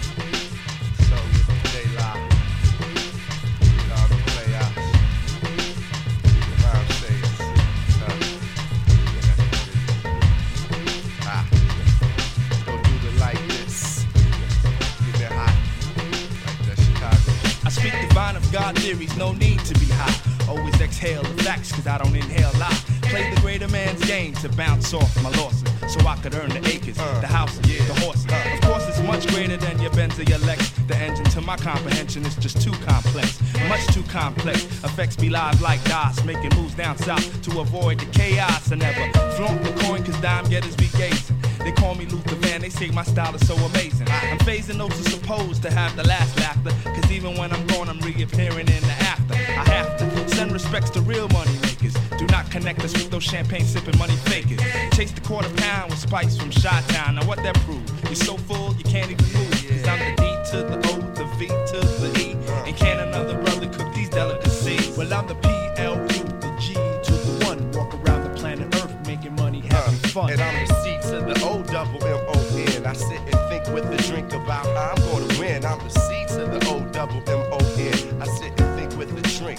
Speak 17.84 18.08
divine 18.08 18.36
of 18.36 18.52
God 18.52 18.78
theories, 18.78 19.14
no 19.16 19.32
need 19.32 19.58
to 19.60 19.74
be 19.74 19.86
high. 19.86 20.16
Always 20.48 20.80
exhale 20.80 21.22
the 21.22 21.42
facts, 21.42 21.72
cause 21.72 21.86
I 21.86 21.98
don't 21.98 22.14
inhale 22.14 22.52
lie. 22.58 22.78
Play 23.02 23.30
the 23.34 23.40
greater 23.40 23.68
man's 23.68 24.02
game 24.06 24.32
to 24.36 24.48
bounce 24.50 24.94
off 24.94 25.10
my 25.22 25.30
losses. 25.36 25.64
So 25.92 26.00
I 26.06 26.16
could 26.16 26.34
earn 26.34 26.48
the 26.48 26.66
acres, 26.66 26.98
uh. 26.98 27.20
the 27.20 27.26
houses, 27.26 27.60
the 27.60 27.94
horses. 28.00 28.26
Uh. 28.26 28.50
Of 28.54 28.60
course, 28.62 28.93
much 29.06 29.26
greater 29.28 29.56
than 29.56 29.80
your 29.80 29.90
Benz 29.92 30.18
or 30.18 30.24
your 30.24 30.38
Lex. 30.40 30.70
The 30.88 30.96
engine 30.96 31.24
to 31.26 31.40
my 31.40 31.56
comprehension 31.56 32.24
is 32.24 32.36
just 32.36 32.60
too 32.60 32.72
complex. 32.84 33.40
Much 33.68 33.86
too 33.94 34.02
complex. 34.04 34.64
Affects 34.84 35.18
me 35.18 35.30
live 35.30 35.60
like 35.60 35.82
DOS, 35.84 36.24
making 36.24 36.50
moves 36.56 36.74
down 36.74 36.96
south 36.98 37.42
to 37.42 37.60
avoid 37.60 38.00
the 38.00 38.06
chaos. 38.06 38.70
I 38.72 38.76
never 38.76 39.10
flaunt 39.36 39.62
the 39.62 39.72
coin, 39.84 40.04
cause 40.04 40.18
dime 40.20 40.44
getters 40.46 40.76
be 40.76 40.88
gazing. 40.96 41.36
They 41.58 41.72
call 41.72 41.94
me 41.94 42.06
Luther 42.06 42.36
Van, 42.36 42.60
they 42.60 42.68
say 42.68 42.90
my 42.90 43.04
style 43.04 43.34
is 43.34 43.46
so 43.46 43.54
amazing. 43.54 44.06
I'm 44.08 44.38
phasing 44.38 44.76
those 44.76 44.92
who 44.98 45.04
supposed 45.04 45.62
to 45.62 45.70
have 45.70 45.96
the 45.96 46.06
last 46.06 46.38
laughter. 46.38 46.70
Cause 46.84 47.10
even 47.10 47.36
when 47.36 47.52
I'm 47.52 47.66
gone, 47.68 47.88
I'm 47.88 48.00
reappearing 48.00 48.68
in 48.68 48.82
the 48.82 48.96
after. 49.00 49.34
I 49.34 49.64
have 49.72 49.96
to 49.98 50.28
send 50.34 50.52
respects 50.52 50.90
to 50.90 51.00
real 51.00 51.28
money 51.28 51.56
makers. 51.62 51.96
Do 52.18 52.26
not 52.26 52.48
connect 52.50 52.84
us 52.84 52.92
with 52.92 53.10
those 53.10 53.24
champagne 53.24 53.64
sipping 53.64 53.98
money 53.98 54.14
fakers. 54.16 54.60
Chase 54.96 55.10
the 55.10 55.20
quarter 55.20 55.50
pound 55.56 55.90
with 55.90 55.98
spice 55.98 56.36
from 56.36 56.50
Shot 56.50 56.82
Town. 56.88 57.16
Now 57.16 57.26
what 57.26 57.38
that 57.42 57.56
prove? 57.60 57.82
You're 58.04 58.14
so 58.14 58.36
full, 58.36 58.72
you 58.74 58.84
can't 58.84 59.10
even 59.10 59.26
move. 59.32 59.50
Cause 59.50 59.88
I'm 59.88 59.98
the 59.98 60.22
D 60.22 60.50
to 60.50 60.56
the 60.62 60.76
O, 60.90 61.00
the 61.14 61.24
V 61.36 61.48
to 61.48 61.80
the 62.00 62.20
E. 62.20 62.36
And 62.66 62.76
can 62.76 63.00
another 63.00 63.36
brother 63.42 63.68
cook 63.68 63.92
these 63.94 64.08
delicacies? 64.08 64.96
Well, 64.96 65.12
I'm 65.12 65.26
the 65.26 65.34
PLU, 65.34 66.06
the 66.40 66.56
G 66.60 66.74
to 66.74 67.12
the 67.12 67.44
one. 67.46 67.72
Walk 67.72 67.92
around 67.94 68.22
the 68.22 68.40
planet 68.40 68.72
Earth 68.76 68.94
making 69.06 69.34
money, 69.34 69.60
having 69.60 69.94
uh, 69.94 70.08
fun. 70.08 70.30
And 70.30 70.40
I'm 70.40 70.66
the 70.66 70.74
C 70.82 70.96
to 71.10 71.20
the 71.20 71.40
O 71.44 71.62
double 71.64 72.04
M 72.04 72.20
O 72.28 72.56
N. 72.56 72.86
I 72.86 72.92
sit 72.92 73.18
and 73.18 73.40
think 73.50 73.66
with 73.74 73.90
a 73.90 74.02
drink 74.08 74.32
about 74.32 74.66
how 74.66 74.94
I'm 74.96 75.02
gonna 75.10 75.40
win. 75.40 75.64
I'm 75.64 75.78
the 75.80 75.90
C 75.90 76.26
to 76.28 76.46
the 76.46 76.64
O 76.68 76.80
double 76.92 77.22
M 77.28 77.42
O 77.50 77.58
N. 77.76 78.22
I 78.22 78.26
sit 78.26 78.60
and 78.60 78.78
think 78.78 78.96
with 78.96 79.10
a 79.18 79.22
drink. 79.40 79.58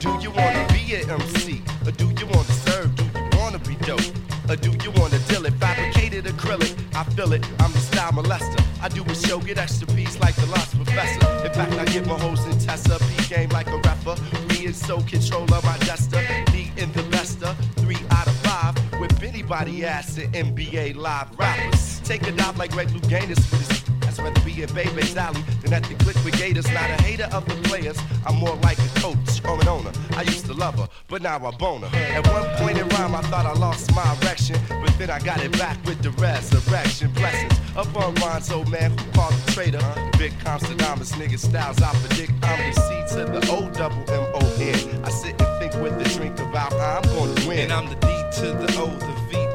Do 0.00 0.10
you 0.20 0.32
wanna 0.32 0.71
be 0.92 1.02
an 1.02 1.10
MC? 1.10 1.62
Or 1.86 1.92
do 1.92 2.06
you 2.06 2.26
wanna 2.26 2.52
serve? 2.66 2.94
Do 2.96 3.04
you 3.04 3.38
wanna 3.38 3.58
be 3.60 3.76
dope? 3.86 4.00
Or 4.48 4.56
do 4.56 4.70
you 4.84 4.90
wanna 4.92 5.18
deal 5.28 5.46
it? 5.46 5.54
Fabricated 5.54 6.24
acrylic, 6.24 6.74
I 6.94 7.04
feel 7.14 7.32
it. 7.32 7.44
I'm 7.60 7.72
the 7.72 7.78
style 7.78 8.12
molester. 8.12 8.62
I 8.82 8.88
do 8.88 9.04
a 9.04 9.14
show, 9.14 9.38
get 9.38 9.58
extra 9.58 9.86
piece 9.88 10.18
like 10.20 10.34
the 10.36 10.46
lost 10.46 10.76
professor. 10.76 11.26
In 11.46 11.52
fact, 11.52 11.72
I 11.72 11.84
get 11.86 12.06
my 12.06 12.18
host 12.18 12.46
in 12.46 12.58
Tessa, 12.58 12.98
P 12.98 13.34
game 13.34 13.48
like 13.50 13.68
a 13.68 13.78
rapper. 13.78 14.16
Me 14.48 14.66
and 14.66 14.76
so 14.76 15.00
control 15.02 15.44
of 15.54 15.64
my 15.64 15.78
duster. 15.78 16.20
Me 16.52 16.70
in 16.76 16.92
the 16.92 17.02
Lester, 17.14 17.54
three 17.76 18.02
out 18.10 18.26
of 18.26 18.36
five. 18.46 18.74
With 19.00 19.22
anybody 19.22 19.84
ass 19.84 20.18
in 20.18 20.30
NBA 20.32 20.96
live 20.96 21.28
rappers. 21.38 22.00
Take 22.00 22.26
a 22.26 22.32
dive 22.32 22.58
like 22.58 22.72
Greg 22.72 22.88
Louganis 22.88 23.40
with 23.50 23.68
his 23.68 24.01
I'd 24.18 24.24
rather 24.24 24.40
be 24.42 24.62
in 24.62 24.72
Baby's 24.74 25.16
alley 25.16 25.42
than 25.62 25.72
at 25.72 25.84
the 25.84 25.94
click 25.94 26.16
with 26.24 26.36
Gators. 26.38 26.66
Not 26.70 26.90
a 26.90 27.02
hater 27.02 27.28
of 27.32 27.44
the 27.46 27.54
players, 27.68 27.98
I'm 28.26 28.36
more 28.36 28.56
like 28.56 28.78
a 28.78 28.88
coach 29.00 29.44
or 29.44 29.60
an 29.60 29.68
owner. 29.68 29.92
I 30.16 30.22
used 30.22 30.46
to 30.46 30.54
love 30.54 30.78
her, 30.78 30.88
but 31.08 31.22
now 31.22 31.36
I 31.36 31.50
bone 31.52 31.82
her. 31.82 31.96
At 31.96 32.26
one 32.28 32.44
point 32.56 32.78
in 32.78 32.88
rhyme, 32.88 33.14
I 33.14 33.22
thought 33.22 33.46
I 33.46 33.52
lost 33.54 33.94
my 33.94 34.16
erection, 34.20 34.58
but 34.68 34.96
then 34.98 35.10
I 35.10 35.18
got 35.18 35.42
it 35.42 35.52
back 35.52 35.82
with 35.84 36.02
the 36.02 36.10
resurrection. 36.12 37.10
Blessings 37.12 37.52
up 37.76 37.94
on 37.96 38.14
Ron's 38.16 38.50
old 38.50 38.70
man 38.70 38.90
who 38.90 39.10
called 39.12 39.34
the 39.34 39.52
traitor. 39.52 39.80
Big 40.18 40.32
Constadamus, 40.40 41.12
nigga 41.12 41.38
styles, 41.38 41.80
I 41.80 41.92
predict 42.06 42.32
I'm 42.42 42.72
the 42.72 42.80
C 42.80 43.14
to 43.14 43.24
the 43.24 43.40
O 43.50 43.70
double 43.70 44.04
M 44.10 44.24
O 44.34 44.40
N. 44.60 45.04
I 45.04 45.10
sit 45.10 45.40
and 45.40 45.58
think 45.58 45.74
with 45.82 45.94
a 46.00 46.18
drink 46.18 46.38
about 46.38 46.72
how 46.72 47.00
I'm 47.02 47.08
gonna 47.14 47.48
win. 47.48 47.58
And 47.60 47.72
I'm 47.72 47.88
the 47.88 47.96
D 47.96 48.08
to 48.40 48.46
the 48.52 48.68
O, 48.78 48.86
the 48.86 49.12
V 49.30 49.51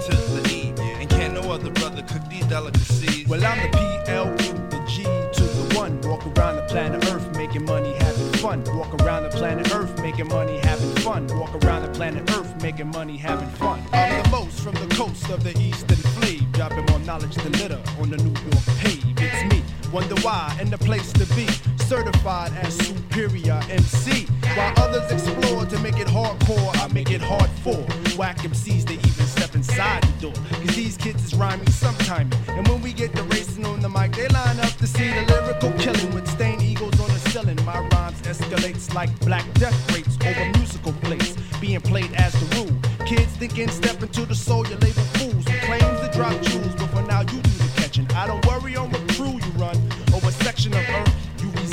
delicacies? 2.47 3.27
Well, 3.27 3.45
I'm 3.45 3.71
the 3.71 3.77
PL 3.77 4.25
PLU, 4.35 4.69
the 4.69 4.85
G 4.87 5.03
to 5.03 5.43
the 5.43 5.75
one. 5.75 5.99
Walk 6.01 6.25
around 6.25 6.55
the 6.55 6.63
planet 6.63 7.05
Earth 7.11 7.35
making 7.35 7.65
money, 7.65 7.93
having 7.99 8.31
fun. 8.33 8.63
Walk 8.75 8.93
around 9.01 9.23
the 9.23 9.29
planet 9.29 9.73
Earth 9.73 10.01
making 10.01 10.27
money, 10.27 10.57
having 10.59 10.95
fun. 10.97 11.27
Walk 11.39 11.53
around 11.63 11.83
the 11.83 11.89
planet 11.89 12.29
Earth 12.35 12.61
making 12.61 12.87
money, 12.87 13.17
having 13.17 13.49
fun. 13.49 13.83
I'm 13.93 14.23
the 14.23 14.29
most 14.29 14.59
from 14.61 14.75
the 14.75 14.95
coast 14.95 15.29
of 15.29 15.43
the 15.43 15.57
eastern 15.59 15.97
fleet. 16.15 16.49
Dropping 16.53 16.85
more 16.85 16.99
knowledge 16.99 17.35
than 17.35 17.51
litter 17.53 17.81
on 17.99 18.09
the 18.09 18.17
New 18.17 18.33
York 18.51 18.65
pave. 18.79 19.03
It's 19.19 19.53
me, 19.53 19.61
wonder 19.91 20.15
why, 20.21 20.55
and 20.59 20.69
the 20.69 20.77
place 20.77 21.11
to 21.13 21.25
be. 21.35 21.47
Certified 21.83 22.51
as 22.57 22.75
superior 22.77 23.59
MC. 23.69 24.25
While 24.55 24.73
others 24.77 25.11
explore 25.11 25.65
to 25.65 25.79
make 25.79 25.99
it 25.99 26.07
hardcore, 26.07 26.75
I 26.77 26.91
make 26.93 27.11
it 27.11 27.21
hard 27.21 27.49
for 27.63 27.77
whack 28.17 28.37
MCs 28.39 28.85
to 28.87 28.93
even 28.93 29.16
step 29.47 29.55
inside 29.55 30.03
the 30.03 30.21
door. 30.21 30.33
Cause 30.33 30.75
these 30.75 30.97
kids 30.97 31.23
is 31.25 31.35
rhyming 31.35 31.69
sometime. 31.71 32.29
And 32.47 32.67
when 32.67 32.81
we 32.81 32.93
get 32.93 33.13
the 33.13 33.23
racing 33.23 33.65
on 33.65 33.79
the 33.79 33.89
mic, 33.89 34.13
they 34.13 34.27
line 34.27 34.59
up 34.59 34.73
to 34.77 34.87
see 34.87 35.09
the 35.09 35.21
lyrical 35.31 35.71
killing 35.73 36.13
with 36.13 36.27
stained 36.27 36.61
eagles 36.61 36.99
on 36.99 37.07
the 37.07 37.19
ceiling. 37.29 37.57
My 37.65 37.79
rhymes 37.89 38.21
escalates 38.21 38.93
like 38.93 39.09
black 39.21 39.45
death 39.53 39.77
rates 39.93 40.17
over 40.25 40.45
musical 40.57 40.93
plates, 40.93 41.35
being 41.61 41.81
played 41.81 42.13
as 42.15 42.33
the 42.33 42.47
rule. 42.57 42.75
Kids 43.05 43.31
thinking 43.37 43.69
step 43.69 44.01
into 44.03 44.25
the 44.25 44.35
soul, 44.35 44.67
you 44.67 44.75
label 44.75 45.05
fools 45.17 45.45
who 45.47 45.57
claims 45.65 45.99
to 46.01 46.09
drop 46.13 46.41
jewels, 46.41 46.75
but 46.75 46.89
for 46.89 47.03
now 47.03 47.21
you 47.21 47.39
do 47.41 47.55
the 47.63 47.71
catching. 47.77 48.07
I 48.11 48.27
don't 48.27 48.45
worry 48.45 48.75
on 48.75 48.89
what 48.91 49.07
crew 49.09 49.33
you 49.33 49.51
run 49.55 49.77
or 50.13 50.19
what 50.19 50.33
section 50.33 50.73
of 50.73 50.89
earth 50.89 51.26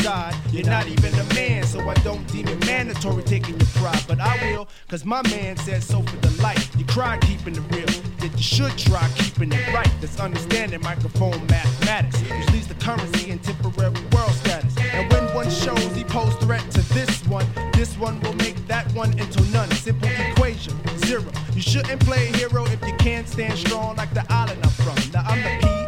reside. 0.04 0.34
You're 0.52 0.66
not 0.66 0.86
even 0.86 1.14
a 1.18 1.34
man, 1.34 1.64
so 1.64 1.80
I 1.80 1.94
don't 2.04 2.26
deem 2.28 2.46
it 2.48 2.66
mandatory 2.66 3.22
taking 3.22 3.58
your 3.58 3.68
pride. 3.74 4.04
But 4.06 4.20
I 4.20 4.36
will, 4.42 4.68
cause 4.88 5.04
my 5.04 5.22
man 5.30 5.56
said 5.56 5.82
so 5.82 6.02
for 6.02 6.16
the 6.16 6.42
life. 6.42 6.70
You 6.78 6.84
cry 6.84 7.18
keeping 7.18 7.54
it 7.56 7.62
real, 7.74 7.86
that 8.18 8.32
you 8.36 8.42
should 8.42 8.76
try 8.76 9.08
keeping 9.16 9.52
it 9.52 9.72
right. 9.72 9.90
That's 10.00 10.20
understanding 10.20 10.82
microphone 10.82 11.46
mathematics, 11.46 12.20
which 12.20 12.50
leads 12.52 12.66
to 12.68 12.74
currency 12.74 13.30
and 13.30 13.42
temporary 13.42 13.92
world 14.12 14.32
status. 14.32 14.76
And 14.92 15.10
when 15.12 15.24
one 15.34 15.50
shows 15.50 15.96
he 15.96 16.04
posed 16.04 16.38
threat 16.40 16.62
to 16.72 16.82
this 16.94 17.26
one, 17.26 17.46
this 17.72 17.96
one 17.96 18.20
will 18.20 18.34
make 18.34 18.56
that 18.66 18.92
one 18.94 19.18
into 19.18 19.42
none. 19.52 19.70
Simple 19.70 20.08
equation, 20.08 20.74
zero. 20.98 21.30
You 21.54 21.62
shouldn't 21.62 22.00
play 22.00 22.28
a 22.28 22.36
hero 22.36 22.64
if 22.66 22.84
you 22.86 22.94
can't 22.98 23.28
stand 23.28 23.58
strong 23.58 23.96
like 23.96 24.12
the 24.12 24.24
island 24.30 24.60
I'm 24.62 24.70
from. 24.70 24.96
Now 25.12 25.24
I'm 25.26 25.42
the 25.42 25.66
PLU, 25.66 25.83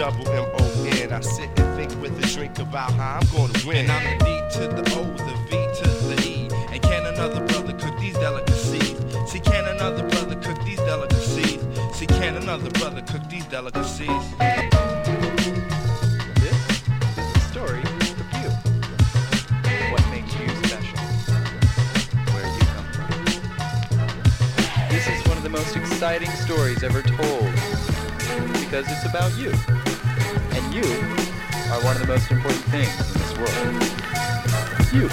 double 0.00 0.26
M 0.30 0.48
O 0.58 0.84
N. 1.02 1.12
I 1.12 1.20
sit 1.20 1.50
and 1.60 1.76
think 1.76 1.90
with 2.00 2.24
a 2.24 2.26
drink 2.34 2.58
about 2.58 2.90
how 2.92 3.20
I'm 3.20 3.26
gonna 3.36 3.52
win. 3.66 3.84
And 3.84 3.92
I'm 3.92 4.18
the 4.18 4.24
D 4.24 4.28
to 4.54 4.60
the 4.68 4.82
O, 4.96 5.04
the 5.04 5.34
V 5.44 5.50
to 5.76 5.88
the 6.08 6.16
E. 6.26 6.48
And 6.72 6.80
can 6.80 7.04
another 7.04 7.44
brother 7.48 7.74
cook 7.74 8.00
these 8.00 8.14
delicacies? 8.14 8.96
See, 9.30 9.40
can 9.40 9.66
another 9.68 10.08
brother 10.08 10.36
cook 10.36 10.64
these 10.64 10.78
delicacies? 10.78 11.60
See, 11.92 12.06
can 12.06 12.36
another 12.38 12.70
brother 12.70 13.02
cook 13.02 13.28
these 13.28 13.44
delicacies? 13.44 14.08
This 16.40 16.58
is 17.18 17.32
the 17.34 17.40
story 17.52 17.82
of 17.82 18.28
you. 18.40 18.50
What 19.92 20.04
makes 20.08 20.32
you 20.32 20.48
special? 20.64 20.98
Where 22.32 22.48
you 22.56 22.64
come 22.72 22.88
from. 22.96 23.10
This 24.88 25.06
is 25.06 25.20
one 25.28 25.36
of 25.36 25.42
the 25.42 25.50
most 25.50 25.76
exciting 25.76 26.30
stories 26.30 26.82
ever 26.82 27.02
told 27.02 27.52
because 28.64 28.90
it's 28.90 29.04
about 29.04 29.36
you. 29.36 29.52
You 30.72 30.82
are 30.82 31.82
one 31.82 31.96
of 31.96 32.02
the 32.02 32.06
most 32.06 32.30
important 32.30 32.62
things 32.66 32.94
in 33.00 33.18
this 33.18 33.36
world. 33.36 34.00
You. 34.92 35.08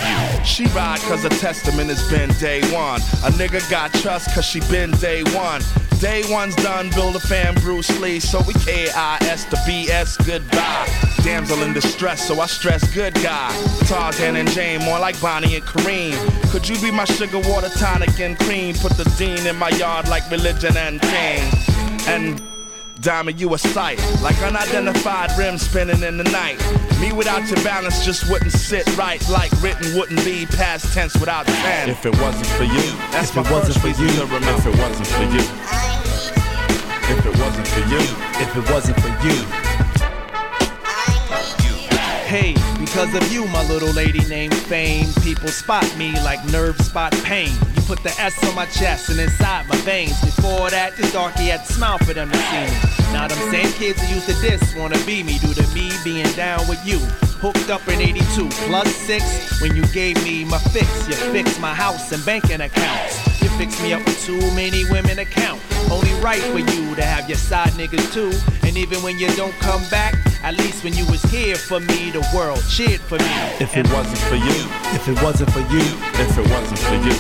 She 0.46 0.66
ride 0.68 1.00
cause 1.02 1.24
her 1.24 1.30
testament 1.30 1.90
has 1.90 2.08
been 2.12 2.30
day 2.40 2.62
one. 2.72 3.02
A 3.26 3.32
nigga 3.34 3.68
got 3.70 3.92
trust 3.96 4.34
cause 4.36 4.46
she 4.46 4.60
been 4.70 4.92
day 4.92 5.24
one. 5.34 5.64
Day 6.00 6.22
one's 6.30 6.56
done, 6.58 6.92
build 6.92 7.16
a 7.16 7.20
fan 7.20 7.56
Bruce 7.56 7.90
Lee. 8.00 8.20
So 8.20 8.40
we 8.48 8.54
K-I-S 8.54 9.46
the 9.46 9.60
B-S 9.66 10.18
goodbye. 10.18 10.88
Damsel 11.24 11.64
in 11.64 11.74
distress, 11.74 12.28
so 12.28 12.40
I 12.40 12.46
stress 12.46 12.94
good 12.94 13.16
guy. 13.16 13.52
Tarzan 13.88 14.36
and 14.36 14.50
Jane, 14.52 14.84
more 14.84 15.00
like 15.00 15.20
Bonnie 15.20 15.56
and 15.56 15.64
Kareem. 15.64 16.16
Could 16.52 16.70
you 16.70 16.80
be 16.80 16.92
my 16.92 17.06
sugar 17.06 17.40
water 17.40 17.70
tonic 17.70 18.20
and 18.20 18.38
cream? 18.38 18.76
Put 18.76 18.94
the 18.94 19.06
dean 19.18 19.48
in 19.48 19.56
my 19.56 19.70
yard 19.70 20.08
like 20.08 20.30
religion 20.30 20.78
and 20.78 21.02
king. 21.02 21.52
And 22.08 22.47
Diamond, 23.08 23.40
you 23.40 23.54
a 23.54 23.58
sight, 23.58 23.98
like 24.22 24.38
unidentified 24.42 25.32
rim 25.40 25.58
spinning 25.58 26.04
in 26.04 26.18
the 26.18 26.26
night. 26.26 26.60
Me 27.00 27.14
without 27.14 27.48
your 27.48 27.56
balance 27.64 28.04
just 28.04 28.30
wouldn't 28.30 28.52
sit 28.52 28.86
right, 28.98 29.26
like 29.30 29.50
written 29.62 29.96
wouldn't 29.96 30.22
be 30.26 30.46
past 30.46 30.94
tense 30.94 31.16
without 31.18 31.46
ten. 31.46 31.90
If 31.90 32.06
it 32.06 32.12
wasn't 32.20 32.48
for 32.48 32.66
you, 32.66 32.92
That's 33.12 33.30
if 33.30 33.38
my 33.38 33.44
it 33.44 33.52
wasn't 33.54 33.80
first 33.80 33.96
for 33.96 34.04
you, 34.04 34.10
to 34.10 34.26
remember. 34.26 34.48
if 34.60 34.66
it 34.68 34.78
wasn't 34.78 35.08
for 35.08 35.24
you, 35.24 35.40
if 37.08 37.26
it 37.26 37.40
wasn't 37.40 37.68
for 37.70 37.80
you, 37.88 38.04
if 38.44 38.58
it 38.58 38.70
wasn't 38.74 39.00
for 39.00 39.14
you. 39.26 39.36
Hey, 42.28 42.56
because 42.78 43.16
of 43.16 43.32
you, 43.32 43.48
my 43.48 43.64
little 43.70 43.94
lady 43.94 44.20
named 44.28 44.54
Fame, 44.54 45.07
people 45.38 45.50
spot 45.50 45.98
me 45.98 46.14
like 46.22 46.44
nerve 46.46 46.76
spot 46.82 47.12
pain. 47.24 47.52
You 47.76 47.82
put 47.84 48.02
the 48.02 48.10
S 48.20 48.44
on 48.48 48.56
my 48.56 48.66
chest 48.66 49.10
and 49.10 49.20
inside 49.20 49.68
my 49.68 49.76
veins. 49.78 50.20
Before 50.22 50.72
that, 50.72 50.98
this 50.98 51.14
darky 51.14 51.54
had 51.54 51.64
to 51.64 51.74
smile 51.74 52.00
for 52.00 52.14
them 52.14 52.32
to 52.32 52.38
see 52.38 52.66
me. 52.66 53.14
Now 53.14 53.28
them 53.28 53.38
same 53.52 53.72
kids 53.74 54.02
who 54.02 54.16
used 54.16 54.28
to 54.28 54.34
diss 54.42 54.76
wanna 54.76 54.98
be 55.06 55.22
me 55.22 55.38
due 55.38 55.54
to 55.54 55.68
me 55.76 55.92
being 56.04 56.26
down 56.34 56.68
with 56.68 56.84
you. 56.84 56.98
Hooked 57.38 57.70
up 57.70 57.88
in 57.88 58.02
82 58.02 58.50
plus 58.66 58.90
6 58.96 59.62
when 59.62 59.76
you 59.76 59.86
gave 59.94 60.16
me 60.24 60.44
my 60.44 60.58
fix. 60.74 60.90
You 61.08 61.14
fixed 61.32 61.62
my 61.62 61.74
house 61.74 62.12
and 62.12 62.26
banking 62.26 62.62
accounts. 62.62 63.42
You 63.42 63.50
fixed 63.62 63.82
me 63.84 63.94
up 63.94 64.04
with 64.06 64.20
too 64.26 64.40
many 64.56 64.90
women 64.90 65.20
account. 65.20 65.62
Only 65.92 66.14
right 66.20 66.42
for 66.50 66.60
you 66.60 66.96
to 66.96 67.04
have 67.04 67.30
your 67.30 67.38
side 67.38 67.70
niggas 67.74 68.12
too. 68.12 68.34
And 68.66 68.76
even 68.76 69.04
when 69.04 69.20
you 69.20 69.28
don't 69.36 69.54
come 69.60 69.84
back, 69.92 70.16
at 70.48 70.58
least 70.58 70.82
when 70.82 70.94
you 70.94 71.06
was 71.08 71.22
here 71.24 71.58
for 71.58 71.82
me, 71.82 72.10
the 72.10 72.26
world 72.34 72.64
cheered 72.70 73.02
for 73.02 73.18
me. 73.18 73.26
If 73.60 73.76
it 73.76 73.86
wasn't 73.92 74.18
for 74.30 74.36
you, 74.36 74.56
if 74.96 75.06
it 75.10 75.22
wasn't 75.22 75.52
for 75.52 75.60
you, 75.60 75.84
if 76.24 76.38
it 76.38 76.50
wasn't 76.50 76.80
for 76.80 76.96
you, 77.04 77.12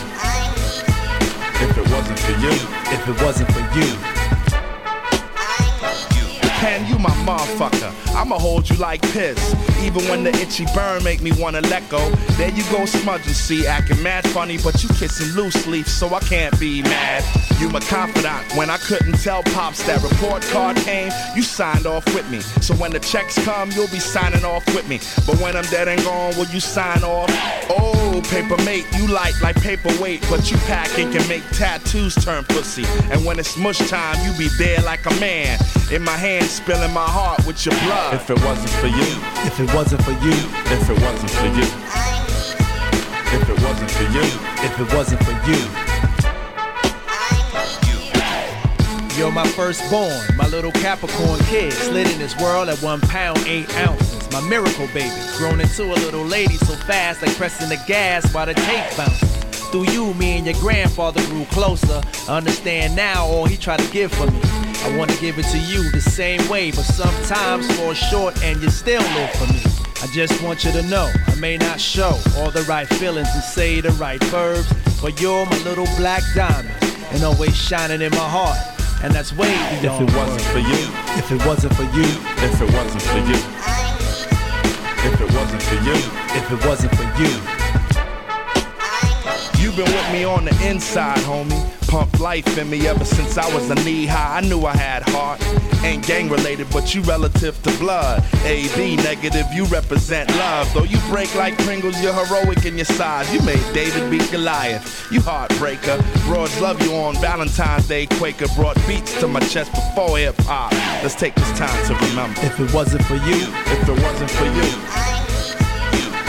if 1.60 1.78
it 1.78 1.92
wasn't 1.92 2.20
for 2.20 2.32
you, 2.40 2.54
if 2.96 3.10
it 3.10 3.22
wasn't 3.22 3.52
for 3.52 3.60
you. 3.78 4.17
Pen, 6.58 6.88
you 6.88 6.98
my 7.00 7.12
motherfucker. 7.26 7.92
I'ma 8.16 8.38
hold 8.38 8.70
you 8.70 8.76
like 8.78 9.02
piss. 9.14 9.40
Even 9.84 10.04
when 10.10 10.24
the 10.24 10.32
itchy 10.42 10.66
burn 10.74 11.04
make 11.04 11.22
me 11.22 11.32
wanna 11.38 11.62
let 11.62 11.88
go. 11.90 12.10
There 12.38 12.50
you 12.50 12.64
go, 12.72 12.86
smudging, 12.86 13.34
see, 13.34 13.68
acting 13.68 14.02
mad 14.02 14.28
funny, 14.30 14.58
but 14.58 14.84
you 14.84 14.90
kissing 14.90 15.36
loose 15.36 15.68
leaf, 15.68 15.88
so 15.88 16.14
I 16.14 16.20
can't 16.20 16.58
be 16.60 16.82
mad. 16.82 17.24
You 17.60 17.70
my 17.70 17.80
confidant. 17.80 18.56
When 18.56 18.70
I 18.70 18.78
couldn't 18.78 19.18
tell 19.24 19.44
pops 19.44 19.86
that 19.88 20.02
report 20.04 20.42
card 20.44 20.78
came, 20.78 21.12
you 21.36 21.42
signed 21.42 21.86
off 21.86 22.06
with 22.14 22.30
me. 22.30 22.40
So 22.62 22.76
when 22.76 22.92
the 22.92 23.00
checks 23.00 23.38
come, 23.44 23.72
you'll 23.72 23.88
be 23.88 24.00
signing 24.00 24.46
off 24.46 24.66
with 24.76 24.88
me. 24.88 25.00
But 25.26 25.40
when 25.40 25.56
I'm 25.56 25.66
dead 25.66 25.88
and 25.88 26.02
gone, 26.04 26.36
will 26.38 26.48
you 26.48 26.60
sign 26.60 27.04
off? 27.04 27.30
Oh, 27.70 27.97
paper 28.22 28.58
mate, 28.64 28.86
you 28.96 29.08
light 29.08 29.34
like 29.42 29.56
paperweight, 29.62 30.22
but 30.30 30.50
you 30.52 30.58
pack 30.66 30.98
and 30.98 31.14
can 31.14 31.28
make 31.28 31.44
tattoos 31.52 32.16
turn 32.16 32.44
pussy. 32.46 32.86
And 33.12 33.26
when 33.26 33.40
it's 33.40 33.58
mush 33.58 33.80
time, 33.90 34.18
you 34.26 34.38
be 34.38 34.48
there 34.58 34.82
like 34.82 35.06
a 35.06 35.14
man. 35.20 35.60
In 35.92 36.04
my 36.04 36.18
hand, 36.18 36.46
spilling 36.46 36.94
my 36.94 37.06
heart 37.06 37.46
with 37.46 37.66
your 37.66 37.76
blood. 37.86 38.14
If 38.14 38.30
it 38.30 38.40
wasn't 38.44 38.70
for 38.82 38.88
you, 38.88 39.10
If 39.46 39.60
it 39.60 39.74
wasn't 39.74 40.04
for 40.04 40.12
you, 40.12 40.38
if 40.74 40.90
it 40.90 41.00
wasn't 41.02 41.32
for 41.32 41.48
you, 41.58 41.68
if 43.34 43.50
it 43.50 43.60
wasn't 43.62 43.92
for 43.92 44.04
you, 44.04 44.26
if 44.66 44.80
it 44.80 44.94
wasn't 44.94 45.24
for 45.24 45.36
you. 45.50 46.17
You're 49.18 49.32
my 49.32 49.48
firstborn, 49.48 50.38
my 50.38 50.48
little 50.48 50.72
Capricorn 50.72 51.40
kid, 51.46 51.74
slid 51.74 52.08
in 52.08 52.20
this 52.20 52.40
world 52.40 52.70
at 52.70 52.78
one 52.84 53.02
pound, 53.02 53.40
eight 53.48 53.68
ounces. 53.78 54.32
My 54.32 54.48
miracle 54.48 54.86
baby, 54.94 55.12
grown 55.38 55.60
into 55.60 55.86
a 55.86 55.98
little 56.06 56.24
lady 56.24 56.54
so 56.58 56.76
fast 56.86 57.24
like 57.24 57.36
pressing 57.36 57.68
the 57.68 57.84
gas 57.88 58.32
while 58.32 58.46
the 58.46 58.54
tape 58.54 58.96
bounces. 58.96 59.36
Through 59.72 59.90
you, 59.90 60.14
me 60.14 60.38
and 60.38 60.46
your 60.46 60.54
grandfather 60.60 61.20
grew 61.30 61.46
closer. 61.46 62.00
I 62.30 62.38
understand 62.38 62.96
now 62.96 63.26
all 63.26 63.46
he 63.46 63.58
tried 63.58 63.80
to 63.80 63.92
give 63.92 64.14
for 64.14 64.30
me. 64.30 64.40
I 64.44 64.96
want 64.96 65.10
to 65.10 65.20
give 65.20 65.40
it 65.40 65.46
to 65.46 65.58
you 65.58 65.90
the 65.90 66.00
same 66.00 66.48
way, 66.48 66.70
but 66.70 66.84
sometimes 66.84 67.76
fall 67.76 67.96
short 67.96 68.40
and 68.44 68.62
you 68.62 68.70
still 68.70 69.02
live 69.02 69.32
for 69.32 69.52
me. 69.52 69.62
I 70.04 70.14
just 70.14 70.44
want 70.44 70.64
you 70.64 70.72
to 70.74 70.84
know 70.84 71.12
I 71.26 71.34
may 71.40 71.58
not 71.58 71.82
show 71.82 72.20
all 72.38 72.52
the 72.52 72.64
right 72.70 72.88
feelings 72.88 73.30
and 73.34 73.44
say 73.44 73.82
the 73.82 73.94
right 73.94 74.24
verbs, 74.26 74.72
but 75.02 75.20
you're 75.20 75.48
my 75.48 75.58
little 75.64 75.88
black 75.98 76.22
diamond 76.36 76.76
and 77.12 77.24
always 77.24 77.58
shining 77.58 78.04
in 78.04 78.12
my 78.12 78.18
heart. 78.18 78.77
And 79.04 79.14
that's 79.14 79.32
way 79.34 79.50
if 79.50 79.82
beyond 79.82 80.10
it 80.10 80.16
wasn't 80.16 80.42
for 80.42 80.60
you, 80.60 80.88
If 81.18 81.32
it 81.32 81.46
wasn't 81.46 81.74
for 81.76 81.84
you, 81.84 82.04
if 82.46 82.62
it 82.62 82.74
wasn't 82.74 83.02
for 83.04 83.20
you, 83.20 83.38
if 85.06 85.22
it 85.22 85.34
wasn't 85.34 85.62
for 85.62 85.76
you, 85.76 85.94
if 86.36 86.52
it 86.52 86.66
wasn't 86.66 86.96
for 86.96 87.22
you. 87.22 87.57
You've 89.78 89.86
been 89.86 89.96
with 89.96 90.12
me 90.12 90.24
on 90.24 90.46
the 90.46 90.68
inside, 90.68 91.20
homie. 91.20 91.88
Pumped 91.88 92.20
life 92.20 92.58
in 92.58 92.68
me 92.68 92.88
ever 92.88 93.06
since 93.06 93.38
I 93.38 93.54
was 93.54 93.70
a 93.70 93.76
knee 93.86 94.08
high. 94.08 94.40
I 94.40 94.42
knew 94.42 94.66
I 94.66 94.76
had 94.76 95.04
heart. 95.10 95.40
Ain't 95.84 96.04
gang 96.08 96.30
related, 96.30 96.66
but 96.72 96.96
you 96.96 97.02
relative 97.04 97.62
to 97.62 97.70
blood. 97.78 98.24
AB 98.44 98.96
negative, 98.96 99.46
you 99.54 99.66
represent 99.66 100.32
love. 100.32 100.74
Though 100.74 100.84
you 100.84 100.98
break 101.10 101.36
like 101.36 101.56
Pringles, 101.60 102.02
you're 102.02 102.12
heroic 102.12 102.66
in 102.66 102.76
your 102.76 102.86
size. 102.86 103.32
You 103.32 103.40
made 103.44 103.62
David 103.76 104.10
beat 104.10 104.28
Goliath. 104.32 105.12
You 105.12 105.22
heartbreaker. 105.22 106.02
Broads 106.26 106.60
love 106.60 106.82
you 106.82 106.96
on 106.96 107.14
Valentine's 107.18 107.88
Day. 107.88 108.08
Quaker 108.08 108.48
brought 108.56 108.78
beats 108.88 109.20
to 109.20 109.28
my 109.28 109.42
chest 109.42 109.72
before 109.74 110.18
hip 110.18 110.36
hop. 110.40 110.72
Let's 111.04 111.14
take 111.14 111.36
this 111.36 111.52
time 111.56 111.86
to 111.86 111.94
remember. 112.08 112.42
If 112.42 112.60
it 112.60 112.74
wasn't 112.74 113.06
for 113.06 113.16
you, 113.16 113.46
If 113.46 113.88
it 113.88 114.02
wasn't 114.02 114.32
for 114.32 114.46
you, 114.46 115.27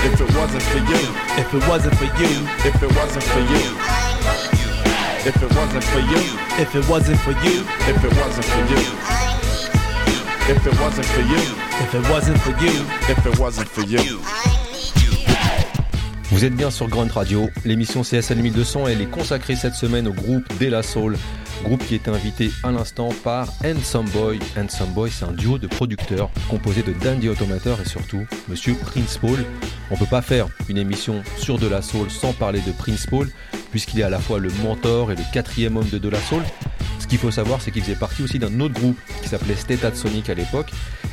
if 0.08 0.20
it 0.20 0.34
wasn't 0.36 0.62
for 0.62 0.78
you, 0.78 1.02
if 1.36 1.54
it 1.54 1.68
wasn't 1.68 1.94
for 1.96 2.04
you, 2.04 2.32
if 2.64 2.82
it 2.82 2.92
wasn't 2.96 3.24
for 3.24 3.40
you, 3.40 3.64
if 5.28 5.42
it 5.42 5.54
wasn't 5.54 5.84
for 5.84 6.00
you. 6.00 6.22
if 6.58 6.74
it 6.74 6.88
wasn't 6.88 7.18
for 7.20 7.30
you, 7.30 7.68
If 7.88 8.04
it 8.04 8.14
wasn't 8.16 8.46
for 8.48 8.62
you. 8.62 8.88
If 10.48 10.66
it 10.66 10.80
wasn't 10.80 11.04
for 11.04 11.20
you. 11.20 11.38
if 11.84 11.94
it 11.94 12.10
wasn't 12.10 12.38
for 12.38 12.50
you. 12.64 12.72
If 13.08 13.26
it 13.26 13.38
wasn't 13.38 13.68
for 13.68 13.82
you. 13.82 14.20
Vous 16.30 16.44
êtes 16.44 16.54
bien 16.54 16.70
sur 16.70 16.88
Grunt 16.88 17.08
Radio. 17.12 17.48
L'émission 17.64 18.02
CSL 18.02 18.38
1200, 18.38 18.86
elle 18.88 19.00
est 19.02 19.10
consacrée 19.10 19.56
cette 19.56 19.74
semaine 19.74 20.08
au 20.08 20.12
groupe 20.12 20.44
De 20.58 20.66
La 20.68 20.82
Soul. 20.82 21.16
Groupe 21.64 21.84
qui 21.84 21.96
était 21.96 22.10
invité 22.10 22.50
à 22.62 22.70
l'instant 22.70 23.10
par 23.24 23.48
Handsome 23.64 24.08
Boy. 24.10 24.38
Handsome 24.56 24.90
Boy, 24.90 25.10
c'est 25.10 25.24
un 25.24 25.32
duo 25.32 25.58
de 25.58 25.66
producteurs 25.66 26.30
composé 26.48 26.82
de 26.82 26.92
Dandy 26.92 27.28
Automator 27.28 27.80
et 27.80 27.88
surtout 27.88 28.26
Monsieur 28.48 28.74
Prince 28.74 29.18
Paul. 29.18 29.44
On 29.90 29.96
peut 29.96 30.06
pas 30.06 30.22
faire 30.22 30.46
une 30.68 30.78
émission 30.78 31.22
sur 31.36 31.58
De 31.58 31.66
La 31.66 31.82
Soul 31.82 32.10
sans 32.10 32.32
parler 32.32 32.60
de 32.60 32.72
Prince 32.72 33.06
Paul, 33.06 33.28
puisqu'il 33.70 34.00
est 34.00 34.04
à 34.04 34.10
la 34.10 34.18
fois 34.18 34.38
le 34.38 34.50
mentor 34.62 35.12
et 35.12 35.16
le 35.16 35.22
quatrième 35.32 35.76
homme 35.76 35.88
de 35.88 35.98
De 35.98 36.08
La 36.08 36.20
Soul. 36.20 36.42
Ce 36.98 37.06
qu'il 37.06 37.18
faut 37.18 37.30
savoir, 37.30 37.62
c'est 37.62 37.70
qu'il 37.70 37.82
faisait 37.82 37.96
partie 37.96 38.22
aussi 38.22 38.38
d'un 38.38 38.60
autre 38.60 38.74
groupe 38.74 38.98
qui 39.22 39.28
s'appelait 39.28 39.56
State 39.56 39.96
Sonic 39.96 40.28
à 40.30 40.34
l'époque. 40.34 40.70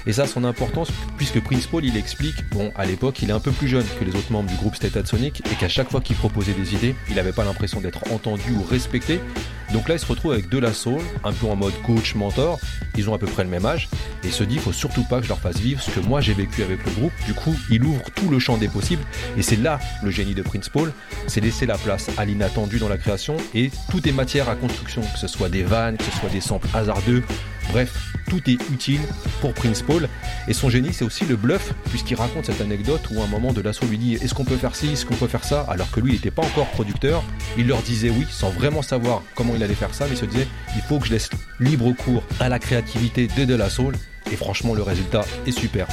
Et 0.07 0.13
ça 0.13 0.23
a 0.23 0.27
son 0.27 0.43
importance 0.43 0.89
puisque 1.17 1.41
Prince 1.41 1.67
Paul, 1.67 1.83
il 1.85 1.97
explique, 1.97 2.35
bon, 2.51 2.71
à 2.75 2.85
l'époque, 2.85 3.21
il 3.21 3.29
est 3.29 3.33
un 3.33 3.39
peu 3.39 3.51
plus 3.51 3.67
jeune 3.67 3.85
que 3.99 4.05
les 4.05 4.15
autres 4.15 4.31
membres 4.31 4.49
du 4.49 4.55
groupe 4.55 4.75
State 4.75 5.07
Sonic 5.07 5.41
et 5.51 5.55
qu'à 5.55 5.69
chaque 5.69 5.89
fois 5.89 6.01
qu'il 6.01 6.15
proposait 6.15 6.53
des 6.53 6.75
idées, 6.75 6.95
il 7.09 7.15
n'avait 7.15 7.31
pas 7.31 7.43
l'impression 7.43 7.81
d'être 7.81 8.11
entendu 8.11 8.51
ou 8.51 8.63
respecté. 8.63 9.19
Donc 9.73 9.89
là, 9.89 9.95
il 9.95 9.99
se 9.99 10.05
retrouve 10.05 10.33
avec 10.33 10.49
De 10.49 10.57
La 10.57 10.73
Soul, 10.73 11.01
un 11.23 11.33
peu 11.33 11.47
en 11.47 11.55
mode 11.55 11.73
coach, 11.83 12.15
mentor. 12.15 12.59
Ils 12.97 13.09
ont 13.09 13.13
à 13.13 13.17
peu 13.17 13.27
près 13.27 13.43
le 13.43 13.49
même 13.49 13.65
âge. 13.65 13.89
Et 14.23 14.27
il 14.27 14.31
se 14.31 14.43
dit, 14.43 14.57
faut 14.57 14.71
surtout 14.71 15.03
pas 15.03 15.17
que 15.17 15.23
je 15.23 15.29
leur 15.29 15.39
fasse 15.39 15.57
vivre 15.57 15.81
ce 15.81 15.91
que 15.91 15.99
moi 15.99 16.21
j'ai 16.21 16.33
vécu 16.33 16.63
avec 16.63 16.83
le 16.85 16.91
groupe. 16.91 17.13
Du 17.25 17.33
coup, 17.33 17.55
il 17.69 17.83
ouvre 17.83 18.03
tout 18.11 18.29
le 18.29 18.39
champ 18.39 18.57
des 18.57 18.67
possibles. 18.67 19.03
Et 19.37 19.41
c'est 19.41 19.55
là 19.55 19.79
le 20.03 20.11
génie 20.11 20.33
de 20.33 20.41
Prince 20.41 20.69
Paul. 20.69 20.91
C'est 21.27 21.41
laisser 21.41 21.65
la 21.65 21.77
place 21.77 22.09
à 22.17 22.25
l'inattendu 22.25 22.79
dans 22.79 22.89
la 22.89 22.97
création. 22.97 23.37
Et 23.53 23.71
tout 23.89 24.07
est 24.07 24.11
matière 24.11 24.49
à 24.49 24.55
construction, 24.55 25.01
que 25.01 25.19
ce 25.19 25.27
soit 25.27 25.49
des 25.49 25.63
vannes, 25.63 25.97
que 25.97 26.03
ce 26.03 26.11
soit 26.19 26.29
des 26.29 26.41
samples 26.41 26.67
hasardeux. 26.73 27.23
Bref, 27.71 28.13
tout 28.29 28.41
est 28.49 28.57
utile 28.71 29.01
pour 29.41 29.53
Prince 29.53 29.81
Paul. 29.81 30.07
Et 30.47 30.53
son 30.53 30.69
génie, 30.69 30.93
c'est 30.93 31.05
aussi 31.05 31.25
le 31.25 31.35
bluff, 31.35 31.73
puisqu'il 31.89 32.15
raconte 32.15 32.45
cette 32.45 32.61
anecdote 32.61 33.01
où 33.11 33.21
à 33.21 33.25
un 33.25 33.27
moment 33.27 33.53
de 33.53 33.61
l'assaut 33.61 33.85
lui 33.85 33.97
dit 33.97 34.15
Est-ce 34.15 34.33
qu'on 34.33 34.45
peut 34.45 34.57
faire 34.57 34.75
ci, 34.75 34.93
est-ce 34.93 35.05
qu'on 35.05 35.15
peut 35.15 35.27
faire 35.27 35.43
ça? 35.43 35.65
Alors 35.69 35.89
que 35.91 35.99
lui, 35.99 36.11
il 36.11 36.15
n'était 36.15 36.31
pas 36.31 36.43
encore 36.43 36.67
producteur. 36.67 37.23
Il 37.57 37.67
leur 37.67 37.81
disait 37.81 38.09
oui, 38.09 38.25
sans 38.29 38.49
vraiment 38.49 38.81
savoir 38.81 39.21
comment 39.35 39.53
il 39.55 39.63
allait 39.63 39.73
faire 39.73 39.93
ça, 39.93 40.05
mais 40.05 40.15
il 40.15 40.17
se 40.17 40.25
disait 40.25 40.47
Il 40.75 40.81
faut 40.81 40.99
que 40.99 41.07
je 41.07 41.11
laisse 41.11 41.29
libre 41.59 41.91
cours 41.93 42.23
à 42.39 42.49
la 42.49 42.59
créativité 42.59 43.27
de 43.27 43.45
De 43.45 43.55
La 43.55 43.69
Soul. 43.69 43.95
Et 44.31 44.35
franchement, 44.35 44.73
le 44.73 44.81
résultat 44.81 45.25
est 45.45 45.51
super. 45.51 45.87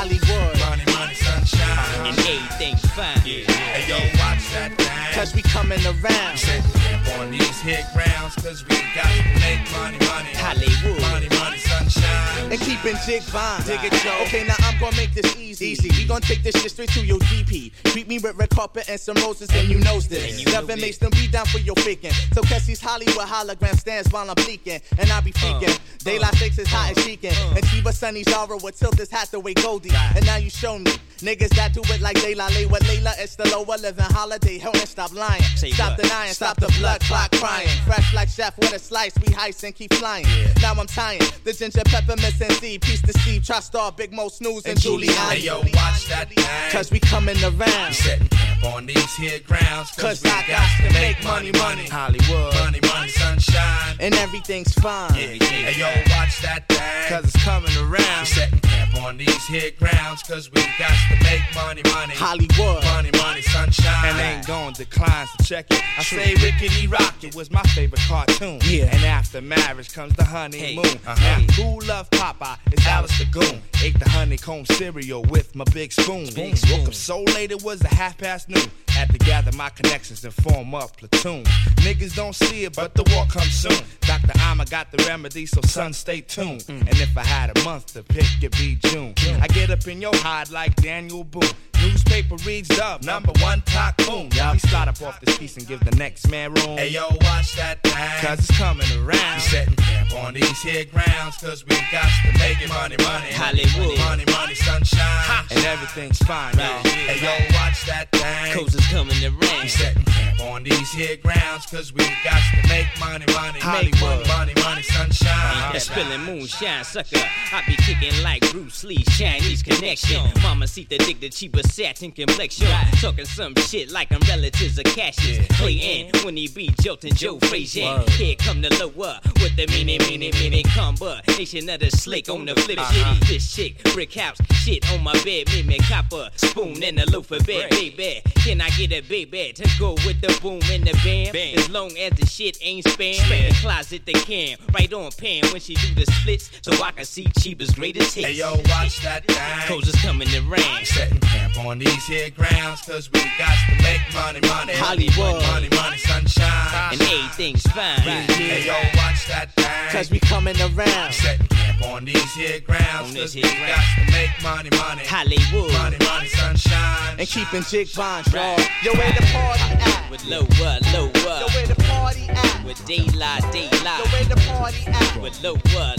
Hollywood. 0.00 0.56
Money, 0.60 0.84
money, 0.86 1.14
sunshine. 1.14 2.06
And 2.06 2.18
everything's 2.18 2.79
fine. 3.00 3.20
Hey, 3.24 3.88
yo, 3.88 3.96
watch 4.20 4.44
that 4.52 4.72
thing. 4.76 5.14
Cause 5.14 5.34
we 5.34 5.42
coming 5.42 5.80
around. 5.84 6.36
Camp 6.36 7.18
on 7.18 7.30
these 7.30 7.60
hit 7.60 7.84
grounds, 7.94 8.34
cause 8.36 8.62
we 8.68 8.76
got 8.94 9.08
to 9.08 9.22
make 9.40 9.60
money, 9.72 9.98
money. 10.04 10.32
Hollywood. 10.36 11.00
Money, 11.00 11.28
money, 11.40 11.58
sunshine. 11.58 12.52
And 12.52 12.60
keeping 12.60 12.96
jig 13.06 13.22
fine. 13.22 13.62
Dig 13.64 13.80
it, 13.84 13.92
Joe. 14.04 14.16
Okay, 14.26 14.46
now 14.46 14.54
I'm 14.60 14.78
gonna 14.78 14.96
make 14.96 15.14
this 15.14 15.36
easy. 15.36 15.66
Easy. 15.66 15.88
We 15.96 16.06
gonna 16.06 16.20
take 16.20 16.42
this 16.42 16.54
shit 16.60 16.70
straight 16.70 16.90
to 16.90 17.04
your 17.04 17.18
GP. 17.18 17.72
Treat 17.92 18.08
me 18.08 18.18
with 18.18 18.36
red 18.36 18.50
carpet 18.50 18.88
and 18.88 19.00
some 19.00 19.16
roses, 19.16 19.48
and 19.54 19.68
you 19.68 19.78
knows 19.80 20.08
this. 20.08 20.44
Never 20.46 20.76
makes 20.76 20.98
them 20.98 21.10
be 21.10 21.28
down 21.28 21.46
for 21.46 21.58
your 21.58 21.76
faking. 21.76 22.12
So 22.32 22.42
Cassie's 22.42 22.80
Hollywood 22.80 23.26
hologram 23.26 23.78
stands 23.78 24.12
while 24.12 24.28
I'm 24.28 24.34
bleaking. 24.34 24.80
And 24.98 25.10
I 25.10 25.20
be 25.20 25.30
uh, 25.30 25.40
freaking. 25.40 25.78
Daylight 26.04 26.34
uh, 26.34 26.36
6 26.36 26.58
is 26.58 26.68
hot 26.68 26.88
and 26.90 26.98
uh, 26.98 27.02
chicken. 27.02 27.34
And 27.56 27.64
Chiba 27.64 27.92
Sunny 27.92 28.22
Zara 28.24 28.56
would 28.56 28.74
tilt 28.74 28.96
this 28.96 29.10
Hathaway 29.10 29.54
Goldie. 29.54 29.90
And 30.16 30.24
now 30.26 30.36
you 30.36 30.50
show 30.50 30.78
me. 30.78 30.92
Niggas 31.20 31.50
that 31.56 31.74
do 31.74 31.82
it 31.84 32.00
like 32.00 32.16
Layla 32.16 32.48
lay 32.54 32.64
with 32.64 32.82
Layla. 32.90 33.14
It's 33.18 33.36
the 33.36 33.48
lower 33.48 33.76
living 33.78 34.04
holiday. 34.04 34.58
Help 34.58 34.74
me 34.74 34.80
stop 34.80 35.12
lying. 35.12 35.42
stop 35.42 35.96
denying. 35.96 36.32
Stop 36.32 36.56
the 36.58 36.72
blood 36.78 37.00
clot 37.02 37.30
crying. 37.32 37.68
Fresh 37.86 38.14
like 38.14 38.28
chef 38.28 38.56
with 38.58 38.72
a 38.72 38.78
slice. 38.78 39.14
We 39.16 39.32
heist 39.32 39.62
and 39.64 39.74
keep 39.74 39.92
flying. 39.94 40.26
Now 40.60 40.74
I'm 40.74 40.86
tying 40.86 41.20
the 41.44 41.52
ginger 41.52 41.82
peppermint 41.84 42.40
and 42.40 42.52
C. 42.52 42.78
Peace 42.78 43.02
to 43.02 43.12
Steve. 43.20 43.44
Try 43.44 43.60
star 43.60 43.92
Big 43.92 44.12
Mo 44.12 44.28
Snooze 44.28 44.66
and, 44.66 44.80
Julian. 44.80 45.14
Hey, 45.14 45.40
yo, 45.40 45.58
watch 45.58 46.08
that 46.08 46.28
thing. 46.30 46.72
Cause 46.72 46.90
we 46.90 47.00
coming 47.00 47.36
around. 47.42 47.88
We 47.88 47.94
setting 47.94 48.28
camp 48.28 48.64
on 48.74 48.86
these 48.86 49.14
here 49.16 49.40
grounds, 49.40 49.90
Cause 49.92 50.24
I 50.24 50.44
got 50.46 50.68
to 50.82 50.92
make 50.94 51.22
money, 51.24 51.52
money. 51.52 51.86
Hollywood. 51.86 52.54
Money, 52.54 52.80
money, 52.82 53.10
sunshine. 53.10 53.96
And 54.00 54.14
everything's 54.14 54.72
fine. 54.74 55.12
Hey, 55.14 55.36
yo, 55.78 55.86
watch 56.10 56.40
that 56.42 56.64
thing. 56.68 57.08
Cause 57.08 57.24
it's 57.24 57.44
coming 57.44 57.76
around. 57.78 58.20
We 58.20 58.26
setting 58.26 58.60
camp 58.60 59.02
on 59.02 59.16
these 59.16 59.46
here 59.46 59.70
grounds, 59.78 60.22
cause 60.22 60.50
we 60.52 60.62
got 60.78 60.94
to 61.10 61.24
make 61.24 61.42
money, 61.54 61.82
money. 61.92 62.14
Hollywood. 62.14 62.79
Money, 62.84 63.10
money, 63.18 63.42
sunshine. 63.42 64.08
And 64.08 64.18
ain't 64.18 64.46
gonna 64.46 64.72
decline, 64.72 65.26
so 65.26 65.44
check 65.44 65.66
it. 65.70 65.82
I 65.98 66.02
say 66.02 66.34
Rickety 66.34 66.86
Rocket 66.86 67.34
was 67.34 67.50
my 67.50 67.62
favorite 67.74 68.00
cartoon. 68.08 68.60
Yeah. 68.64 68.94
And 68.94 69.04
after 69.04 69.40
marriage 69.40 69.92
comes 69.92 70.14
the 70.14 70.24
honeymoon. 70.24 70.84
Hey, 70.84 71.00
uh-huh. 71.06 71.40
Now, 71.40 71.40
who 71.54 71.80
loved 71.86 72.10
Popeye? 72.12 72.58
It's 72.72 72.86
Alice 72.86 73.16
the 73.18 73.26
Goon. 73.26 73.62
Ate 73.82 73.98
the 73.98 74.08
honeycomb 74.08 74.66
cereal 74.66 75.22
with 75.22 75.54
my 75.54 75.64
big 75.72 75.92
spoon. 75.92 76.28
Big 76.34 76.56
spoon. 76.56 76.80
Woke 76.80 76.88
up 76.88 76.94
so 76.94 77.22
late 77.22 77.50
it 77.50 77.62
was 77.62 77.82
a 77.82 77.88
half 77.88 78.18
past 78.18 78.48
noon. 78.48 78.66
Had 78.88 79.10
to 79.10 79.18
gather 79.18 79.52
my 79.56 79.70
connections 79.70 80.24
and 80.24 80.34
form 80.34 80.74
up 80.74 80.96
platoon. 80.96 81.44
Niggas 81.76 82.14
don't 82.14 82.34
see 82.34 82.64
it, 82.64 82.76
but 82.76 82.94
the 82.94 83.04
war 83.14 83.24
comes 83.26 83.52
soon. 83.52 83.86
Dr. 84.02 84.32
Amma 84.40 84.66
got 84.66 84.90
the 84.90 85.02
remedy, 85.04 85.46
so 85.46 85.60
son, 85.62 85.92
stay 85.92 86.20
tuned. 86.20 86.62
Mm. 86.62 86.80
And 86.80 87.00
if 87.00 87.16
I 87.16 87.24
had 87.24 87.56
a 87.56 87.64
month 87.64 87.94
to 87.94 88.02
pick, 88.02 88.26
it'd 88.38 88.52
be 88.52 88.76
June. 88.76 89.14
I 89.40 89.46
get 89.46 89.70
up 89.70 89.86
in 89.86 90.00
your 90.00 90.14
hide 90.16 90.50
like 90.50 90.74
Daniel 90.76 91.24
Boone. 91.24 91.42
Newspaper 91.82 92.36
reads 92.44 92.68
dub, 92.68 93.02
number 93.02 93.32
one 93.40 93.62
tycoon. 93.62 94.30
Y'all, 94.32 94.52
we 94.52 94.58
slide 94.58 94.88
up 94.88 95.00
off 95.02 95.20
this 95.20 95.38
piece 95.38 95.56
and 95.56 95.66
give 95.66 95.80
the 95.80 95.96
next 95.96 96.28
man 96.30 96.52
room. 96.54 96.76
Hey 96.76 96.88
yo, 96.88 97.06
watch 97.22 97.56
that 97.56 97.82
thing. 97.82 98.26
Cause 98.26 98.40
it's 98.40 98.58
coming 98.58 98.86
around. 98.92 99.06
We 99.06 99.12
around. 99.12 99.40
setting 99.40 99.76
camp 99.76 100.12
on 100.14 100.34
these 100.34 100.62
here 100.62 100.84
grounds, 100.84 101.36
cause 101.38 101.64
we 101.66 101.76
got 101.90 102.04
to 102.04 102.38
make 102.38 102.60
it 102.60 102.68
money, 102.68 102.96
money. 102.98 103.32
Hollywood. 103.32 103.98
Money, 103.98 104.24
money, 104.30 104.54
sunshine. 104.54 105.44
And 105.50 105.64
everything's 105.64 106.18
fine, 106.18 106.56
y'all. 106.58 106.82
Hey 106.84 107.18
yo, 107.20 107.32
watch 107.56 107.86
that 107.86 108.12
thing. 108.12 108.54
Coast 108.54 108.74
is 108.74 108.86
coming 108.88 109.16
around. 109.24 109.62
We 109.62 109.68
setting 109.68 110.04
camp 110.04 110.40
on 110.40 110.62
these 110.62 110.92
here 110.92 111.16
grounds, 111.16 111.66
cause 111.66 111.92
we 111.92 112.04
got 112.22 112.40
to 112.52 112.68
make 112.68 112.86
money, 113.00 113.24
money. 113.32 113.60
Hollywood. 113.60 114.26
Money, 114.28 114.52
money, 114.62 114.82
sunshine. 114.82 115.30
Uh, 115.32 115.72
that 115.72 115.82
spilling 115.82 116.20
moonshine 116.24 116.84
sucker. 116.84 117.16
I 117.52 117.62
be 117.66 117.76
kicking 117.76 118.22
like 118.22 118.42
Bruce 118.52 118.84
Lee, 118.84 119.02
Chinese 119.16 119.62
connection. 119.62 120.30
Mama 120.42 120.66
see 120.66 120.84
the 120.84 120.98
dick, 120.98 121.20
the 121.20 121.30
cheaper 121.30 121.62
satin 121.70 122.10
complexion. 122.10 122.68
Talking 123.00 123.24
some 123.24 123.54
shit 123.56 123.90
like 123.90 124.12
I'm 124.12 124.20
relatives 124.28 124.78
of 124.78 124.84
Cassius. 124.84 125.46
Play 125.58 125.74
in 125.74 126.10
when 126.24 126.36
he 126.36 126.48
be 126.48 126.70
jolting 126.80 127.14
Joe 127.14 127.38
Frazier. 127.38 128.02
Here 128.10 128.34
come 128.36 128.60
the 128.60 128.70
lower 128.80 129.18
with 129.36 129.56
the 129.56 129.66
meaning, 129.68 130.00
meaning, 130.08 130.32
meaning 130.40 130.64
combo. 130.74 131.16
Nation 131.28 131.68
of 131.68 131.80
the 131.80 131.90
slick 131.90 132.28
on 132.28 132.44
the 132.46 132.54
flip 132.54 132.78
shitty. 132.78 133.02
Uh-huh. 133.02 133.26
This 133.26 133.54
chick, 133.54 133.82
brick 133.94 134.14
house, 134.14 134.38
shit 134.52 134.90
on 134.92 135.02
my 135.02 135.12
bed, 135.24 135.48
me 135.48 135.62
me 135.62 135.78
copper. 135.78 136.28
Spoon 136.36 136.82
in 136.82 136.96
the 136.96 137.10
loaf 137.10 137.30
of 137.30 137.46
bed, 137.46 137.70
baby. 137.70 138.22
Can 138.36 138.60
I 138.60 138.70
get 138.70 138.92
a 138.92 139.00
baby 139.02 139.52
to 139.54 139.68
go 139.78 139.92
with 140.06 140.20
the 140.20 140.36
boom 140.42 140.60
and 140.70 140.84
the 140.86 140.92
bam? 141.04 141.34
As 141.58 141.70
long 141.70 141.96
as 141.98 142.12
the 142.18 142.26
shit 142.26 142.58
ain't 142.62 142.84
spam. 142.86 143.18
The 143.30 143.54
closet 143.60 144.02
they 144.06 144.12
can, 144.12 144.58
right 144.74 144.92
on 144.92 145.10
pan 145.12 145.44
when 145.52 145.60
she 145.60 145.74
do 145.74 145.94
the 145.94 146.06
splits, 146.12 146.50
so 146.62 146.72
I 146.82 146.92
can 146.92 147.04
see 147.04 147.26
cheapest 147.38 147.76
greatest 147.76 148.14
hits. 148.14 148.26
Hey 148.26 148.34
yo, 148.34 148.50
watch 148.68 149.00
that 149.02 149.24
thing. 149.26 149.80
Is 149.80 149.94
coming 150.02 150.28
to 150.28 150.40
rain. 150.42 150.84
Setting 150.84 151.18
camp 151.20 151.56
on 151.66 151.78
these 151.78 152.06
here 152.06 152.30
grounds, 152.30 152.82
cause 152.82 153.10
we 153.12 153.20
got 153.38 153.54
to 153.68 153.82
make 153.82 154.00
money, 154.14 154.40
money. 154.48 154.72
Hollywood. 154.74 155.42
Money, 155.42 155.68
money, 155.74 155.98
sunshine. 155.98 156.92
And 156.92 157.00
everything's 157.02 157.62
fine. 157.62 158.00
Hey 158.00 158.66
yo, 158.66 158.74
watch 158.96 159.26
that 159.28 159.52
thing. 159.56 159.92
Cause 159.92 160.10
we 160.10 160.20
coming 160.20 160.56
around. 160.60 161.12
Setting 161.12 161.46
camp 161.48 161.82
on 161.86 162.04
these 162.04 162.32
here 162.34 162.60
grounds, 162.60 163.10
On 163.10 163.16
cause 163.16 163.34
we 163.34 163.42
here 163.42 163.66
got 163.66 163.84
to 163.96 164.12
make 164.12 164.30
money, 164.42 164.70
money. 164.70 165.02
Hollywood. 165.06 165.72
Money, 165.72 165.96
money, 166.04 166.28
sunshine. 166.28 167.16
And 167.18 167.28
keeping 167.28 167.62
jig 167.62 167.88
bonds, 167.94 168.32
y'all. 168.32 168.58
Yo, 168.82 168.92
where 168.94 169.12
the 169.12 169.26
party 169.32 169.62
at? 169.80 170.10
With 170.10 170.24
low 170.26 170.46
lower, 170.92 171.40
Yo, 171.40 171.46
where 171.54 171.66
the 171.66 171.74
party 171.86 172.28
at? 172.28 172.64
With 172.64 172.84
daylight, 172.86 173.42
Yo, 173.54 174.04
where 174.12 174.24
the 174.24 174.36
party 174.48 174.86
at? 174.86 175.16
With 175.20 175.42
lower, 175.42 175.58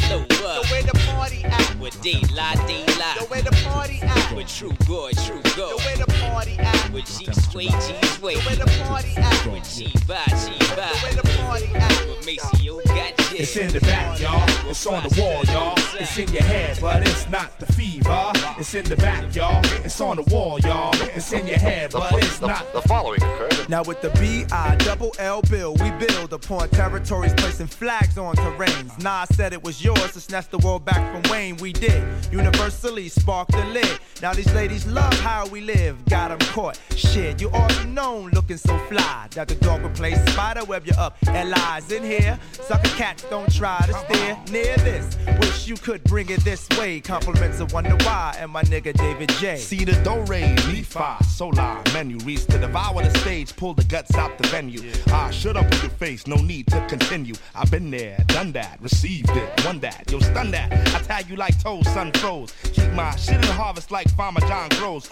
Yo, 0.09 0.61
where 0.69 0.83
the 0.83 0.99
party 1.07 1.43
at? 1.43 1.79
With 1.79 2.01
daylight, 2.01 2.57
Yo, 2.69 3.25
where 3.25 3.41
the 3.41 3.51
party 3.63 3.99
at? 4.01 4.35
With 4.35 4.47
true 4.47 4.73
boy, 4.87 5.11
true 5.25 5.41
Yo, 5.57 5.69
gold. 5.69 5.81
where 5.83 5.97
the 5.97 6.05
party 6.05 6.57
at? 6.59 6.91
With 6.93 7.05
G 7.05 7.25
sway, 7.33 7.65
G 7.67 8.07
sway. 8.17 8.33
Yo, 8.35 8.39
where 8.41 8.55
the 8.55 8.83
party 8.85 9.09
at? 9.17 9.45
With 9.51 9.69
G 9.69 9.91
by, 10.07 10.23
G 10.27 10.51
Yo, 10.51 10.75
by. 10.75 10.87
where 11.03 11.13
the 11.13 11.27
party 11.39 11.65
at? 11.75 12.07
With 12.07 12.25
Maseo 12.25 12.83
got 12.85 13.33
It's 13.33 13.57
in 13.57 13.71
the 13.71 13.81
back, 13.81 14.19
y'all. 14.19 14.43
It's 14.69 14.85
on 14.87 15.03
the 15.03 15.21
wall, 15.21 15.43
y'all. 15.45 15.73
It's 15.99 16.17
in 16.17 16.29
your 16.31 16.43
head, 16.43 16.77
but 16.79 17.05
it's 17.05 17.29
not 17.29 17.59
the 17.59 17.65
fever. 17.73 18.31
It's 18.57 18.73
in 18.73 18.85
the 18.85 18.95
back, 18.95 19.35
y'all. 19.35 19.59
It's 19.83 19.99
on 19.99 20.17
the 20.17 20.23
wall, 20.23 20.59
y'all. 20.59 20.93
It's 21.15 21.33
in 21.33 21.45
your 21.47 21.57
head, 21.57 21.91
but 21.91 22.13
it's 22.23 22.39
not. 22.39 22.71
The 22.73 22.81
following 22.83 23.21
occurred 23.21 23.67
Now 23.69 23.83
with 23.83 24.01
the 24.01 24.09
B-I 24.11 24.75
double 24.77 25.13
L 25.19 25.41
bill, 25.43 25.75
we 25.75 25.91
build 25.91 26.31
upon 26.31 26.69
territories 26.69 27.33
placing 27.35 27.67
flags 27.67 28.17
on 28.17 28.35
terrains. 28.35 28.97
Nas 29.03 29.35
said 29.35 29.51
it 29.53 29.63
was 29.63 29.83
yours 29.83 30.13
to 30.13 30.21
snatch 30.21 30.47
the 30.49 30.59
world 30.59 30.85
back 30.85 31.01
from 31.11 31.29
Wayne. 31.31 31.57
We 31.57 31.73
did. 31.73 32.03
Universally 32.31 33.09
spark 33.09 33.49
the 33.49 33.65
lid. 33.65 33.99
Now 34.21 34.33
these 34.33 34.53
ladies 34.53 34.85
love 34.85 35.13
how 35.21 35.40
we 35.49 35.61
live. 35.61 36.03
Got 36.05 36.31
'em 36.31 36.39
caught. 36.53 36.79
Shit, 36.95 37.41
you 37.41 37.49
already 37.49 37.89
known 37.89 38.31
looking 38.31 38.57
so 38.57 38.77
fly. 38.89 39.27
That 39.31 39.47
the 39.47 39.55
dog 39.55 39.83
would 39.83 39.95
play 39.95 40.15
spider 40.27 40.63
web 40.65 40.85
you 40.85 40.93
up. 40.97 41.17
And 41.27 41.49
lies 41.49 41.91
in 41.91 42.03
here. 42.03 42.39
Sucker 42.67 42.89
cats 42.97 43.23
don't 43.29 43.51
try 43.53 43.79
to 43.87 43.93
steer 43.93 44.37
near 44.51 44.75
this. 44.77 45.17
Wish 45.39 45.67
you 45.67 45.75
could 45.75 46.03
bring 46.03 46.29
it 46.29 46.43
this 46.43 46.67
way. 46.77 46.99
Compliments 46.99 47.59
of 47.59 47.73
Wonder 47.73 47.95
Why 48.05 48.35
and 48.39 48.51
my 48.51 48.63
nigga 48.63 48.93
David 48.93 49.29
J. 49.39 49.57
See 49.57 49.85
the 49.85 49.93
do 50.03 50.21
re, 50.31 50.55
mi 50.67 50.81
fa, 50.81 51.17
solar 51.23 51.81
menu. 51.93 52.17
Reach 52.19 52.45
to 52.47 52.57
devour 52.57 53.01
the 53.01 53.17
stage, 53.19 53.55
pull 53.55 53.73
the 53.73 53.83
guts 53.83 54.15
out 54.15 54.37
the 54.37 54.47
venue. 54.47 54.91
Ah, 55.09 55.29
shut 55.31 55.57
up 55.57 55.65
with 55.69 55.81
your 55.83 55.91
face, 55.91 56.27
no 56.27 56.35
need 56.35 56.67
to 56.67 56.85
continue. 56.87 57.35
I've 57.55 57.71
been 57.71 57.89
there, 57.91 58.17
done 58.27 58.51
that, 58.53 58.79
received 58.81 59.29
it, 59.29 59.65
won 59.65 59.79
that. 59.79 60.09
Yo, 60.11 60.19
stun 60.19 60.51
that. 60.51 60.71
I 60.95 60.99
tag 60.99 61.29
you 61.29 61.35
like 61.35 61.61
toes, 61.61 61.87
sun 61.93 62.11
froze. 62.13 62.53
Keep 62.73 62.91
my 62.93 63.15
shit 63.15 63.35
in 63.35 63.41
the 63.41 63.53
harvest 63.53 63.91
like 63.91 64.09
Farmer 64.15 64.41
John 64.41 64.69
grows 64.79 65.07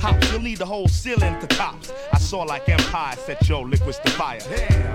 Hops, 0.00 0.30
you'll 0.30 0.42
need 0.42 0.58
the 0.58 0.66
whole 0.66 0.88
ceiling 0.88 1.38
to 1.40 1.46
tops. 1.46 1.92
I 2.12 2.18
saw 2.18 2.42
like 2.42 2.68
Empire 2.68 3.16
set 3.16 3.48
your 3.48 3.66
liquids 3.66 3.98
to 4.00 4.10
fire. 4.10 4.40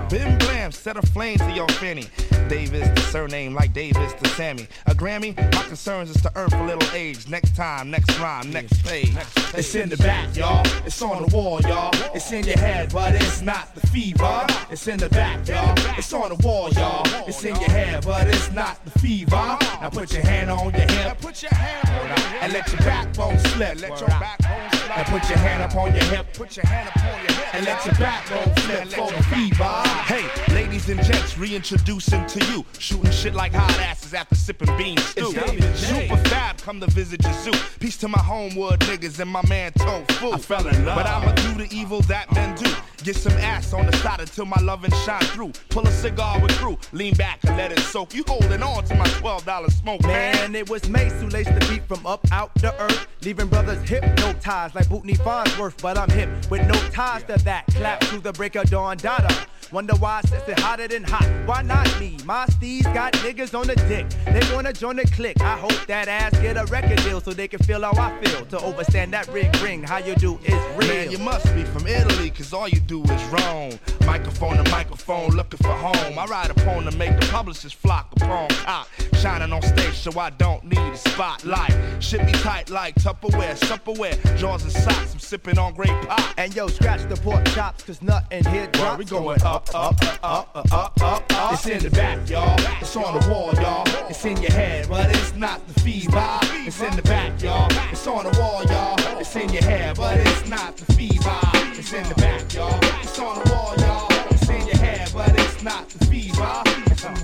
Bim 0.08 0.38
blam, 0.38 0.70
set 0.72 0.96
a 0.96 1.02
flame 1.02 1.38
to 1.38 1.50
your 1.52 1.68
fanny. 1.68 2.06
Davis, 2.48 2.88
the 2.94 3.00
surname 3.10 3.54
like 3.54 3.72
Davis 3.72 4.12
to 4.14 4.28
Sammy. 4.30 4.66
A 4.86 4.94
Grammy, 4.94 5.36
my 5.54 5.62
concerns 5.64 6.10
is 6.10 6.20
to 6.22 6.32
earn 6.36 6.50
for 6.50 6.64
little 6.64 6.88
age. 6.92 7.28
Next 7.28 7.54
time, 7.56 7.90
next 7.90 8.18
rhyme, 8.18 8.50
next 8.52 8.84
page. 8.84 9.14
It's 9.54 9.74
in 9.74 9.88
the 9.88 9.96
back, 9.96 10.36
y'all. 10.36 10.64
It's 10.84 11.00
on 11.02 11.22
the 11.22 11.36
wall, 11.36 11.60
y'all. 11.62 11.90
It's 12.14 12.30
in 12.32 12.44
your 12.44 12.58
head, 12.58 12.92
but 12.92 13.14
it's 13.14 13.40
not 13.40 13.74
the 13.74 13.86
fever. 13.88 14.46
It's 14.70 14.86
in 14.88 14.98
the 14.98 15.08
back, 15.08 15.46
y'all. 15.48 15.74
It's 15.98 16.12
on 16.12 16.28
the 16.28 16.46
wall, 16.46 16.70
y'all. 16.70 17.02
It's 17.28 17.44
in 17.44 17.54
your 17.56 17.70
head, 17.70 18.04
but 18.04 18.26
it's 18.28 18.50
not 18.52 18.84
the 18.84 18.92
fever. 18.98 19.30
Now 19.30 19.90
put 19.90 20.12
your 20.12 20.22
hand 20.22 20.50
on 20.50 20.72
your 20.72 20.80
hip. 20.80 21.20
Put 21.20 21.42
your 21.42 21.54
hand 21.54 21.88
on 21.88 22.08
your 22.08 22.28
hip. 22.28 22.42
And 22.42 22.52
let 22.52 22.68
your 22.68 22.80
backbone 22.80 23.38
slip. 23.38 23.80
Let 23.80 24.00
your 24.00 24.08
backbone 24.08 24.39
slip. 24.42 24.79
And 24.96 25.06
put 25.06 25.28
your 25.28 25.38
hand 25.38 25.62
up 25.62 25.76
on 25.76 25.94
your 25.94 26.04
hip. 26.04 26.26
Put 26.34 26.56
your 26.56 26.66
hand 26.66 26.88
up 26.88 26.96
on 26.96 27.20
your 27.22 27.32
hip. 27.32 27.54
And 27.54 27.64
let 27.64 27.84
your 27.84 27.94
backbone 27.94 28.56
slip 28.56 28.88
for 28.88 29.10
the 29.10 29.22
fever. 29.24 29.64
Hey, 30.04 30.54
ladies 30.54 30.88
and 30.88 31.02
gents, 31.02 31.38
reintroducing 31.38 32.26
to 32.26 32.44
you. 32.46 32.64
Shooting 32.78 33.10
shit 33.10 33.34
like 33.34 33.52
hot 33.52 33.70
asses 33.80 34.14
after 34.14 34.34
sipping 34.34 34.76
bean 34.76 34.98
stew. 34.98 35.32
Super 35.74 36.16
fab, 36.28 36.58
come 36.58 36.80
to 36.80 36.86
visit 36.88 37.22
your 37.22 37.32
zoo. 37.34 37.52
Peace 37.78 37.96
to 37.98 38.08
my 38.08 38.18
homewood 38.18 38.80
niggas 38.80 39.18
and 39.20 39.30
my 39.30 39.42
man 39.48 39.72
Tofu. 39.72 40.32
I 40.32 40.38
fell 40.38 40.66
in 40.66 40.84
love. 40.84 40.96
But 40.96 41.06
I'ma 41.06 41.32
do 41.32 41.64
the 41.64 41.68
evil 41.74 42.00
that 42.02 42.32
men 42.32 42.56
do. 42.56 42.70
Get 43.02 43.16
some 43.16 43.32
ass 43.32 43.72
on 43.72 43.86
the 43.86 43.96
side 43.98 44.20
until 44.20 44.44
my 44.44 44.60
loving 44.60 44.90
shine 45.06 45.22
through. 45.22 45.52
Pull 45.70 45.86
a 45.86 45.90
cigar 45.90 46.38
with 46.40 46.52
crew. 46.58 46.78
Lean 46.92 47.14
back 47.14 47.38
and 47.44 47.56
let 47.56 47.72
it 47.72 47.80
soak. 47.80 48.14
You 48.14 48.24
holding 48.26 48.62
on 48.62 48.84
to 48.84 48.94
my 48.94 49.06
$12 49.06 49.72
smoke, 49.72 50.02
man. 50.02 50.34
Man, 50.34 50.54
it 50.54 50.68
was 50.68 50.88
Mace 50.88 51.12
who 51.20 51.28
laced 51.28 51.54
the 51.54 51.66
beat 51.70 51.82
from 51.88 52.06
up 52.06 52.26
out 52.30 52.54
the 52.56 52.78
earth, 52.80 53.06
leaving 53.24 53.48
brothers 53.48 53.80
hypnotized 53.88 54.74
like 54.74 54.79
Bootney 54.88 55.16
Farnsworth. 55.16 55.80
But 55.82 55.98
I'm 55.98 56.10
hip 56.10 56.28
with 56.50 56.66
no 56.66 56.74
ties 56.90 57.22
to 57.24 57.42
that. 57.44 57.66
Clap 57.68 58.00
to 58.00 58.20
the 58.20 58.32
break 58.32 58.56
of 58.56 58.70
dawn, 58.70 58.96
dada. 58.96 59.34
Wonder 59.72 59.94
why 59.96 60.20
I 60.24 60.28
says 60.28 60.48
it 60.48 60.58
hotter 60.58 60.88
than 60.88 61.04
hot. 61.04 61.24
Why 61.46 61.62
not 61.62 61.86
me? 62.00 62.18
My 62.24 62.44
steez 62.46 62.82
got 62.92 63.12
niggas 63.14 63.56
on 63.56 63.68
the 63.68 63.76
dick. 63.76 64.06
They 64.24 64.54
wanna 64.54 64.72
join 64.72 64.96
the 64.96 65.04
clique. 65.04 65.40
I 65.40 65.56
hope 65.56 65.86
that 65.86 66.08
ass 66.08 66.32
get 66.40 66.56
a 66.56 66.64
record 66.66 66.98
deal 67.04 67.20
so 67.20 67.32
they 67.32 67.46
can 67.46 67.60
feel 67.60 67.82
how 67.82 67.92
I 67.92 68.18
feel. 68.24 68.44
To 68.46 68.58
overstand 68.58 69.12
that 69.12 69.28
ring 69.28 69.52
ring, 69.62 69.84
how 69.84 69.98
you 69.98 70.16
do 70.16 70.40
is 70.44 70.60
real. 70.76 70.88
Man, 70.88 71.10
you 71.12 71.18
must 71.18 71.54
be 71.54 71.62
from 71.62 71.86
Italy, 71.86 72.30
cause 72.30 72.52
all 72.52 72.68
you 72.68 72.80
do 72.80 73.04
is 73.04 73.24
roam. 73.26 73.78
Microphone 74.06 74.56
to 74.56 74.68
microphone, 74.72 75.30
looking 75.30 75.58
for 75.58 75.72
home. 75.72 76.18
I 76.18 76.24
ride 76.26 76.50
upon 76.50 76.84
to 76.90 76.96
make 76.96 77.18
the 77.20 77.26
publishers 77.26 77.72
flock 77.72 78.10
upon 78.16 78.48
cock. 78.48 78.88
Shining 79.14 79.52
on 79.52 79.62
stage 79.62 79.94
so 79.94 80.18
I 80.18 80.30
don't 80.30 80.64
need 80.64 80.78
a 80.78 80.96
spotlight. 80.96 81.74
Shit 82.00 82.26
be 82.26 82.32
tight 82.32 82.70
like 82.70 82.96
Tupperware, 82.96 83.56
Supperware. 83.58 84.16
Jaws 84.36 84.64
and 84.64 84.69
socks, 84.70 85.12
I'm 85.12 85.18
sipping 85.18 85.58
on 85.58 85.74
great 85.74 85.90
pop. 86.06 86.20
And 86.38 86.54
yo, 86.54 86.68
scratch 86.68 87.08
the 87.08 87.16
pork 87.16 87.44
chops, 87.48 87.82
cause 87.84 88.00
nothing 88.02 88.44
here 88.46 88.68
Well, 88.74 88.96
drops. 88.96 88.98
we 88.98 89.04
going 89.04 89.42
up, 89.42 89.68
up, 89.74 90.02
up, 90.04 90.18
up, 90.22 90.72
up, 90.72 91.02
up, 91.02 91.32
up. 91.32 91.52
It's 91.52 91.66
in 91.66 91.82
the 91.82 91.90
back, 91.90 92.28
y'all. 92.28 92.56
It's 92.80 92.96
on 92.96 93.18
the 93.18 93.28
wall, 93.28 93.52
y'all. 93.54 93.84
It's 94.08 94.24
in 94.24 94.40
your 94.40 94.52
head, 94.52 94.88
but 94.88 95.10
it's 95.10 95.34
not 95.34 95.66
the 95.66 95.80
fever. 95.80 96.38
It's 96.66 96.80
in 96.80 96.94
the 96.96 97.02
back, 97.02 97.42
y'all. 97.42 97.68
It's 97.90 98.06
on 98.06 98.24
the 98.24 98.38
wall, 98.38 98.64
y'all. 98.64 98.96
It's 99.18 99.34
in 99.36 99.48
your 99.50 99.62
head, 99.62 99.96
but 99.96 100.16
it's 100.18 100.48
not 100.48 100.76
the 100.76 100.92
fever. 100.94 101.38
It's 101.78 101.92
in 101.92 102.08
the 102.08 102.14
back, 102.14 102.52
y'all. 102.54 102.78
It's 103.02 103.18
on 103.18 103.42
the 103.42 103.50
wall, 103.52 103.74
y'all. 103.78 104.08
It's 104.30 104.48
in 104.48 104.66
your 104.66 104.76
head, 104.76 105.10
but 105.12 105.30
it's 105.38 105.62
not 105.62 105.88
the 105.88 106.06
fever. 106.06 106.62
It's 106.86 107.04
on 107.04 107.16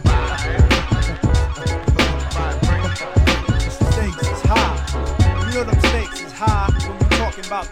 Stakes 3.92 4.28
is 4.28 4.42
high. 4.42 5.46
You 5.46 5.54
know 5.54 5.64
them 5.64 5.80
stakes 5.80 6.20
is 6.22 6.32
high 6.32 7.05
talking 7.36 7.46
about 7.46 7.66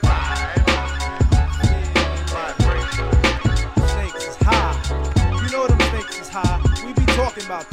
Stakes 3.89 4.29
is 4.29 4.37
high. 4.41 5.43
You 5.43 5.51
know 5.53 5.67
them 5.67 5.81
stakes 5.81 6.21
is 6.21 6.29
high. 6.29 6.61
We 6.85 6.93
be 6.93 7.07
talking 7.12 7.45
about 7.47 7.65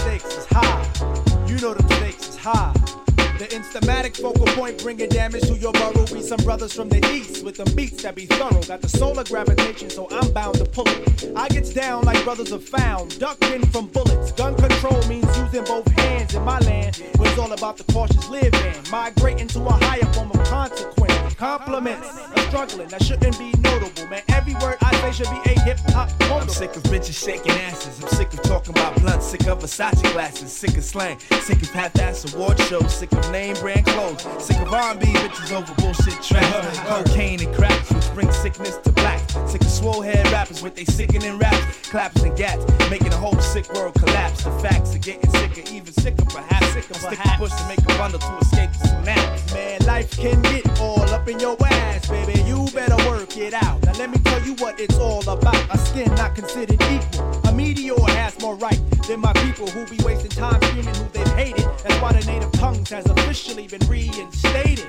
Stakes 0.00 0.36
is 0.36 0.46
high. 0.50 1.48
You 1.48 1.56
know 1.58 1.74
them 1.74 1.88
stakes 1.88 2.28
is 2.28 2.36
high. 2.36 2.85
The 3.38 3.44
instamatic 3.48 4.16
focal 4.16 4.46
point 4.54 4.82
bringing 4.82 5.10
damage 5.10 5.42
to 5.42 5.58
your 5.58 5.72
borough. 5.72 6.06
We 6.10 6.22
some 6.22 6.38
brothers 6.38 6.72
from 6.72 6.88
the 6.88 7.06
east 7.12 7.44
with 7.44 7.56
them 7.56 7.68
beats 7.76 8.02
that 8.02 8.14
be 8.14 8.24
thorough. 8.24 8.62
Got 8.62 8.80
the 8.80 8.88
solar 8.88 9.24
gravitation, 9.24 9.90
so 9.90 10.08
I'm 10.10 10.32
bound 10.32 10.54
to 10.56 10.64
pull 10.64 10.88
it. 10.88 11.32
I 11.36 11.46
gets 11.48 11.68
down 11.68 12.04
like 12.04 12.24
brothers 12.24 12.48
have 12.50 12.64
found, 12.64 13.18
ducking 13.18 13.66
from 13.66 13.88
bullets. 13.88 14.32
Gun 14.32 14.54
control 14.54 15.06
means 15.06 15.26
using 15.36 15.64
both 15.64 15.86
hands 15.98 16.34
in 16.34 16.44
my 16.44 16.58
land. 16.60 16.96
Where 17.16 17.28
it's 17.28 17.38
all 17.38 17.52
about 17.52 17.76
the 17.76 17.84
cautious 17.92 18.26
living, 18.30 18.74
migrating 18.90 19.48
to 19.48 19.60
a 19.66 19.72
higher 19.72 20.06
form 20.14 20.30
of 20.30 20.42
consequence. 20.44 21.15
Compliments 21.36 22.08
of 22.16 22.38
struggling 22.48 22.88
that 22.88 23.02
shouldn't 23.04 23.38
be 23.38 23.52
notable, 23.60 24.06
man. 24.06 24.22
Every 24.28 24.54
word 24.54 24.76
I 24.80 24.94
say 25.00 25.24
should 25.24 25.30
be 25.30 25.50
a 25.50 25.60
hip 25.60 25.78
hop 25.88 26.10
I'm 26.32 26.48
sick 26.48 26.76
of 26.76 26.82
bitches 26.84 27.22
shaking 27.22 27.52
asses. 27.52 28.02
I'm 28.02 28.08
sick 28.08 28.32
of 28.32 28.42
talking 28.42 28.70
about 28.70 28.94
blunt. 29.00 29.22
Sick 29.22 29.46
of 29.46 29.58
Versace 29.58 30.02
glasses. 30.12 30.52
Sick 30.52 30.76
of 30.76 30.84
slang. 30.84 31.18
Sick 31.40 31.60
of 31.62 31.70
half-ass 31.70 32.34
award 32.34 32.58
shows. 32.60 32.94
Sick 32.94 33.12
of 33.12 33.30
name 33.30 33.54
brand 33.56 33.84
clothes. 33.84 34.22
Sick 34.38 34.56
of 34.58 34.72
R&B 34.72 35.06
bitches 35.06 35.52
over 35.52 35.74
bullshit 35.74 36.22
tracks. 36.22 36.78
Cocaine 36.80 37.40
and 37.40 37.54
cracks, 37.54 37.92
which 37.92 38.14
bring 38.14 38.32
sickness 38.32 38.76
to 38.78 38.92
black. 38.92 39.20
Sick 39.46 39.60
of 39.60 39.70
swole 39.70 40.02
head 40.02 40.26
rappers 40.30 40.62
with 40.62 40.74
they 40.74 40.84
sickening 40.84 41.38
raps, 41.38 41.88
claps 41.90 42.22
and 42.22 42.36
gats, 42.36 42.64
making 42.90 43.10
the 43.10 43.16
whole 43.16 43.38
sick 43.40 43.72
world 43.74 43.94
collapse. 43.94 44.44
The 44.44 44.50
facts 44.60 44.94
are 44.94 44.98
getting 44.98 45.30
sicker, 45.30 45.62
even 45.72 45.92
sicker, 45.92 46.24
perhaps. 46.24 46.72
Sick 46.72 46.88
of 46.90 46.96
stick 46.96 47.18
a 47.18 47.38
push 47.38 47.52
to 47.52 47.68
make 47.68 47.80
a 47.80 47.98
bundle 47.98 48.20
to 48.20 48.38
escape 48.38 48.72
the 48.72 48.88
snaps. 48.88 49.54
Man, 49.54 49.80
life 49.86 50.10
can 50.16 50.40
get 50.42 50.80
all 50.80 51.00
up 51.00 51.25
in 51.28 51.40
your 51.40 51.56
ass, 51.66 52.08
baby. 52.08 52.40
You 52.42 52.66
better 52.72 52.96
work 53.08 53.36
it 53.36 53.54
out. 53.54 53.82
Now 53.84 53.92
let 53.92 54.10
me 54.10 54.18
tell 54.18 54.42
you 54.42 54.54
what 54.54 54.78
it's 54.78 54.96
all 54.98 55.28
about. 55.28 55.56
A 55.70 55.78
skin 55.78 56.14
not 56.14 56.34
considered 56.34 56.80
equal. 56.90 57.40
A 57.44 57.52
meteor 57.52 57.98
has 58.08 58.38
more 58.40 58.54
right 58.56 58.80
than 59.08 59.20
my 59.20 59.32
people 59.34 59.66
who 59.68 59.86
be 59.86 60.02
wasting 60.04 60.30
time 60.30 60.60
screaming 60.62 60.94
who 60.94 61.08
they've 61.12 61.34
hated. 61.34 61.64
That's 61.82 62.00
why 62.00 62.12
the 62.12 62.24
native 62.26 62.52
tongues 62.52 62.90
has 62.90 63.06
officially 63.06 63.66
been 63.66 63.86
reinstated. 63.88 64.86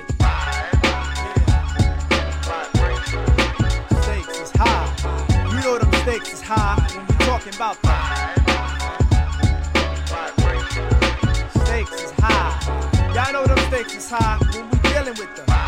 Stakes 4.02 4.40
is 4.40 4.52
high. 4.54 5.48
You 5.52 5.60
know 5.62 5.78
them 5.78 5.92
stakes 6.02 6.32
is 6.32 6.40
high 6.40 6.76
when 6.94 7.06
we 7.06 7.14
talking 7.24 7.54
about 7.54 7.80
that. 7.82 8.34
Stakes 11.64 12.02
is 12.02 12.12
high. 12.18 13.12
Y'all 13.14 13.32
know 13.32 13.46
them 13.46 13.58
stakes 13.70 13.96
is 13.96 14.10
high 14.10 14.38
when 14.52 14.70
we 14.70 14.78
dealing 14.90 15.14
with 15.18 15.34
them. 15.36 15.67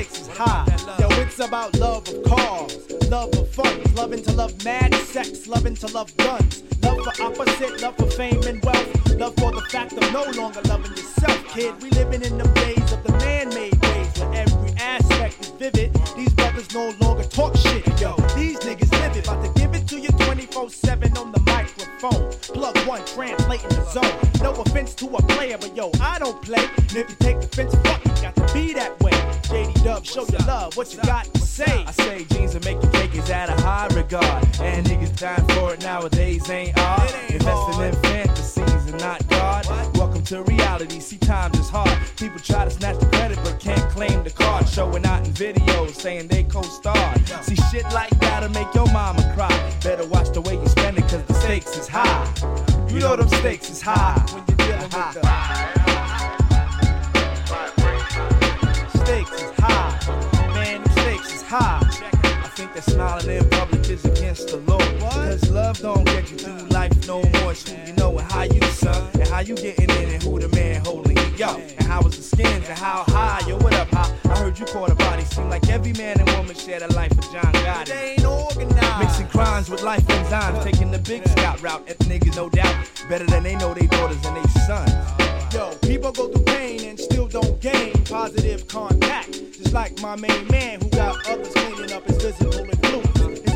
Stakes 0.00 0.20
is 0.22 0.28
high. 0.28 0.64
Yo, 0.98 1.08
it's 1.20 1.38
about 1.40 1.74
love 1.78 2.08
of 2.08 2.22
cars, 2.24 2.90
love 3.10 3.34
of 3.34 3.50
funds, 3.50 3.92
loving 3.92 4.22
to 4.22 4.32
love 4.32 4.64
mad 4.64 4.94
sex, 4.94 5.46
loving 5.46 5.74
to 5.74 5.86
love 5.88 6.16
guns, 6.16 6.62
love 6.80 6.96
for 7.04 7.22
opposite, 7.22 7.82
love 7.82 7.94
for 7.98 8.06
fame 8.06 8.42
and 8.44 8.64
wealth, 8.64 9.14
love 9.16 9.34
for 9.36 9.52
the 9.52 9.60
fact 9.70 9.92
of 9.92 10.10
no 10.10 10.22
longer 10.40 10.62
loving 10.62 10.92
yourself, 10.92 11.46
kid. 11.48 11.74
We 11.82 11.90
living 11.90 12.22
in 12.22 12.38
the 12.38 12.48
days 12.48 12.92
of 12.92 13.04
the 13.04 13.12
man-made 13.12 13.78
ways 13.82 14.18
where 14.18 14.42
every 14.42 14.72
aspect 14.78 15.38
is 15.42 15.50
vivid. 15.50 15.92
These 16.16 16.32
brothers 16.32 16.72
no 16.72 16.94
longer 17.00 17.24
talk 17.24 17.54
shit, 17.58 17.86
yo. 18.00 18.16
These 18.34 18.58
niggas 18.60 18.90
live 18.92 19.16
it, 19.18 19.26
about 19.26 19.44
to 19.44 19.60
give 19.60 19.74
it 19.74 19.86
to 19.88 19.98
you 19.98 20.08
24/7 20.08 21.18
on 21.18 21.30
the 21.30 21.40
microphone. 21.80 22.30
Plug 22.54 22.78
one, 22.86 23.04
translating 23.04 23.68
the 23.70 23.84
zone. 23.90 24.42
No 24.42 24.52
offense 24.62 24.94
to 24.94 25.06
a 25.06 25.22
player, 25.22 25.56
but 25.58 25.74
yo, 25.76 25.90
I 26.00 26.18
don't 26.18 26.40
play. 26.42 26.64
And 26.76 26.96
if 26.96 27.10
you 27.10 27.16
take 27.20 27.36
offense, 27.36 27.74
fuck 27.76 28.04
it, 28.04 28.22
got 28.22 28.36
to 28.36 28.54
be 28.54 28.72
that 28.74 28.98
way. 29.00 29.12
JD 29.50 29.84
Dub, 29.84 30.04
show 30.04 30.26
your 30.26 30.40
love, 30.46 30.76
what 30.76 30.92
you 30.92 31.00
got 31.02 31.24
to 31.32 31.40
say. 31.40 31.84
I 31.86 31.90
say 31.92 32.24
jeans 32.24 32.54
and 32.54 32.64
making 32.64 32.90
cake 32.92 33.14
is 33.14 33.30
out 33.30 33.50
of 33.50 33.60
high 33.60 33.88
regard. 33.94 34.44
And 34.60 34.86
niggas 34.86 35.18
dying 35.18 35.46
for 35.48 35.74
it 35.74 35.82
nowadays 35.82 36.48
ain't 36.50 36.78
odd. 36.78 37.12
Investing 37.28 37.82
in 37.82 37.94
fantasies 38.02 38.86
and 38.86 39.00
not 39.00 39.26
God. 39.28 39.66
Welcome 39.96 40.22
to 40.24 40.42
reality. 40.42 41.00
See, 41.00 41.18
times 41.18 41.58
is 41.58 41.68
hard. 41.68 41.96
People 42.16 42.40
try 42.40 42.64
to 42.64 42.70
snatch 42.70 42.98
the 42.98 43.06
credit 43.06 43.38
but 43.44 43.58
can't 43.60 43.90
claim 43.90 44.22
the 44.24 44.30
card. 44.30 44.68
Showing 44.68 45.04
out 45.04 45.26
in 45.26 45.32
videos 45.32 45.94
saying 45.94 46.28
they 46.28 46.44
co-starred. 46.44 47.26
See, 47.42 47.56
shit 47.70 47.84
like 47.92 48.10
that'll 48.20 48.50
make 48.50 48.72
your 48.74 48.90
mama 48.92 49.22
cry. 49.34 49.48
Better 49.82 50.06
watch 50.06 50.30
the 50.30 50.40
way 50.40 50.54
you 50.54 50.66
spend 50.66 50.98
it 50.98 51.02
cause 51.02 51.24
the 51.24 51.34
stakes 51.34 51.69
is 51.76 51.88
high. 51.88 52.32
You 52.88 53.00
know 53.00 53.16
them 53.16 53.28
stakes 53.28 53.70
is 53.70 53.80
high 53.80 54.18
when 54.32 54.44
you're 54.48 54.56
dealing 54.56 54.82
with 54.82 55.14
the 58.92 58.98
stakes 59.04 59.42
is 59.42 59.52
high. 59.58 60.52
Man, 60.54 60.82
them 60.82 60.92
stakes 60.92 61.34
is 61.34 61.42
high. 61.42 61.80
I 61.84 62.48
think 62.54 62.74
that 62.74 62.84
smiling 62.84 63.36
in 63.36 63.48
public 63.50 63.88
is 63.88 64.04
against 64.04 64.48
the 64.48 64.56
law. 64.58 65.09
Cause 65.30 65.48
love 65.48 65.78
don't 65.78 66.04
get 66.06 66.28
you 66.28 66.36
through 66.38 66.66
life 66.70 67.06
no 67.06 67.22
more. 67.22 67.54
Who 67.54 67.86
you 67.86 67.92
know 67.92 68.18
and 68.18 68.32
how 68.32 68.42
you 68.42 68.60
son. 68.62 69.08
And 69.14 69.28
how 69.28 69.38
you 69.38 69.54
getting 69.54 69.88
in 69.88 70.08
and 70.10 70.20
who 70.20 70.40
the 70.40 70.48
man 70.48 70.84
holding 70.84 71.16
you 71.16 71.44
up. 71.44 71.56
And 71.56 71.86
how 71.86 72.02
was 72.02 72.16
the 72.16 72.22
skins 72.24 72.68
and 72.68 72.76
how 72.76 73.04
high. 73.06 73.40
Yo, 73.46 73.56
what 73.58 73.72
up, 73.74 73.86
how? 73.92 74.12
I 74.28 74.38
heard 74.40 74.58
you 74.58 74.66
caught 74.66 74.90
a 74.90 74.96
body. 74.96 75.22
Seem 75.26 75.48
like 75.48 75.68
every 75.68 75.92
man 75.92 76.18
and 76.18 76.28
woman 76.30 76.56
share 76.56 76.80
the 76.80 76.92
life 76.94 77.12
of 77.12 77.22
John 77.30 77.52
Gotti. 77.62 77.86
They 77.86 78.14
ain't 78.18 78.26
organized. 78.26 78.98
Mixing 78.98 79.28
crimes 79.28 79.70
with 79.70 79.82
life 79.82 80.04
enzymes. 80.08 80.64
Taking 80.64 80.90
the 80.90 80.98
big 80.98 81.24
scout 81.28 81.62
route. 81.62 81.88
At 81.88 82.00
niggas, 82.00 82.34
no 82.34 82.48
doubt. 82.48 82.74
Better 83.08 83.26
than 83.26 83.44
they 83.44 83.54
know 83.54 83.72
they 83.72 83.86
daughters 83.86 84.18
and 84.24 84.36
they 84.36 84.50
sons. 84.66 84.90
Yo, 85.54 85.70
people 85.82 86.10
go 86.10 86.26
through 86.26 86.42
pain 86.42 86.88
and 86.88 86.98
still 86.98 87.28
don't 87.28 87.60
gain 87.60 87.92
positive 88.04 88.66
contact. 88.66 89.30
Just 89.30 89.72
like 89.72 89.96
my 90.02 90.16
main 90.16 90.48
man 90.48 90.80
who 90.80 90.90
got 90.90 91.24
others 91.28 91.52
cleaning 91.54 91.92
up 91.92 92.04
his 92.08 92.24
influence. 92.24 92.79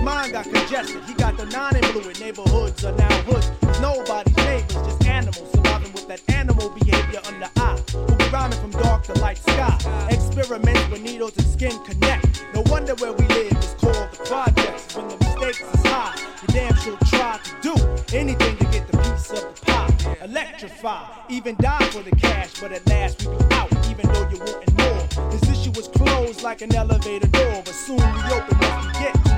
Mind 0.04 0.32
got 0.32 0.44
congested. 0.44 1.02
He 1.04 1.14
got 1.14 1.38
the 1.38 1.46
non-influent 1.46 2.20
neighborhoods 2.20 2.84
are 2.84 2.92
now 2.92 3.22
hoods. 3.22 3.50
Nobody's 3.80 4.36
neighbors, 4.36 4.74
just 4.74 5.06
animals 5.06 5.50
surviving 5.50 5.92
with 5.94 6.06
that 6.08 6.20
animal 6.28 6.68
behavior 6.68 7.20
under 7.26 7.48
eye. 7.56 7.80
Who 7.90 8.14
be 8.16 8.24
rhyming 8.28 8.58
from 8.58 8.72
dark 8.72 9.04
to 9.04 9.14
light 9.14 9.38
sky. 9.38 9.78
Experiments 10.10 10.86
with 10.90 11.00
needles 11.00 11.34
and 11.38 11.46
skin 11.46 11.82
connect. 11.84 12.44
No 12.52 12.62
wonder 12.66 12.94
where 12.96 13.14
we 13.14 13.26
live 13.28 13.56
is 13.56 13.74
called 13.78 14.10
the 14.12 14.18
projects. 14.26 14.94
When 14.94 15.08
the 15.08 15.16
mistakes 15.16 15.62
is 15.62 15.86
high, 15.86 16.14
you 16.42 16.48
damn 16.48 16.74
sure 16.76 16.98
try 17.06 17.40
to 17.42 17.50
do 17.62 17.74
anything 18.14 18.58
to 18.58 18.64
get 18.66 18.86
the 18.86 18.98
piece 18.98 19.30
of 19.30 19.40
the 19.40 19.60
pie. 19.64 20.16
Electrify, 20.22 21.02
even 21.30 21.56
die 21.56 21.84
for 21.86 22.02
the 22.02 22.14
cash, 22.16 22.60
but 22.60 22.72
at 22.72 22.86
last 22.88 23.24
we 23.24 23.34
be 23.36 23.54
out, 23.54 23.72
even 23.88 24.06
though 24.12 24.28
you 24.28 24.38
wanting 24.38 24.76
more. 24.76 25.30
This 25.30 25.48
issue 25.48 25.70
was 25.70 25.88
closed 25.88 26.42
like 26.42 26.60
an 26.60 26.74
elevator 26.74 27.28
door, 27.28 27.62
but 27.64 27.74
soon 27.74 27.96
we 27.96 28.22
open 28.36 28.58
as 28.60 28.86
we 28.86 28.92
get 28.92 29.34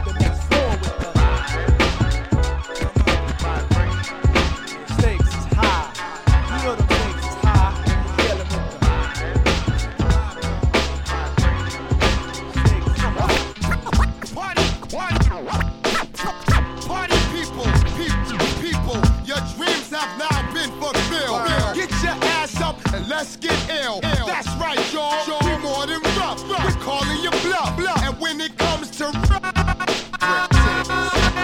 let's 23.16 23.36
get 23.36 23.58
ill. 23.82 24.00
That's 24.02 24.48
right, 24.60 24.78
y'all. 24.92 25.24
We 25.44 25.56
more 25.62 25.86
than 25.86 26.02
rough. 26.20 26.46
We're 26.48 26.80
calling 26.82 27.18
you 27.22 27.30
bluff. 27.30 27.78
And 28.04 28.20
when 28.20 28.40
it 28.40 28.56
comes 28.58 28.90
to 28.98 29.04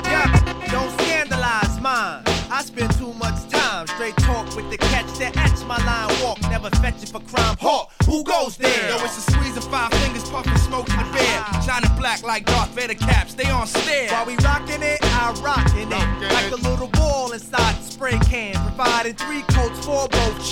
Yeah, 0.05 0.29
don't 0.71 0.91
scandalize 1.01 1.81
mine. 1.81 2.23
I 2.51 2.63
spend 2.63 2.93
too 2.99 3.15
much 3.15 3.49
time 3.49 3.87
straight 3.87 4.17
talk 4.19 4.55
with 4.55 4.71
the 4.71 4.77
catch 4.77 5.11
that 5.19 5.35
etch 5.39 5.65
my 5.65 5.79
line 5.87 6.13
walk. 6.23 6.39
Never 6.51 6.69
fetch 6.83 7.03
it 7.03 7.09
for 7.09 7.21
crime. 7.21 7.57
Hawk, 7.59 7.91
who 8.05 8.23
goes 8.23 8.59
there? 8.59 8.91
Yo, 8.91 9.03
it's 9.05 9.17
a 9.17 9.33
squeeze 9.33 9.57
of 9.57 9.65
five 9.65 9.91
fingers, 9.95 10.29
puffing 10.29 10.57
smoke 10.59 10.91
in 10.91 10.97
the 10.99 11.09
bear. 11.13 11.39
Ah. 11.41 11.65
Shining 11.67 11.97
black 11.99 12.23
like 12.23 12.45
Darth 12.45 12.71
Vader 12.75 12.95
caps, 12.95 13.33
they 13.33 13.49
on 13.49 13.67
stare. 13.67 14.11
While 14.11 14.27
we 14.27 14.37
rockin' 14.45 14.83
it, 14.83 14.99
I 15.03 15.33
rockin' 15.43 15.91
it. 15.91 16.33
Like 16.35 16.53
a 16.53 16.57
little 16.69 16.89
ball 16.89 17.33
inside 17.33 17.77
the 17.77 17.85
spray 17.85 18.19
can. 18.19 18.53
Providing 18.53 19.15
three 19.15 19.41
coats 19.43 19.52
for 19.52 19.52
both 19.52 19.52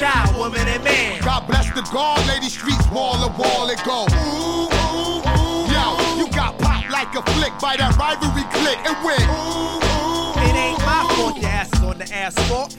child, 0.00 0.34
woman, 0.34 0.66
and 0.66 0.82
man. 0.82 1.20
God 1.20 1.46
bless 1.46 1.68
the 1.74 1.82
guard, 1.92 2.26
lady 2.26 2.48
streets 2.48 2.88
wall 2.88 3.20
to 3.20 3.28
wall 3.36 3.68
it 3.68 3.78
go. 3.84 4.06
Ooh, 4.08 4.64
ooh, 4.72 5.20
ooh. 5.20 5.68
Yo, 5.68 6.16
you 6.16 6.26
got 6.32 6.58
popped 6.58 6.88
like 6.90 7.12
a 7.14 7.22
flick 7.32 7.52
by 7.60 7.76
that 7.76 7.94
rivalry 8.00 8.44
click 8.48 8.78
and 8.88 8.96
went. 9.04 9.20
Ooh, 9.28 9.76
ooh, 9.76 10.32
It 10.48 10.56
ain't 10.56 10.80
my 10.88 11.04
fault 11.16 11.36
your 11.36 11.50
ass 11.50 11.68
is 11.74 11.82
on 11.82 11.98
the 11.98 12.10
asphalt. 12.14 12.72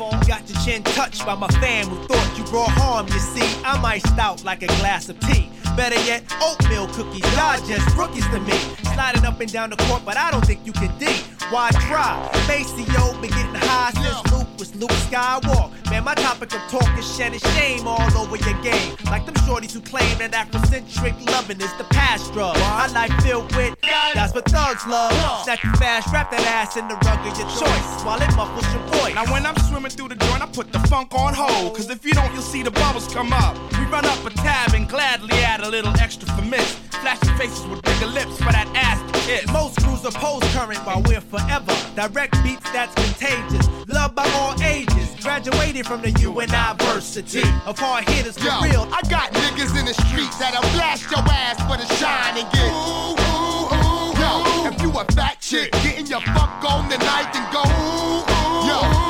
Chin 0.63 0.83
touched 0.83 1.25
by 1.25 1.33
my 1.33 1.47
fam 1.59 1.87
who 1.87 2.03
thought 2.05 2.37
you 2.37 2.43
brought 2.45 2.69
harm. 2.69 3.07
You 3.07 3.19
see, 3.19 3.61
I'm 3.65 3.83
iced 3.83 4.17
out 4.19 4.43
like 4.43 4.61
a 4.61 4.67
glass 4.67 5.09
of 5.09 5.19
tea. 5.21 5.49
Better 5.75 5.99
yet, 6.05 6.23
oatmeal 6.41 6.87
cookies. 6.89 7.25
Y'all 7.33 7.59
just 7.65 7.97
rookies 7.97 8.27
to 8.27 8.39
me. 8.41 8.53
Sliding 8.93 9.25
up 9.25 9.39
and 9.39 9.51
down 9.51 9.71
the 9.71 9.77
court, 9.77 10.03
but 10.05 10.17
I 10.17 10.29
don't 10.29 10.45
think 10.45 10.59
you 10.63 10.71
can 10.71 10.95
D. 10.99 11.07
Why 11.49 11.71
try? 11.71 12.29
Maseo 12.45 13.19
been 13.21 13.31
getting 13.31 13.55
high 13.55 13.91
since 13.91 14.31
Luke 14.31 14.47
was 14.59 14.75
Luke 14.75 14.91
Skywalker. 15.09 15.71
Man, 15.89 16.03
my 16.03 16.13
topic 16.13 16.53
of 16.53 16.61
talk 16.69 16.97
is 16.97 17.15
shedding 17.15 17.39
shame 17.39 17.87
all 17.87 18.17
over 18.17 18.35
your 18.35 18.61
game. 18.61 18.95
Like 19.05 19.25
them 19.25 19.35
shorties 19.45 19.73
who 19.73 19.81
claim 19.81 20.17
that 20.19 20.31
Afrocentric 20.31 21.25
loving 21.31 21.59
is 21.59 21.73
the 21.77 21.85
past 21.85 22.31
drug. 22.33 22.55
My 22.57 22.87
life 22.87 23.11
filled 23.23 23.53
with 23.55 23.75
that's 24.13 24.33
what 24.33 24.45
thugs 24.45 24.85
love. 24.87 25.11
You 25.47 25.71
fast, 25.75 26.11
wrap 26.11 26.31
that 26.31 26.45
ass 26.47 26.77
in 26.77 26.87
the 26.87 26.95
rug 26.95 27.19
of 27.25 27.37
your 27.37 27.47
choice 27.47 28.03
while 28.03 28.21
it 28.21 28.33
muffles 28.35 28.67
your 28.73 28.83
voice. 28.99 29.15
Now 29.15 29.25
when 29.31 29.45
I'm 29.45 29.55
swimming 29.67 29.91
through 29.91 30.09
the 30.09 30.15
joint, 30.15 30.41
I 30.41 30.47
put 30.53 30.71
the 30.71 30.79
funk 30.87 31.13
on 31.13 31.33
hold. 31.33 31.75
Cause 31.75 31.89
if 31.89 32.05
you 32.05 32.13
don't, 32.13 32.31
you'll 32.33 32.41
see 32.41 32.63
the 32.63 32.71
bubbles 32.71 33.07
come 33.13 33.31
up. 33.33 33.55
We 33.73 33.85
run 33.85 34.05
up 34.05 34.23
a 34.25 34.29
tab 34.29 34.73
and 34.73 34.87
gladly 34.87 35.35
add 35.37 35.61
a 35.61 35.69
little 35.69 35.95
extra 35.97 36.27
for 36.29 36.41
miss. 36.41 36.73
Flashing 37.01 37.35
faces 37.37 37.65
with 37.67 37.81
bigger 37.83 38.07
lips 38.07 38.37
for 38.37 38.51
that 38.51 38.67
ass 38.75 38.99
to 39.11 39.19
kiss. 39.21 39.47
Most 39.51 39.81
crews 39.81 40.05
are 40.05 40.11
post 40.11 40.45
current 40.53 40.79
while 40.85 41.01
we're 41.03 41.21
forever. 41.21 41.73
Direct 41.95 42.33
beats 42.43 42.69
that's 42.71 42.93
contagious. 42.95 43.67
Loved 43.87 44.15
by 44.15 44.27
all 44.35 44.61
ages. 44.61 45.15
Graduated 45.21 45.85
from 45.85 46.01
the 46.01 46.11
university 46.19 47.43
of 47.65 47.77
hard 47.79 48.07
hitters 48.09 48.37
for 48.37 48.45
Yo, 48.45 48.61
real. 48.61 48.87
I 48.91 49.01
got 49.09 49.31
niggas 49.31 49.77
in 49.79 49.85
the 49.85 49.93
streets 50.05 50.37
that'll 50.37 50.61
blast 50.73 51.09
your 51.09 51.19
ass 51.19 51.57
for 51.63 51.77
the 51.77 51.87
shine 51.95 52.37
and 52.37 52.51
get 52.51 52.71
ooh, 52.71 53.15
ooh, 53.15 53.71
ooh. 53.71 54.19
Yo, 54.19 54.67
if 54.67 54.81
you 54.81 54.91
a 54.99 55.05
fat 55.13 55.39
chick, 55.39 55.71
getting 55.83 56.07
your 56.07 56.21
fuck 56.21 56.63
on 56.65 56.89
tonight, 56.89 57.31
then 57.33 57.45
go 57.53 57.61
ooh, 57.63 58.21
ooh. 58.21 58.67
Yo, 58.67 59.00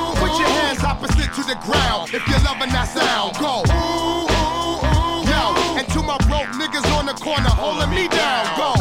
your 0.42 0.50
hands 0.50 0.84
opposite 0.84 1.32
to 1.34 1.44
the 1.44 1.56
ground 1.62 2.14
if 2.14 2.28
you're 2.28 2.44
loving 2.44 2.74
that 2.74 2.90
sound. 2.90 3.38
Go 3.38 3.62
ooh, 3.70 4.26
ooh, 4.26 4.82
ooh. 4.82 5.30
Yo, 5.30 5.42
and 5.78 5.88
to 5.94 6.02
my 6.02 6.18
broke 6.30 6.52
niggas 6.58 6.86
on 6.98 7.06
the 7.06 7.14
corner 7.14 7.50
holding 7.50 7.90
me 7.90 8.08
down. 8.08 8.46
Go. 8.58 8.74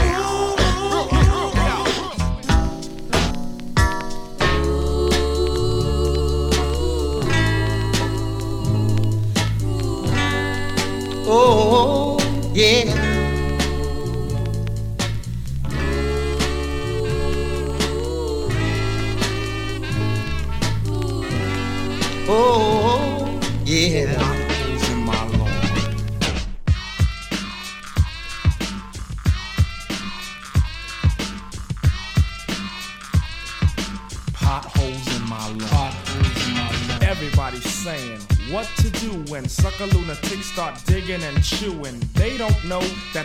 Oh, 11.33 12.19
yeah. 12.55 13.10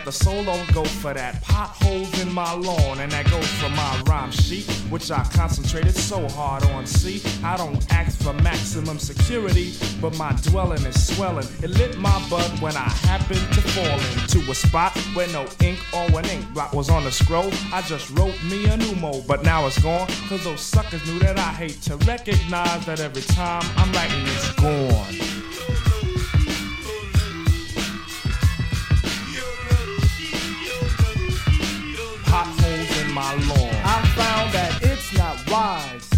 The 0.05 0.11
soul 0.11 0.43
don't 0.43 0.71
go 0.71 0.85
for 0.85 1.13
that. 1.15 1.41
Potholes 1.41 2.21
in 2.21 2.31
my 2.31 2.53
lawn, 2.53 2.99
and 2.99 3.11
that 3.11 3.29
goes 3.31 3.47
for 3.55 3.69
my 3.69 4.01
rhyme 4.05 4.31
sheet, 4.31 4.65
which 4.89 5.09
I 5.09 5.23
concentrated 5.33 5.95
so 5.95 6.27
hard 6.29 6.63
on. 6.65 6.85
See, 6.85 7.21
I 7.43 7.57
don't 7.57 7.83
ask 7.91 8.21
for 8.21 8.33
maximum 8.33 8.99
security, 8.99 9.73
but 9.99 10.15
my 10.17 10.31
dwelling 10.43 10.85
is 10.85 11.15
swelling. 11.15 11.47
It 11.63 11.71
lit 11.71 11.97
my 11.97 12.23
bud 12.29 12.61
when 12.61 12.77
I 12.77 12.87
happened 13.09 13.41
to 13.53 13.61
fall 13.61 13.99
into 14.21 14.51
a 14.51 14.55
spot 14.55 14.95
where 15.15 15.27
no 15.29 15.47
ink 15.61 15.79
or 15.91 16.05
an 16.19 16.25
ink 16.25 16.53
blot 16.53 16.73
was 16.73 16.89
on 16.89 17.03
the 17.03 17.11
scroll. 17.11 17.49
I 17.73 17.81
just 17.81 18.11
wrote 18.11 18.41
me 18.43 18.65
a 18.65 18.77
new 18.77 18.95
mode, 18.95 19.25
but 19.27 19.43
now 19.43 19.65
it's 19.65 19.81
gone. 19.81 20.07
Cause 20.29 20.43
those 20.43 20.61
suckers 20.61 21.03
knew 21.07 21.17
that 21.19 21.39
I 21.39 21.51
hate 21.53 21.81
to 21.83 21.97
recognize 21.97 22.85
that 22.85 22.99
every 22.99 23.23
time 23.23 23.63
I'm 23.75 23.91
writing 23.91 24.21
it's 24.27 24.51
gone. 24.53 25.34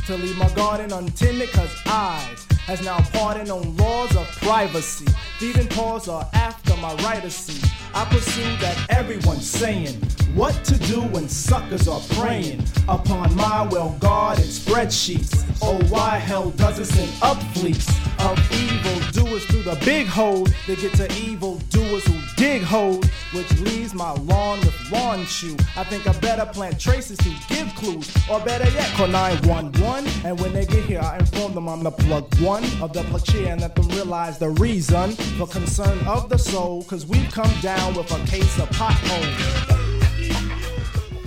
To 0.08 0.16
leave 0.16 0.38
my 0.38 0.50
garden 0.52 0.94
untended 0.94 1.52
cause 1.52 1.82
eyes 1.86 2.48
has 2.66 2.82
now 2.82 2.98
pardoned 3.12 3.50
on 3.50 3.76
laws 3.76 4.16
of 4.16 4.26
privacy. 4.38 5.06
Thieving 5.38 5.68
paws 5.68 6.08
are 6.08 6.26
after 6.34 6.78
my 6.78 6.96
right 7.04 7.22
of 7.26 7.34
seat. 7.34 7.70
I 7.98 8.06
pursue 8.06 8.44
that 8.58 8.78
everyone's 8.90 9.50
saying 9.50 9.96
what 10.36 10.54
to 10.66 10.78
do 10.78 11.02
when 11.02 11.28
suckers 11.28 11.88
are 11.88 12.00
preying 12.12 12.64
upon 12.88 13.36
my 13.36 13.68
well 13.72 13.98
guarded 14.00 14.46
spreadsheets. 14.46 15.44
Oh, 15.64 15.84
why 15.90 16.20
hell 16.20 16.52
does 16.52 16.78
it 16.78 16.86
send 16.86 17.12
up 17.24 17.42
fleets 17.56 17.90
of 18.20 18.38
evil 18.54 19.00
doers 19.12 19.44
through 19.46 19.64
the 19.64 19.80
big 19.84 20.06
hole 20.06 20.46
to 20.46 20.76
get 20.76 20.94
to 20.94 21.12
evil 21.20 21.58
doers 21.72 22.06
who 22.06 22.14
dig 22.36 22.62
holes, 22.62 23.04
which 23.34 23.52
leaves 23.62 23.96
my 23.96 24.12
lawn 24.12 24.60
with 24.60 24.92
lawn 24.92 25.26
chew. 25.26 25.56
I 25.76 25.84
think 25.84 26.08
I 26.08 26.14
better 26.20 26.46
plant 26.46 26.80
traces 26.80 27.18
to 27.18 27.30
give 27.50 27.74
clues, 27.76 28.16
or 28.30 28.40
better 28.42 28.70
yet, 28.72 28.88
call 28.96 29.08
911. 29.08 30.08
And 30.24 30.40
when 30.40 30.54
they 30.54 30.66
get 30.66 30.86
here, 30.86 31.02
I 31.02 31.18
inform 31.18 31.56
them 31.56 31.68
I'm 31.68 31.84
the 31.84 31.92
plug 31.92 32.34
one 32.40 32.64
of 32.82 32.94
the 32.94 33.02
plug 33.04 33.26
cheer 33.26 33.48
and 33.48 33.62
let 33.62 33.76
them 33.76 33.88
realize 33.90 34.38
the 34.38 34.50
reason 34.50 35.12
for 35.38 35.48
concern 35.48 35.98
of 36.08 36.30
the 36.30 36.38
soul, 36.38 36.84
cause 36.84 37.06
we've 37.08 37.32
come 37.32 37.52
down 37.62 37.87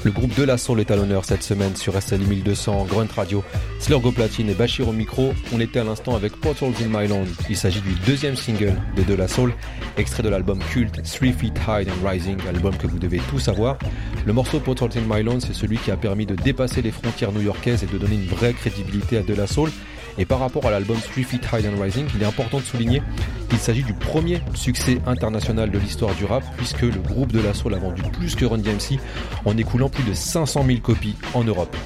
Le 0.05 0.11
groupe 0.11 0.35
De 0.35 0.45
La 0.45 0.59
Soul 0.59 0.81
est 0.81 0.91
à 0.91 0.97
l'honneur 0.97 1.25
cette 1.25 1.43
semaine 1.43 1.75
sur 1.77 2.01
SLI 2.01 2.25
1200, 2.25 2.87
Grunt 2.89 3.09
Radio, 3.15 3.43
Slurgo 3.79 4.13
Platine 4.13 4.51
et 4.51 4.55
Bachir 4.55 4.89
au 4.89 4.93
micro. 4.93 5.33
On 5.55 5.61
était 5.61 5.81
à 5.81 5.85
l'instant 5.85 6.15
avec 6.15 6.37
Portals 6.37 6.73
in 6.83 6.89
My 6.89 7.09
Land. 7.09 7.25
Il 7.49 7.57
s'agit 7.57 7.81
du 7.81 7.95
deuxième 8.07 8.37
single 8.37 8.75
de 8.97 9.03
De 9.03 9.15
La 9.15 9.29
Soul, 9.29 9.55
extrait 9.97 10.23
de 10.23 10.29
l'album 10.29 10.59
culte 10.59 11.03
Three 11.03 11.33
Feet 11.33 11.55
High 11.67 11.89
and 11.89 12.07
Rising, 12.07 12.39
album 12.49 12.77
que 12.77 12.87
vous 12.87 12.99
devez 12.99 13.21
tous 13.31 13.39
savoir. 13.39 13.79
Le 14.27 14.33
morceau 14.33 14.61
Portals 14.61 14.91
in 14.97 15.07
My 15.09 15.23
Land, 15.23 15.41
c'est 15.41 15.55
celui 15.55 15.79
qui 15.79 15.91
a 15.91 15.97
permis 15.97 16.27
de 16.27 16.35
dépasser 16.35 16.83
les 16.83 16.93
frontières 16.93 17.33
new-yorkaises 17.33 17.83
et 17.85 17.87
de 17.87 17.99
donner 17.99 18.17
une 18.17 18.27
vraie 18.27 18.53
crédibilité 18.53 19.19
à 19.19 19.23
De 19.23 19.35
La 19.35 19.47
Soul. 19.47 19.71
Et 20.19 20.25
par 20.25 20.41
rapport 20.41 20.67
à 20.67 20.71
l'album 20.71 20.99
Three 20.99 21.25
Feet 21.25 21.43
High 21.53 21.67
and 21.67 21.81
Rising, 21.81 22.07
il 22.15 22.23
est 22.23 22.27
important 22.27 22.59
de 22.59 22.65
souligner 22.65 23.03
qu'il 23.51 23.59
s'agit 23.59 23.83
du 23.83 23.93
premier 23.93 24.41
succès 24.55 25.01
international 25.07 25.71
de 25.71 25.79
l'histoire 25.79 26.15
du 26.15 26.25
rap, 26.25 26.43
puisque 26.57 26.83
le 26.83 27.01
groupe 27.01 27.33
de 27.33 27.41
la 27.41 27.53
Soul 27.53 27.75
a 27.75 27.79
vendu 27.79 28.03
plus 28.13 28.35
que 28.35 28.45
Run 28.45 28.59
DMC 28.59 28.99
en 29.45 29.57
écoulant 29.57 29.89
plus 29.89 30.05
de 30.05 30.15
500 30.15 30.65
000 30.65 30.79
copies 30.81 31.17
en 31.35 31.45
Europe. 31.45 31.77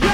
Yo, 0.00 0.08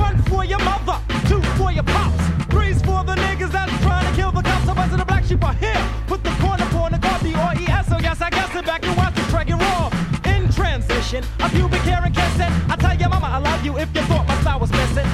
one 0.00 0.16
for 0.28 0.44
your 0.44 0.60
mother, 0.60 1.00
two 1.28 1.40
for 1.56 1.72
your 1.72 1.84
pops, 1.84 2.22
three's 2.50 2.80
for 2.82 3.02
the 3.04 3.16
niggas 3.16 3.50
that's 3.50 3.72
trying 3.82 4.06
to 4.06 4.12
kill 4.14 4.30
the 4.30 4.42
cops. 4.42 4.66
The 4.66 4.74
rest 4.74 4.92
of 4.92 4.98
the 4.98 5.04
black 5.06 5.24
sheep 5.24 5.42
are 5.42 5.54
here. 5.54 5.82
Put 6.06 6.22
the 6.22 6.30
corner 6.40 6.66
for 6.66 6.90
the 6.90 6.98
guard, 6.98 7.22
the 7.22 7.34
R-E-S. 7.34 7.88
So 7.88 7.98
yes, 7.98 8.20
I 8.20 8.30
guess 8.30 8.54
it 8.54 8.66
back 8.66 8.84
and 8.86 8.96
watch 8.96 9.14
the 9.14 9.22
track 9.32 9.50
and 9.50 9.60
raw. 9.60 9.90
In 10.26 10.48
transition, 10.52 11.24
a 11.40 11.48
pubic 11.48 11.80
hair 11.82 12.02
and 12.04 12.14
kissing. 12.14 12.52
I 12.68 12.76
tell 12.76 12.96
your 12.96 13.08
mama 13.08 13.26
I 13.26 13.38
love 13.38 13.64
you 13.64 13.78
if 13.78 13.88
you 13.94 14.02
thought 14.02 14.26
my 14.28 14.40
style 14.42 14.60
was 14.60 14.70
missing. 14.70 15.06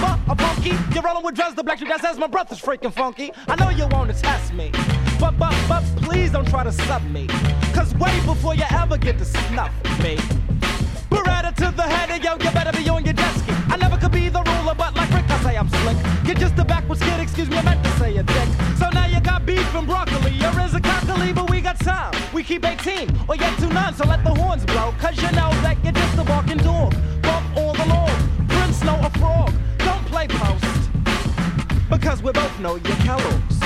A 0.00 0.36
punky. 0.36 0.74
You're 0.94 1.02
rolling 1.02 1.24
with 1.24 1.34
drugs, 1.34 1.54
the 1.54 1.64
black 1.64 1.78
sheep 1.78 1.88
that 1.88 2.00
says 2.00 2.18
my 2.18 2.28
brother's 2.28 2.60
freaking 2.60 2.92
funky. 2.92 3.32
I 3.48 3.56
know 3.56 3.70
you 3.70 3.86
wanna 3.88 4.14
test 4.14 4.52
me, 4.52 4.70
but 5.18 5.36
but 5.38 5.54
but 5.68 5.82
please 6.02 6.30
don't 6.30 6.48
try 6.48 6.62
to 6.62 6.70
sub 6.70 7.02
me. 7.04 7.26
Cause 7.74 7.94
way 7.94 8.14
before 8.24 8.54
you 8.54 8.64
ever 8.70 8.96
get 8.96 9.18
to 9.18 9.24
snuff 9.24 9.72
me. 10.02 10.16
Beretta 11.10 11.52
to 11.56 11.74
the 11.74 11.82
head, 11.82 12.10
and 12.10 12.22
yo, 12.22 12.32
you 12.34 12.50
better 12.52 12.76
be 12.76 12.88
on 12.88 13.04
your 13.04 13.14
jet 13.14 13.32
ski. 13.38 13.52
I 13.70 13.76
never 13.76 13.96
could 13.96 14.12
be 14.12 14.28
the 14.28 14.42
ruler, 14.42 14.74
but 14.74 14.94
like 14.94 15.10
Rick, 15.10 15.30
I 15.30 15.42
say 15.42 15.56
I'm 15.56 15.68
slick. 15.68 15.96
You're 16.24 16.36
just 16.36 16.56
a 16.58 16.64
backwards 16.64 17.02
kid, 17.02 17.18
excuse 17.20 17.48
me, 17.48 17.56
I 17.56 17.62
meant 17.62 17.82
to 17.82 17.90
say 17.98 18.16
a 18.18 18.22
dick. 18.22 18.48
So 18.78 18.88
now 18.90 19.06
you 19.06 19.20
got 19.20 19.44
beef 19.46 19.74
and 19.74 19.86
broccoli, 19.86 20.32
or 20.44 20.60
is 20.60 20.74
it 20.74 20.82
cockily, 20.84 21.32
but 21.32 21.50
we 21.50 21.60
got 21.60 21.78
time. 21.80 22.14
We 22.32 22.44
keep 22.44 22.64
18, 22.64 23.08
or 23.28 23.34
yet 23.34 23.58
two 23.58 23.70
nine, 23.70 23.94
so 23.94 24.04
let 24.06 24.22
the 24.22 24.34
horns 24.34 24.64
blow. 24.64 24.94
Cause 25.00 25.16
you 25.16 25.30
know 25.32 25.50
that 25.64 25.76
you're 25.82 25.92
just 25.92 26.18
a 26.18 26.24
barking 26.24 26.58
dog. 26.58 26.94
Bump 27.22 27.56
all 27.56 27.72
the 27.72 27.86
law, 27.86 28.08
Prince 28.48 28.84
know 28.84 29.00
a 29.02 29.10
frog. 29.18 29.52
Because 31.88 32.22
we 32.22 32.32
both 32.32 32.58
know 32.58 32.74
you're 32.74 32.96
Kellogg's. 33.06 33.58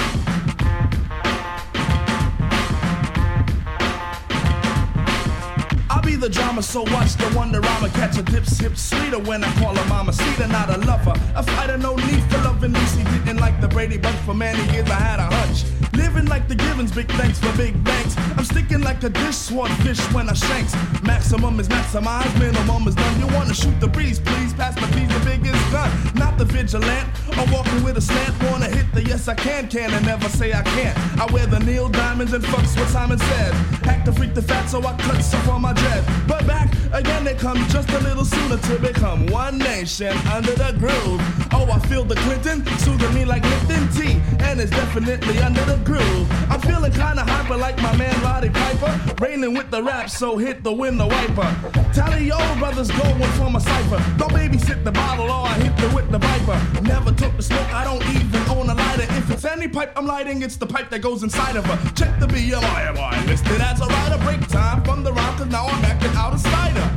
I'll 5.89 6.03
be 6.03 6.17
the 6.17 6.29
drama, 6.29 6.63
so 6.63 6.83
watch 6.83 7.15
the 7.17 7.33
wonder 7.35 7.61
I'ma 7.65 7.89
catch 7.89 8.19
a 8.19 8.23
dips 8.23 8.59
hip 8.59 8.77
sweeter 8.77 9.19
when 9.19 9.43
I 9.43 9.53
call 9.61 9.75
her 9.75 9.89
mama 9.89 10.13
Cedar, 10.13 10.49
not 10.49 10.69
a 10.69 10.77
lover. 10.87 11.15
A 11.35 11.43
fighter, 11.43 11.79
no 11.79 11.97
need 11.97 12.23
for 12.31 12.39
loving 12.39 12.75
Lucy. 12.75 13.03
Didn't 13.05 13.39
like 13.39 13.59
the 13.63 13.69
Brady 13.69 13.97
Bunch 13.97 14.19
for 14.19 14.35
many 14.35 14.63
years, 14.73 14.91
I 14.91 15.01
had 15.01 15.21
a 15.21 15.35
hunch. 15.35 15.82
Living 15.95 16.27
like 16.27 16.49
the 16.49 16.55
Givens, 16.55 16.91
big 16.93 17.09
thanks 17.13 17.39
for 17.39 17.55
big 17.57 17.83
banks. 17.85 18.17
I'm 18.37 18.45
sticking 18.45 18.81
like 18.81 19.03
a 19.03 19.11
dish 19.11 19.37
swordfish 19.37 20.01
when 20.13 20.29
I 20.29 20.33
shanks. 20.33 20.75
Maximum 21.03 21.61
is 21.61 21.69
maximized, 21.69 22.39
minimum 22.39 22.89
is 22.89 22.95
done. 22.95 23.21
You 23.21 23.27
wanna 23.35 23.55
shoot 23.55 23.79
the 23.81 23.89
breeze, 23.89 24.19
please 24.19 24.55
pass 24.55 24.75
the 24.75 24.87
piece, 24.95 25.13
the 25.13 25.23
biggest 25.25 25.71
gun. 25.71 25.91
Not 26.15 26.39
the 26.39 26.45
vigilant, 26.45 27.09
I'm 27.33 27.51
walking 27.51 27.83
with 27.83 27.97
a 27.99 28.01
slant. 28.01 28.35
Wanna 28.51 28.69
hit 28.69 28.87
the 28.95 29.03
yes 29.03 29.29
I 29.29 29.35
can, 29.35 29.69
can 29.69 29.93
and 29.93 30.07
never 30.07 30.29
say 30.29 30.53
I 30.53 30.63
can't. 30.63 30.97
I 31.21 31.27
wear 31.33 31.47
the 31.47 31.61
Neil 31.61 31.89
Diamonds 31.89 32.33
and 32.33 32.43
fucks 32.45 32.79
what 32.79 32.89
Simon 32.89 33.19
said. 33.19 33.53
Hack 33.85 34.05
the 34.05 34.13
freak 34.13 34.35
the 34.35 34.43
fat, 34.43 34.67
so 34.67 34.79
I 34.81 34.97
cut 34.97 35.21
stuff 35.23 35.49
on 35.49 35.63
my 35.63 35.73
dread. 35.73 36.05
But 36.27 36.47
back 36.47 36.73
again, 36.93 37.25
they 37.25 37.35
come 37.35 37.59
just 37.69 37.91
a 37.91 38.01
little 38.01 38.25
sooner 38.25 38.57
to 38.57 38.79
become 38.79 39.27
one 39.27 39.59
nation 39.59 40.17
under 40.29 40.53
the 40.53 40.75
groove. 40.79 41.21
Oh, 41.53 41.69
I 41.71 41.79
feel 41.89 42.05
the 42.05 42.17
Clinton 42.17 42.65
soothing 42.79 43.15
me 43.15 43.25
like 43.25 43.43
Lipton 43.45 43.89
tea, 43.93 44.21
and 44.41 44.61
it's 44.61 44.71
definitely 44.71 45.39
under 45.39 45.65
the 45.65 45.82
I'm 45.89 46.61
feeling 46.61 46.93
kinda 46.93 47.25
hyper 47.25 47.57
like 47.57 47.77
my 47.83 47.97
man 47.97 48.15
Roddy 48.23 48.51
Piper, 48.51 49.17
raining 49.21 49.55
with 49.55 49.71
the 49.71 49.83
rap, 49.83 50.09
so 50.11 50.37
hit 50.37 50.63
the 50.63 50.73
window 50.73 51.09
wiper. 51.09 51.57
Tally 51.93 52.31
old 52.31 52.59
brothers 52.59 52.91
go 52.91 53.03
going 53.03 53.33
from 53.33 53.57
a 53.57 53.61
cipher. 53.61 53.99
Don't 54.17 54.33
babysit 54.33 54.85
the 54.85 54.93
bottle 54.93 55.27
or 55.27 55.47
I 55.47 55.55
hit 55.55 55.77
the 55.77 55.89
with 55.95 56.11
the 56.11 56.19
viper. 56.19 56.83
Never 56.83 57.13
took 57.13 57.37
the 57.37 57.43
smoke, 57.43 57.73
I 57.75 57.85
don't 57.85 58.05
even 58.15 58.43
own 58.51 58.71
a 58.71 58.75
lighter. 58.75 59.07
If 59.19 59.31
it's 59.31 59.45
any 59.45 59.67
pipe 59.67 59.93
I'm 59.97 60.07
lighting, 60.07 60.43
it's 60.43 60.57
the 60.57 60.67
pipe 60.67 60.89
that 60.91 61.01
goes 61.01 61.23
inside 61.23 61.57
of 61.57 61.65
her. 61.67 61.77
Check 61.95 62.21
the 62.21 62.27
BMI, 62.27 62.87
am 62.89 62.99
I 62.99 63.25
listed 63.27 63.61
as 63.61 63.81
a 63.81 63.87
rider? 63.87 64.19
Break 64.25 64.47
time 64.49 64.85
from 64.85 65.03
the 65.03 65.13
rhyme, 65.13 65.37
cause 65.37 65.49
now 65.49 65.67
I'm 65.67 65.85
acting 65.85 66.15
out 66.15 66.35
a 66.35 66.39
spider. 66.39 66.89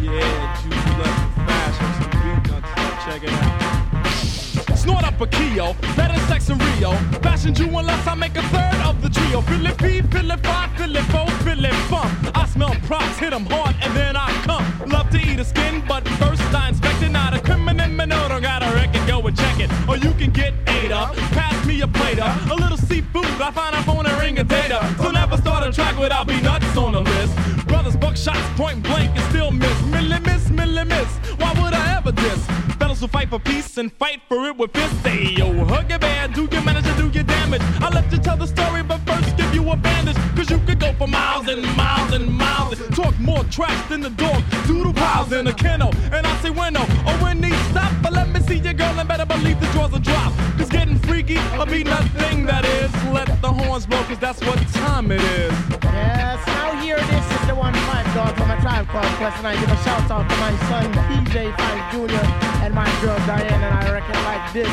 Yeah, 0.00 0.62
Juju 0.62 0.76
left 1.02 1.34
fashion, 1.48 1.88
some 1.98 2.10
Beatnuts. 2.20 3.04
Check 3.04 3.22
it 3.24 3.30
out. 3.30 3.89
Snort 4.80 5.04
up 5.04 5.20
a 5.20 5.26
Keo, 5.26 5.74
better 5.94 6.18
sex 6.20 6.48
in 6.48 6.56
Rio. 6.56 6.92
Fashion 7.20 7.54
you 7.54 7.66
unless 7.66 8.06
I 8.06 8.14
make 8.14 8.34
a 8.34 8.42
third 8.44 8.80
of 8.88 9.02
the 9.02 9.10
trio. 9.10 9.40
It 9.40 9.76
P, 9.76 9.98
it 9.98 10.40
five, 10.40 10.70
feel 10.78 10.96
it 10.96 11.04
four, 11.12 11.28
feel. 11.44 11.66
I 12.34 12.46
smell 12.46 12.74
props, 12.88 13.18
hit 13.18 13.34
'em 13.34 13.44
hard, 13.44 13.76
and 13.82 13.94
then 13.94 14.16
I 14.16 14.30
come. 14.48 14.64
Love 14.88 15.10
to 15.10 15.18
eat 15.18 15.38
a 15.38 15.44
skin, 15.44 15.82
but 15.86 16.08
first 16.20 16.42
I 16.54 16.70
inspect 16.70 17.02
it. 17.02 17.10
Not 17.10 17.34
a 17.34 17.40
criminal, 17.40 18.28
don't 18.30 18.40
got 18.40 18.62
a 18.62 18.74
record, 18.74 19.06
go 19.06 19.20
and 19.20 19.36
check 19.36 19.60
it. 19.60 19.70
Or 19.86 19.98
you 19.98 20.12
can 20.14 20.30
get 20.30 20.54
ate 20.66 20.92
up. 20.92 21.14
Pass 21.36 21.66
me 21.66 21.82
a 21.82 21.86
plate 21.86 22.18
of 22.18 22.50
a 22.50 22.54
little 22.54 22.78
seafood. 22.78 23.26
I 23.48 23.50
find 23.50 23.74
a 23.76 23.82
phone 23.82 24.06
and 24.06 24.18
ring 24.18 24.38
a 24.38 24.44
data. 24.44 24.80
So 25.02 25.10
never 25.10 25.36
start 25.36 25.66
a 25.68 25.72
track 25.72 25.98
without 25.98 26.26
be 26.26 26.40
nuts 26.40 26.74
on 26.78 26.92
the 26.92 27.02
list. 27.02 27.34
Brothers 27.66 27.96
buck 27.96 28.16
shots 28.16 28.48
point 28.56 28.82
blank 28.82 29.10
and 29.14 29.24
still 29.30 29.50
miss. 29.50 29.78
Milli 29.92 30.18
miss, 30.24 30.44
milli 30.48 30.86
miss. 30.86 31.10
Why 31.40 31.52
would 31.60 31.74
I 31.74 31.96
ever 31.98 32.12
diss? 32.12 32.69
Who 33.00 33.08
fight 33.08 33.30
for 33.30 33.38
peace 33.38 33.78
and 33.78 33.90
fight 33.94 34.20
for 34.28 34.44
it 34.48 34.58
with 34.58 34.72
fists. 34.74 35.00
Say 35.02 35.32
yo, 35.32 35.64
hug 35.64 35.88
your 35.88 35.98
bad, 35.98 36.34
do 36.34 36.46
your 36.52 36.60
manage 36.60 36.84
to 36.84 36.94
do 36.98 37.08
your 37.08 37.24
damage. 37.24 37.62
I 37.80 37.88
let 37.88 38.12
you 38.12 38.18
tell 38.18 38.36
the 38.36 38.46
story, 38.46 38.82
but 38.82 38.98
first 39.06 39.38
give 39.38 39.54
you 39.54 39.70
a 39.70 39.74
bandage. 39.74 40.16
Cause 40.36 40.50
you 40.50 40.58
could 40.66 40.78
go 40.78 40.92
for 40.92 41.06
miles 41.06 41.48
and 41.48 41.62
miles 41.78 42.12
and 42.12 42.30
miles. 42.30 42.78
And 42.78 42.94
talk 42.94 43.18
more 43.18 43.42
tracks 43.44 43.88
than 43.88 44.02
the 44.02 44.10
dog. 44.10 44.42
Doodle 44.66 44.92
piles 44.92 45.32
in 45.32 45.46
a 45.46 45.54
kennel. 45.54 45.94
And 46.12 46.26
I 46.26 46.36
say 46.42 46.50
no, 46.50 46.82
or 46.82 46.86
oh, 47.06 47.18
when 47.22 47.40
these 47.40 47.56
stop. 47.70 47.90
But 48.02 48.12
let 48.12 48.28
me 48.28 48.40
see 48.40 48.58
your 48.58 48.74
girl 48.74 48.98
and 49.00 49.08
better 49.08 49.24
believe 49.24 49.58
the 49.60 49.66
drawers 49.68 49.92
will 49.92 50.00
drop. 50.00 50.34
Cause 50.58 50.68
getting 50.68 50.98
freaky 51.30 51.58
will 51.58 51.66
be 51.66 51.84
nothing 51.84 52.46
that 52.46 52.64
is. 52.64 52.90
Let 53.12 53.28
the 53.40 53.52
horns 53.52 53.86
blow, 53.86 54.02
cause 54.04 54.18
that's 54.18 54.40
what 54.40 54.58
time 54.68 55.10
it 55.10 55.20
is. 55.20 55.52
Yes, 55.82 56.46
now 56.46 56.80
here 56.80 56.96
this 56.96 57.40
is 57.40 57.46
the 57.46 57.54
one 57.54 57.74
Phife 57.74 58.14
Dawg 58.14 58.36
from 58.36 58.50
a 58.50 58.60
tribe 58.60 58.86
called 58.88 59.06
Quest, 59.18 59.38
and 59.38 59.46
I 59.46 59.54
give 59.58 59.70
a 59.70 59.76
shout 59.84 60.10
out 60.10 60.28
to 60.28 60.36
my 60.36 60.52
son 60.68 60.92
PJ 60.92 61.56
Five 61.56 61.92
Jr. 61.92 62.26
and 62.64 62.74
my 62.74 62.90
girl 63.00 63.18
Diane, 63.26 63.62
and 63.62 63.74
I 63.74 63.92
reckon 63.92 64.18
like 64.24 64.52
this. 64.52 64.70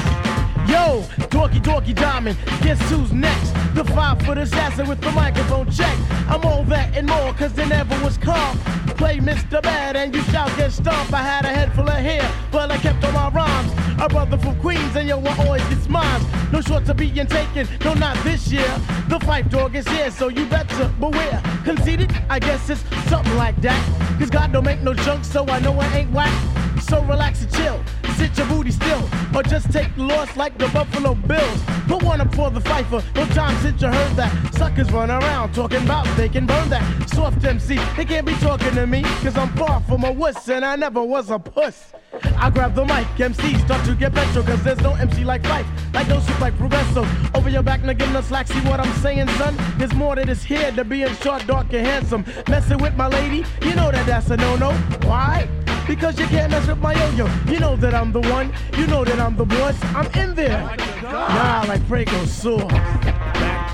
Yo, 0.70 1.04
Dorky 1.48 1.62
Dorky 1.62 1.96
Diamond, 1.96 2.38
guess 2.62 2.78
who's 2.90 3.14
next? 3.14 3.54
The 3.74 3.86
five 3.86 4.22
foot 4.24 4.38
assassin 4.38 4.86
with 4.86 5.00
the 5.00 5.12
microphone 5.12 5.72
check. 5.72 5.98
I'm 6.28 6.44
all 6.44 6.66
that 6.66 6.98
and 6.98 7.08
more, 7.08 7.34
cause 7.36 7.54
there 7.54 7.68
never 7.68 7.98
was 8.04 8.18
calm. 8.18 8.58
Play 8.98 9.20
Mr. 9.20 9.62
Bad 9.62 9.96
and 9.96 10.14
you 10.14 10.22
shall 10.24 10.50
get 10.58 10.74
stomped. 10.74 11.14
I 11.14 11.22
had 11.22 11.46
a 11.46 11.48
head 11.48 11.74
full 11.74 11.88
of 11.88 11.96
hair, 11.96 12.30
but 12.52 12.70
I 12.70 12.78
kept 12.78 13.02
all 13.06 13.14
my 13.14 13.30
rhymes. 13.30 13.72
A 14.02 14.10
brother 14.10 14.38
from 14.38 14.60
Queens, 14.60 14.94
and 14.98 15.08
yo, 15.08 15.22
I 15.22 15.46
always 15.46 15.64
gets 15.70 15.88
mine. 15.88 16.22
No 16.52 16.60
short 16.60 16.86
to 16.88 16.94
being 16.94 17.28
taken, 17.28 17.66
no, 17.86 17.94
not 17.94 18.22
this 18.26 18.52
year. 18.52 18.68
The 19.08 19.18
Phife 19.20 19.50
Dawg 19.50 19.74
is 19.76 19.88
here, 19.88 20.12
so 20.12 20.28
you 20.28 20.46
better 20.48 20.90
beware. 21.00 21.42
Conceited, 21.64 22.12
I 22.30 22.40
guess 22.40 22.70
it's 22.70 22.84
something 23.10 23.38
like 23.38 23.56
that. 23.62 23.82
Cause 24.20 24.30
God 24.30 24.52
don't 24.52 24.66
make 24.66 24.82
no 24.82 24.94
junk, 24.94 25.24
so 25.24 25.46
I 25.48 25.60
know 25.60 25.80
I 25.80 25.88
ain't 25.96 26.12
whack. 26.12 26.34
So 26.82 27.02
relax 27.04 27.42
and 27.42 27.54
chill, 27.54 27.84
sit 28.16 28.38
your 28.38 28.48
booty 28.48 28.72
still, 28.72 29.10
or 29.36 29.44
just 29.44 29.72
take 29.72 29.94
the 29.96 30.04
loss 30.04 30.38
like 30.38 30.58
the 30.58 30.68
Buffalo 30.70 31.16
Bills. 31.38 31.62
Put 31.88 32.04
one 32.04 32.20
up 32.20 32.34
for 32.36 32.50
the 32.50 32.60
fifer, 32.62 33.02
no 33.16 33.26
time 33.28 33.56
since 33.62 33.82
you 33.82 33.88
heard 33.88 34.16
that. 34.18 34.54
Suckers 34.54 34.92
run 34.92 35.10
around 35.10 35.54
talking 35.54 35.84
about 35.84 36.06
they 36.18 36.28
can 36.28 36.46
burn 36.46 36.70
that. 36.70 37.10
Soft 37.10 37.44
MC, 37.46 37.76
they 37.96 38.06
can't 38.06 38.26
be 38.26 38.34
talking 38.36 38.74
to 38.76 38.86
me, 38.86 39.04
cause 39.24 39.38
I'm 39.38 39.50
far 39.56 39.80
from 39.82 40.04
a 40.04 40.12
wuss 40.12 40.50
and 40.50 40.66
I 40.66 40.76
never 40.76 41.02
was 41.02 41.30
a 41.30 41.40
puss. 41.40 41.94
I 42.38 42.50
grab 42.50 42.74
the 42.76 42.84
mic, 42.86 43.08
MC 43.20 43.58
start 43.60 43.86
to 43.86 43.96
get 43.96 44.14
petrol, 44.14 44.44
cause 44.44 44.64
there's 44.64 44.82
no 44.82 44.94
MC 44.96 45.24
like 45.24 45.44
life, 45.48 45.68
like 45.94 46.08
no 46.08 46.20
soup 46.20 46.40
like 46.42 46.58
Progresso. 46.58 47.06
Over 47.36 47.50
your 47.50 47.64
back, 47.64 47.84
now 47.84 47.94
give 47.94 48.12
no 48.12 48.22
slack, 48.22 48.48
see 48.48 48.60
what 48.62 48.80
I'm 48.80 48.94
saying, 49.02 49.28
son? 49.40 49.56
There's 49.78 49.94
more 49.94 50.16
to 50.16 50.26
this 50.26 50.44
here 50.44 50.72
than 50.72 50.90
being 50.90 51.14
short, 51.16 51.46
dark, 51.48 51.72
and 51.74 51.86
handsome. 51.86 52.26
Messing 52.50 52.80
with 52.80 52.96
my 52.96 53.08
lady, 53.08 53.46
you 53.62 53.76
know 53.76 53.92
that 53.92 54.06
that's 54.06 54.30
a 54.30 54.38
no-no. 54.38 54.72
Why? 55.08 55.48
Because 55.88 56.20
you 56.20 56.28
can't 56.28 56.52
mess 56.52 56.68
with 56.68 56.80
my 56.80 56.94
yo-yo. 56.94 57.28
You 57.48 57.60
know 57.60 57.76
that 57.78 57.94
I'm 57.96 58.12
the 58.12 58.20
one, 58.20 58.52
you 58.78 58.88
know 58.88 59.06
that 59.06 59.20
I'm 59.20 59.38
the 59.38 59.46
boss. 59.46 59.76
I'm 59.96 60.12
in 60.22 60.36
there. 60.36 60.78
Oh 61.06 61.12
nah, 61.12 61.64
like 61.68 61.88
Prego 61.88 62.26
sauce. 62.26 63.67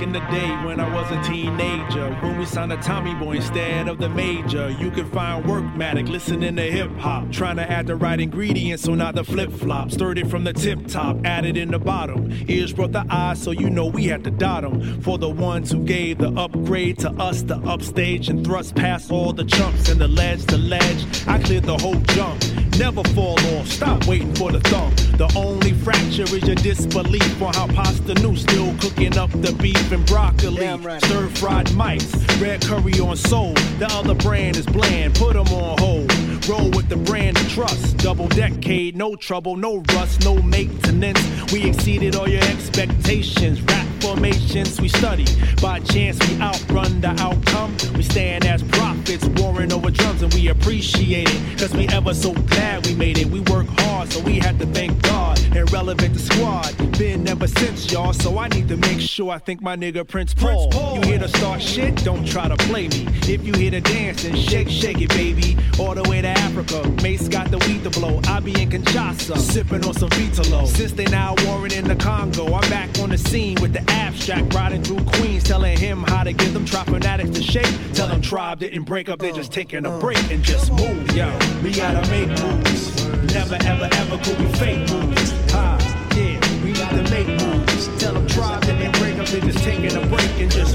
In 0.00 0.12
the 0.12 0.20
day 0.30 0.48
when 0.64 0.80
I 0.80 0.90
was 0.94 1.10
a 1.10 1.30
teenager, 1.30 2.14
when 2.22 2.38
we 2.38 2.46
signed 2.46 2.72
a 2.72 2.78
Tommy 2.78 3.14
Boy 3.14 3.32
instead 3.32 3.86
of 3.86 3.98
the 3.98 4.08
major, 4.08 4.70
you 4.70 4.90
could 4.90 5.06
find 5.08 5.44
Workmatic 5.44 6.08
listening 6.08 6.56
to 6.56 6.62
hip 6.62 6.90
hop, 6.96 7.30
trying 7.30 7.56
to 7.56 7.70
add 7.70 7.86
the 7.86 7.96
right 7.96 8.18
ingredients 8.18 8.84
so 8.84 8.94
not 8.94 9.14
the 9.14 9.24
flip 9.24 9.52
flop. 9.52 9.90
Stirred 9.90 10.16
it 10.16 10.26
from 10.28 10.44
the 10.44 10.54
tip 10.54 10.86
top, 10.86 11.18
added 11.26 11.58
in 11.58 11.70
the 11.70 11.78
bottom. 11.78 12.32
Ears 12.48 12.72
brought 12.72 12.92
the 12.92 13.04
eyes, 13.10 13.42
so 13.42 13.50
you 13.50 13.68
know 13.68 13.84
we 13.84 14.04
had 14.04 14.24
to 14.24 14.30
dot 14.30 14.64
'em. 14.64 15.02
For 15.02 15.18
the 15.18 15.28
ones 15.28 15.70
who 15.70 15.84
gave 15.84 16.16
the 16.16 16.30
upgrade 16.30 16.98
to 17.00 17.10
us, 17.12 17.42
the 17.42 17.58
upstage 17.58 18.30
and 18.30 18.42
thrust 18.42 18.74
past 18.74 19.12
all 19.12 19.34
the 19.34 19.44
chumps 19.44 19.90
and 19.90 20.00
the 20.00 20.08
ledge, 20.08 20.42
the 20.46 20.56
ledge. 20.56 21.04
I 21.26 21.38
cleared 21.38 21.64
the 21.64 21.76
whole 21.76 22.00
jump. 22.16 22.42
Never 22.78 23.04
fall 23.10 23.38
off, 23.58 23.68
stop 23.68 24.06
waiting 24.06 24.34
for 24.34 24.50
the 24.50 24.60
thump. 24.60 24.96
The 25.18 25.30
only 25.36 25.74
fracture 25.74 26.22
is 26.22 26.42
your 26.46 26.54
disbelief 26.54 27.42
on 27.42 27.52
how 27.52 27.66
Posdnuos 27.66 28.38
still 28.38 28.74
cooking 28.80 29.18
up 29.18 29.30
the 29.42 29.52
beef 29.60 29.89
and 29.92 30.06
broccoli. 30.06 30.66
Stir 31.00 31.28
fried 31.28 31.72
mice, 31.74 32.14
red 32.40 32.60
curry 32.62 32.98
on 33.00 33.16
soul. 33.16 33.54
The 33.78 33.88
other 33.90 34.14
brand 34.14 34.56
is 34.56 34.66
bland, 34.66 35.14
put 35.14 35.36
'em 35.36 35.48
on 35.48 35.78
hold. 35.78 36.12
Roll 36.48 36.70
with 36.70 36.88
the 36.88 36.96
brand 36.96 37.36
of 37.38 37.48
trust. 37.48 37.96
Double 37.98 38.28
decade, 38.28 38.96
no 38.96 39.16
trouble, 39.16 39.56
no 39.56 39.82
rust, 39.94 40.24
no 40.24 40.40
maintenance. 40.42 41.20
We 41.52 41.64
exceeded 41.64 42.14
all 42.14 42.28
your 42.28 42.42
expectations. 42.42 43.60
Rap 43.62 43.86
formations 44.00 44.80
we 44.80 44.88
study. 44.88 45.26
By 45.60 45.80
chance, 45.80 46.18
we 46.28 46.40
outrun 46.40 47.00
the 47.00 47.10
outcome. 47.20 47.76
We 47.94 48.02
stand 48.02 48.46
as 48.46 48.62
prophets, 48.62 49.24
warring 49.40 49.72
over 49.72 49.90
drums, 49.90 50.22
and 50.22 50.32
we 50.34 50.48
appreciate 50.48 51.28
it. 51.28 51.58
Cause 51.58 51.72
we 51.74 51.86
ever 51.88 52.14
so 52.14 52.32
glad 52.32 52.86
we 52.86 52.94
made 52.94 53.18
it. 53.18 53.26
We 53.26 53.40
work 53.40 53.66
hard, 53.68 54.12
so 54.12 54.20
we 54.20 54.38
had 54.38 54.58
to 54.60 54.66
thank 54.66 55.00
God. 55.02 55.38
Irrelevant 55.54 56.14
to 56.14 56.20
squad. 56.20 56.76
Been 56.98 57.26
ever 57.28 57.46
since, 57.46 57.90
y'all, 57.92 58.12
so 58.12 58.38
I 58.38 58.48
need 58.48 58.68
to 58.68 58.76
make 58.76 59.00
sure 59.00 59.30
I 59.30 59.38
think 59.38 59.62
my 59.62 59.76
nigga 59.76 60.06
Prince 60.06 60.34
Paul. 60.34 60.70
You 60.94 61.02
here 61.02 61.18
to 61.18 61.28
start 61.28 61.62
shit? 61.62 61.96
Don't 62.04 62.26
try 62.26 62.48
to 62.48 62.56
play 62.56 62.88
me. 62.88 63.06
If 63.22 63.44
you 63.44 63.52
here 63.54 63.70
to 63.70 63.80
dance, 63.80 64.22
then 64.22 64.36
shake, 64.36 64.68
shake 64.68 65.00
it, 65.00 65.10
baby. 65.10 65.56
All 65.78 65.94
the 65.94 66.08
way 66.08 66.22
to 66.22 66.28
Africa. 66.28 66.88
Mace 67.02 67.28
got 67.28 67.50
the 67.50 67.58
weed 67.66 67.84
to 67.84 67.90
blow. 67.90 68.20
I 68.28 68.40
be 68.40 68.52
in 68.60 68.70
Kinshasa, 68.70 69.38
sipping 69.38 69.84
on 69.84 69.94
some 69.94 70.10
Vitalo. 70.10 70.66
Since 70.66 70.92
they 70.92 71.06
now 71.06 71.34
warring 71.46 71.72
in 71.72 71.86
the 71.88 71.96
Congo, 71.96 72.52
I'm 72.54 72.68
back 72.70 72.98
on 72.98 73.10
the 73.10 73.18
scene 73.18 73.56
with 73.60 73.72
the 73.72 73.89
abstract 73.90 74.54
riding 74.54 74.82
through 74.82 75.04
Queens, 75.04 75.44
telling 75.44 75.76
him 75.76 76.02
how 76.02 76.22
to 76.22 76.32
get 76.32 76.52
them 76.52 76.64
trap 76.64 76.86
fanatics 76.86 77.30
to 77.30 77.42
shake. 77.42 77.68
Tell 77.94 78.08
them 78.08 78.20
tribe 78.20 78.60
didn't 78.60 78.84
break 78.84 79.08
up, 79.08 79.18
they 79.18 79.32
just 79.32 79.52
taking 79.52 79.86
a 79.86 79.98
break 79.98 80.18
and 80.30 80.42
just 80.42 80.72
move, 80.72 81.16
yo. 81.16 81.36
We 81.62 81.72
gotta 81.72 82.08
make 82.10 82.28
moves. 82.28 83.06
Never 83.34 83.56
ever 83.64 83.88
ever 83.92 84.18
could 84.18 84.38
we 84.38 84.46
fake 84.58 84.90
moves. 84.90 85.30
Ha, 85.52 85.78
yeah, 86.16 86.64
we 86.64 86.72
to 86.72 87.10
make 87.10 87.28
moves. 87.28 87.88
Tell 87.98 88.14
them 88.14 88.26
tribe 88.26 88.62
didn't 88.62 88.92
break 88.98 89.18
up, 89.18 89.26
they 89.26 89.40
just 89.40 89.58
taking 89.64 89.94
a 89.96 90.06
break 90.06 90.30
and 90.40 90.50
just 90.50 90.69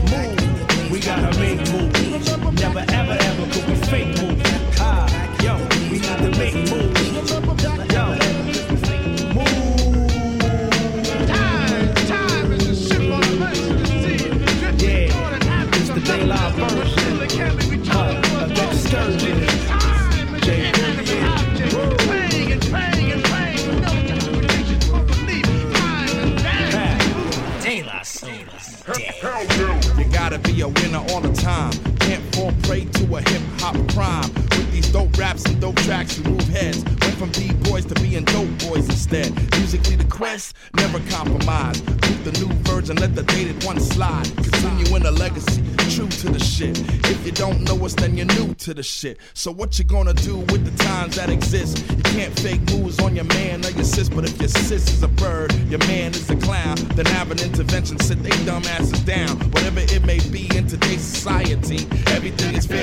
shit. 49.06 49.20
So 49.34 49.52
what 49.52 49.78
you 49.78 49.86
gonna 49.86 50.14
do 50.14 50.38
with 50.38 50.66
the 50.66 50.84
times 50.84 51.16
that 51.18 51.30
exist? 51.30 51.78
You 51.92 52.04
can't 52.04 52.34
fake 52.40 52.62
moves 52.72 53.00
on 53.00 53.16
your 53.16 53.26
man 53.26 53.64
or 53.64 53.70
your 53.70 53.84
sis, 53.84 54.10
but 54.10 54.24
if 54.26 54.40
your 54.40 54.50
sis 54.50 54.90
is 54.90 55.04
a 55.04 55.08
bird, 55.08 55.54
your 55.70 55.80
man 55.80 56.12
is 56.12 56.30
a 56.30 56.36
clown, 56.36 56.76
then 56.96 57.06
have 57.18 57.30
an 57.30 57.40
intervention, 57.40 58.00
sit 58.00 58.22
they 58.24 58.30
dumb 58.46 58.64
asses 58.66 59.00
down. 59.04 59.15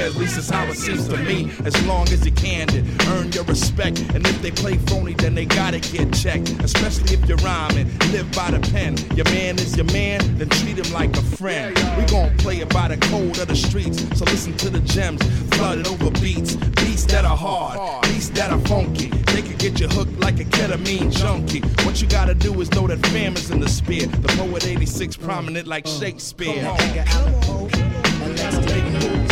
Fair, 0.03 0.11
at 0.11 0.17
least 0.17 0.39
it's 0.39 0.51
how 0.51 0.65
it 0.67 0.77
seems 0.77 1.09
to 1.09 1.17
me. 1.19 1.51
As 1.65 1.87
long 1.87 2.09
as 2.09 2.25
you 2.25 2.33
can, 2.33 2.69
earn 3.09 3.31
your 3.33 3.45
respect. 3.45 4.01
And 4.15 4.27
if 4.27 4.43
they 4.43 4.51
play 4.51 4.77
phony, 4.79 5.15
then 5.15 5.35
they 5.35 5.45
gotta 5.45 5.81
get 5.81 6.13
checked. 6.13 6.51
Especially 6.63 7.15
if 7.15 7.29
you're 7.29 7.39
rhyming, 7.39 7.87
live 8.11 8.31
by 8.33 8.51
the 8.51 8.61
pen. 8.73 8.97
Your 9.17 9.25
man 9.27 9.57
is 9.57 9.77
your 9.77 9.87
man, 9.87 10.21
then 10.39 10.49
treat 10.49 10.79
him 10.79 10.93
like 10.93 11.17
a 11.17 11.23
friend. 11.23 11.77
We 11.97 12.05
gon' 12.07 12.37
play 12.39 12.59
it 12.59 12.69
by 12.71 12.89
the 12.89 12.97
code 13.09 13.39
of 13.39 13.49
the 13.49 13.57
streets. 13.57 14.03
So 14.19 14.25
listen 14.25 14.57
to 14.59 14.71
the 14.71 14.81
gems, 14.81 15.23
flooded 15.57 15.87
over 15.87 16.11
beats. 16.21 16.57
Beats 16.57 17.05
that 17.07 17.25
are 17.25 17.37
hard, 17.37 18.03
beats 18.03 18.29
that 18.31 18.51
are 18.51 18.61
funky. 18.61 19.09
They 19.33 19.43
can 19.43 19.57
get 19.57 19.81
you 19.81 19.89
hooked 19.89 20.19
like 20.19 20.41
a 20.41 20.45
ketamine 20.45 21.13
junkie. 21.13 21.61
What 21.85 22.03
you 22.03 22.09
gotta 22.09 22.35
do 22.35 22.61
is 22.61 22.71
know 22.73 22.87
that 22.87 23.05
fam 23.07 23.37
is 23.37 23.51
in 23.51 23.61
the 23.61 23.69
spear. 23.69 24.07
The 24.07 24.29
poet 24.29 24.67
86 24.67 25.17
prominent 25.17 25.67
like 25.67 25.87
Shakespeare. 25.87 26.63
Can't 26.63 29.32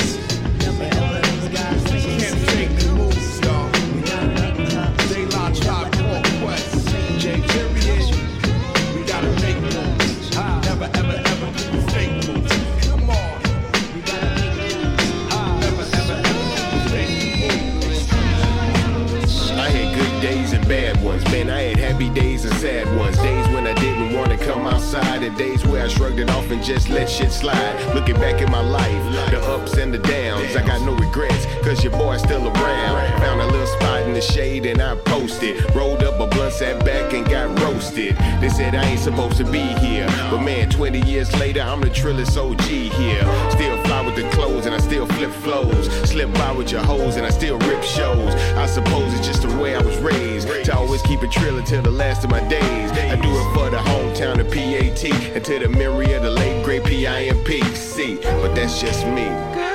outside, 24.95 25.22
and 25.22 25.36
days 25.36 25.64
where 25.64 25.84
I 25.84 25.88
shrugged 25.88 26.18
it 26.18 26.30
off 26.30 26.51
and 26.51 26.62
just 26.62 26.88
let 26.88 27.09
shit 27.09 27.30
slide. 27.30 27.95
Looking 27.95 28.16
back 28.16 28.41
at 28.43 28.51
my 28.51 28.61
life, 28.61 29.30
the 29.30 29.41
ups 29.41 29.76
and 29.76 29.93
the 29.93 29.99
downs, 29.99 30.57
I 30.57 30.66
got 30.66 30.82
no 30.82 30.95
regrets, 30.95 31.47
cause 31.62 31.82
your 31.84 31.93
boy's 31.93 32.20
still 32.20 32.47
around. 32.47 33.20
Found 33.20 33.41
a 33.41 33.47
little 33.47 33.66
spot 33.66 34.03
in 34.03 34.14
the 34.14 34.20
shade 34.20 34.66
and 34.66 34.80
I 34.82 34.97
posted. 34.97 35.74
Rolled 35.74 36.03
up 36.03 36.18
a 36.20 36.26
blunt, 36.26 36.55
sat 36.55 36.84
back 36.84 37.12
and 37.12 37.24
got 37.28 37.59
roasted. 37.61 38.16
They 38.41 38.49
said 38.49 38.74
I 38.74 38.84
ain't 38.84 39.01
supposed 39.01 39.36
to 39.36 39.45
be 39.45 39.62
here, 39.78 40.07
but 40.30 40.41
man, 40.41 40.70
20 40.70 41.01
years 41.03 41.34
later, 41.38 41.61
I'm 41.61 41.80
the 41.80 41.91
Trillis 41.91 42.36
OG 42.36 42.62
here. 42.62 43.51
Still 43.51 43.82
fly 43.84 44.03
the 44.14 44.28
clothes 44.30 44.66
and 44.66 44.74
I 44.74 44.78
still 44.78 45.06
flip 45.06 45.30
flows. 45.30 45.86
Slip 46.08 46.32
by 46.34 46.52
with 46.52 46.70
your 46.70 46.82
hoes 46.82 47.16
and 47.16 47.26
I 47.26 47.30
still 47.30 47.58
rip 47.58 47.82
shows. 47.82 48.34
I 48.56 48.66
suppose 48.66 49.12
it's 49.14 49.26
just 49.26 49.42
the 49.42 49.56
way 49.58 49.74
I 49.74 49.82
was 49.82 49.96
raised 49.98 50.48
to 50.64 50.76
always 50.76 51.02
keep 51.02 51.22
it 51.22 51.30
trill 51.30 51.58
until 51.58 51.82
the 51.82 51.90
last 51.90 52.24
of 52.24 52.30
my 52.30 52.46
days. 52.48 52.90
I 52.92 53.16
do 53.16 53.30
it 53.30 53.54
for 53.54 53.70
the 53.70 53.78
hometown 53.78 54.38
of 54.40 54.50
PAT 54.50 55.04
and 55.34 55.44
to 55.44 55.58
the 55.58 55.68
memory 55.68 56.12
of 56.12 56.22
the 56.22 56.30
late 56.30 56.64
great 56.64 56.84
PIMP. 56.84 57.74
See, 57.74 58.16
but 58.16 58.54
that's 58.54 58.80
just 58.80 59.06
me. 59.06 59.70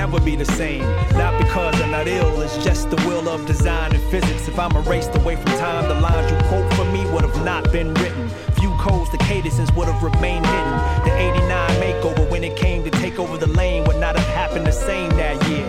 The 0.00 0.06
would 0.06 0.20
ever 0.20 0.24
be 0.24 0.36
the 0.36 0.52
same. 0.52 0.82
Not 1.12 1.38
because 1.38 1.80
I'm 1.80 1.90
not 1.90 2.08
ill, 2.08 2.40
it's 2.40 2.56
just 2.64 2.90
the 2.90 2.96
will 3.06 3.28
of 3.28 3.46
design 3.46 3.94
and 3.94 4.02
physics. 4.10 4.48
If 4.48 4.58
I'm 4.58 4.74
erased 4.76 5.14
away 5.16 5.36
from 5.36 5.46
time, 5.58 5.88
the 5.88 6.00
lines 6.00 6.30
you 6.30 6.38
quote 6.48 6.72
for 6.74 6.84
me 6.86 7.04
would 7.10 7.22
have 7.22 7.44
not 7.44 7.70
been 7.72 7.92
written. 7.94 8.28
Few 8.58 8.70
codes, 8.78 9.10
the 9.10 9.18
cadences 9.18 9.70
would 9.72 9.88
have 9.88 10.02
remained 10.02 10.46
hidden. 10.46 10.78
The 11.04 11.12
89 11.16 11.70
makeover, 11.80 12.30
when 12.30 12.44
it 12.44 12.56
came 12.56 12.82
to 12.84 12.90
take 12.90 13.18
over 13.18 13.36
the 13.36 13.48
lane, 13.48 13.84
would 13.84 14.00
not 14.00 14.16
have 14.16 14.28
happened 14.34 14.66
the 14.66 14.72
same 14.72 15.10
that 15.10 15.36
year. 15.48 15.68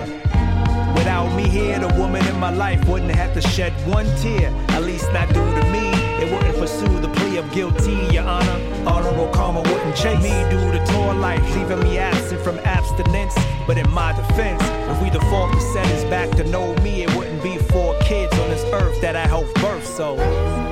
Without 0.93 1.33
me 1.35 1.47
here, 1.47 1.79
the 1.79 1.93
woman 1.99 2.25
in 2.27 2.39
my 2.39 2.51
life 2.51 2.87
wouldn't 2.87 3.11
have 3.11 3.33
to 3.33 3.41
shed 3.41 3.73
one 3.87 4.05
tear, 4.17 4.49
at 4.69 4.83
least 4.83 5.11
not 5.13 5.27
due 5.29 5.53
to 5.59 5.63
me. 5.71 6.00
It 6.21 6.31
wouldn't 6.31 6.55
pursue 6.55 6.99
the 6.99 7.07
plea 7.07 7.37
of 7.37 7.51
guilty, 7.51 7.93
Your 8.13 8.23
Honor. 8.23 8.61
Honorable 8.85 9.27
karma 9.29 9.61
wouldn't 9.61 9.95
chase 9.95 10.21
me 10.21 10.29
due 10.51 10.71
to 10.71 10.85
tour 10.91 11.15
life, 11.15 11.41
leaving 11.55 11.79
me 11.83 11.97
absent 11.97 12.41
from 12.41 12.59
abstinence. 12.59 13.33
But 13.65 13.79
in 13.79 13.89
my 13.89 14.13
defense, 14.13 14.61
if 14.63 15.01
we 15.01 15.09
default 15.09 15.59
set 15.73 15.87
us 15.87 16.03
back 16.11 16.29
to 16.37 16.43
know 16.43 16.75
me, 16.83 17.01
it 17.01 17.15
wouldn't 17.15 17.41
be 17.41 17.57
four 17.57 17.97
kids 18.01 18.37
on 18.37 18.49
this 18.51 18.63
earth 18.65 19.01
that 19.01 19.15
I 19.15 19.25
helped 19.25 19.55
birth. 19.55 19.87
So. 19.87 20.70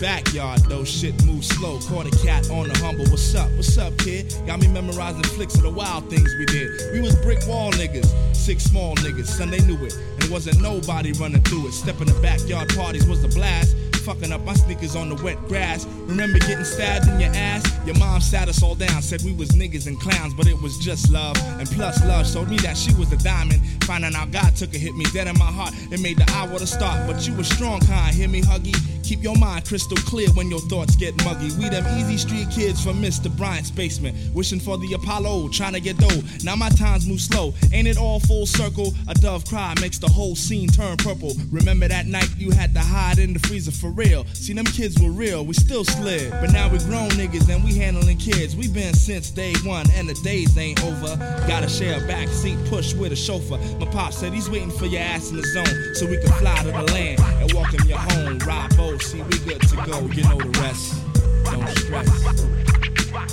Backyard 0.00 0.60
though, 0.64 0.84
shit 0.84 1.14
moved 1.26 1.44
slow. 1.44 1.78
Caught 1.80 2.06
a 2.06 2.24
cat 2.24 2.50
on 2.50 2.68
the 2.68 2.78
humble. 2.78 3.04
What's 3.06 3.34
up? 3.34 3.50
What's 3.52 3.76
up, 3.76 3.96
kid? 3.98 4.34
Got 4.46 4.60
me 4.60 4.68
memorizing 4.68 5.22
flicks 5.22 5.54
of 5.56 5.62
the 5.62 5.70
wild 5.70 6.08
things 6.08 6.34
we 6.38 6.46
did. 6.46 6.70
We 6.92 7.00
was 7.00 7.14
brick 7.16 7.46
wall 7.46 7.70
niggas, 7.72 8.08
six 8.34 8.64
small 8.64 8.96
niggas. 8.96 9.26
Son, 9.26 9.50
they 9.50 9.60
knew 9.60 9.76
it. 9.84 9.94
And 9.94 10.24
it 10.24 10.30
wasn't 10.30 10.60
nobody 10.62 11.12
running 11.12 11.42
through 11.42 11.68
it. 11.68 11.72
Stepping 11.72 12.06
the 12.06 12.18
backyard 12.20 12.74
parties 12.74 13.06
was 13.06 13.22
the 13.22 13.28
blast. 13.28 13.76
Fucking 14.04 14.32
up 14.32 14.40
my 14.44 14.54
sneakers 14.54 14.96
on 14.96 15.10
the 15.10 15.22
wet 15.22 15.36
grass. 15.46 15.84
Remember 16.06 16.38
getting 16.38 16.64
stabbed 16.64 17.06
in 17.06 17.20
your 17.20 17.30
ass? 17.34 17.62
Your 17.84 17.98
mom 17.98 18.22
sat 18.22 18.48
us 18.48 18.62
all 18.62 18.74
down, 18.74 19.02
said 19.02 19.20
we 19.22 19.32
was 19.34 19.50
niggas 19.50 19.86
and 19.86 20.00
clowns, 20.00 20.32
but 20.32 20.46
it 20.46 20.60
was 20.62 20.78
just 20.78 21.10
love. 21.12 21.36
And 21.58 21.68
plus, 21.70 22.02
love 22.06 22.26
showed 22.26 22.48
me 22.48 22.56
that 22.58 22.78
she 22.78 22.94
was 22.94 23.12
a 23.12 23.18
diamond. 23.18 23.60
Finding 23.84 24.14
out 24.14 24.30
God 24.30 24.56
took 24.56 24.74
a 24.74 24.78
hit 24.78 24.94
me 24.96 25.04
dead 25.12 25.26
in 25.26 25.38
my 25.38 25.44
heart. 25.44 25.74
It 25.92 26.00
made 26.00 26.16
the 26.16 26.30
hour 26.32 26.58
to 26.58 26.66
start, 26.66 27.06
but 27.06 27.28
you 27.28 27.34
was 27.34 27.48
strong, 27.48 27.80
kind. 27.80 28.14
Hear 28.14 28.28
me, 28.28 28.40
Huggy? 28.40 28.74
Keep 29.10 29.24
your 29.24 29.36
mind 29.38 29.64
crystal 29.66 29.96
clear 29.96 30.28
when 30.34 30.48
your 30.48 30.60
thoughts 30.60 30.94
get 30.94 31.16
muggy. 31.24 31.50
We 31.58 31.68
them 31.68 31.84
easy 31.98 32.16
street 32.16 32.48
kids 32.48 32.80
from 32.80 33.02
Mr. 33.02 33.28
Bryant's 33.36 33.68
basement, 33.68 34.16
wishing 34.32 34.60
for 34.60 34.78
the 34.78 34.92
Apollo, 34.92 35.48
trying 35.48 35.72
to 35.72 35.80
get 35.80 35.98
dough. 35.98 36.22
Now 36.44 36.54
my 36.54 36.68
times 36.68 37.08
move 37.08 37.20
slow, 37.20 37.52
ain't 37.72 37.88
it 37.88 37.98
all 37.98 38.20
full 38.20 38.46
circle? 38.46 38.94
A 39.08 39.14
dove 39.14 39.44
cry 39.46 39.74
makes 39.80 39.98
the 39.98 40.06
whole 40.06 40.36
scene 40.36 40.68
turn 40.68 40.96
purple. 40.96 41.32
Remember 41.50 41.88
that 41.88 42.06
night 42.06 42.28
you 42.38 42.52
had 42.52 42.72
to 42.74 42.78
hide 42.78 43.18
in 43.18 43.32
the 43.32 43.40
freezer 43.40 43.72
for 43.72 43.88
real. 43.90 44.24
See 44.26 44.52
them 44.52 44.64
kids 44.64 45.02
were 45.02 45.10
real, 45.10 45.44
we 45.44 45.54
still 45.54 45.82
slid, 45.82 46.30
but 46.30 46.52
now 46.52 46.68
we 46.68 46.78
grown 46.78 47.10
niggas 47.10 47.52
and 47.52 47.64
we 47.64 47.74
handling 47.74 48.18
kids. 48.18 48.54
We 48.54 48.68
been 48.68 48.94
since 48.94 49.32
day 49.32 49.54
one, 49.64 49.90
and 49.94 50.08
the 50.08 50.14
days 50.22 50.56
ain't 50.56 50.84
over. 50.84 51.16
Gotta 51.48 51.68
share 51.68 52.00
a 52.00 52.06
back 52.06 52.28
seat, 52.28 52.58
push 52.66 52.94
with 52.94 53.10
a 53.10 53.16
chauffeur. 53.16 53.58
My 53.80 53.86
pop 53.86 54.12
said 54.12 54.32
he's 54.32 54.48
waiting 54.48 54.70
for 54.70 54.86
your 54.86 55.02
ass 55.02 55.32
in 55.32 55.36
the 55.38 55.46
zone, 55.48 55.96
so 55.96 56.06
we 56.06 56.16
can 56.18 56.30
fly 56.34 56.54
to 56.58 56.70
the 56.70 56.92
land 56.92 57.18
and 57.42 57.52
welcome 57.52 57.88
you 57.88 57.96
home. 57.96 58.38
Ride 58.38 58.76
boat, 58.76 58.99
see 59.02 59.22
we 59.22 59.38
good 59.38 59.60
to 59.62 59.76
go. 59.76 60.00
You 60.12 60.22
know 60.24 60.38
the 60.38 60.60
rest. 60.60 61.00
Don't 61.44 61.68
stress. 61.78 62.08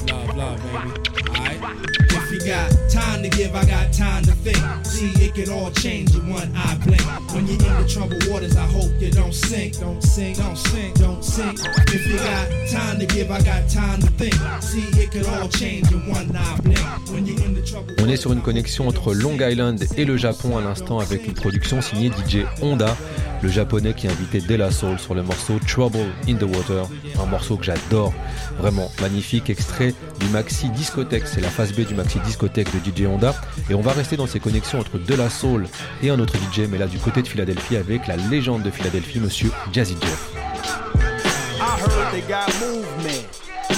Love, 0.09 0.37
love, 0.37 0.63
baby. 0.63 1.29
Alright. 1.29 2.26
If 2.29 2.33
you 2.33 2.51
got 2.51 2.69
time 2.89 3.23
to 3.23 3.29
give, 3.29 3.55
I 3.55 3.63
got 3.63 3.93
time 3.93 4.21
to 4.23 4.33
think. 4.33 4.57
See, 4.85 5.11
it 5.23 5.33
could 5.33 5.47
all 5.47 5.71
change 5.71 6.13
in 6.13 6.27
one 6.27 6.51
eye 6.57 6.77
blink. 6.83 7.01
When 7.31 7.47
you're 7.47 7.55
in 7.55 7.81
the 7.81 7.87
troubled 7.87 8.27
waters, 8.27 8.57
I 8.57 8.65
hope 8.65 8.91
you 8.99 9.09
don't 9.11 9.33
sink. 9.33 9.79
Don't 9.79 10.01
sink, 10.03 10.35
don't 10.35 10.57
sink, 10.57 10.95
don't 10.95 11.23
sink. 11.23 11.57
If 11.87 12.05
you 12.05 12.17
got 12.17 12.49
time 12.69 12.99
to 12.99 13.05
give, 13.05 13.31
I 13.31 13.41
got 13.43 13.69
time 13.69 14.01
to 14.01 14.07
think. 14.19 14.33
See, 14.61 14.83
it 15.01 15.09
could 15.09 15.25
all 15.25 15.47
change 15.47 15.89
in 15.93 16.05
one 16.09 16.35
eye 16.35 16.59
blink. 16.63 16.79
When 17.13 17.25
you're 17.25 17.39
in 17.45 17.53
the 17.53 17.61
trouble 17.61 17.93
On 18.03 18.09
est 18.09 18.17
sur 18.17 18.33
une 18.33 18.41
connexion 18.41 18.89
entre 18.89 19.13
Long 19.13 19.37
Island 19.39 19.85
et 19.95 20.03
le 20.03 20.17
Japon 20.17 20.57
à 20.57 20.61
l'instant 20.61 20.99
avec 20.99 21.25
une 21.25 21.33
production 21.33 21.81
signée 21.81 22.09
DJ 22.09 22.39
Honda, 22.61 22.97
le 23.41 23.49
japonais 23.49 23.93
qui 23.93 24.07
a 24.07 24.11
invité 24.11 24.41
De 24.41 24.55
La 24.55 24.71
Soul 24.71 24.99
sur 24.99 25.13
le 25.13 25.23
morceau 25.23 25.59
Trouble 25.65 26.11
in 26.27 26.35
the 26.35 26.43
Water, 26.43 26.89
un 27.21 27.25
morceau 27.25 27.55
que 27.55 27.63
j'adore, 27.63 28.13
vraiment 28.59 28.91
magnifique, 29.01 29.49
extrait 29.49 29.93
du 30.19 30.27
maxi 30.27 30.69
discothèque, 30.71 31.27
c'est 31.27 31.41
la 31.41 31.49
phase 31.49 31.71
B 31.71 31.85
du 31.85 31.95
maxi 31.95 32.16
discothèque 32.19 32.69
de 32.73 32.79
DJ 32.79 33.05
Honda, 33.05 33.35
et 33.69 33.73
on 33.73 33.81
va 33.81 33.91
rester 33.91 34.17
dans 34.17 34.27
ces 34.27 34.39
connexions 34.39 34.79
entre 34.79 34.97
De 34.97 35.15
La 35.15 35.29
Soul 35.29 35.67
et 36.01 36.09
un 36.09 36.19
autre 36.19 36.35
DJ, 36.37 36.61
mais 36.69 36.77
là 36.77 36.87
du 36.87 36.97
côté 36.97 37.21
de 37.21 37.27
Philadelphie 37.27 37.77
avec 37.77 38.07
la 38.07 38.17
légende 38.17 38.63
de 38.63 38.71
Philadelphie, 38.71 39.19
monsieur 39.19 39.51
Jazzy 39.71 39.95
Jeff. 40.01 40.31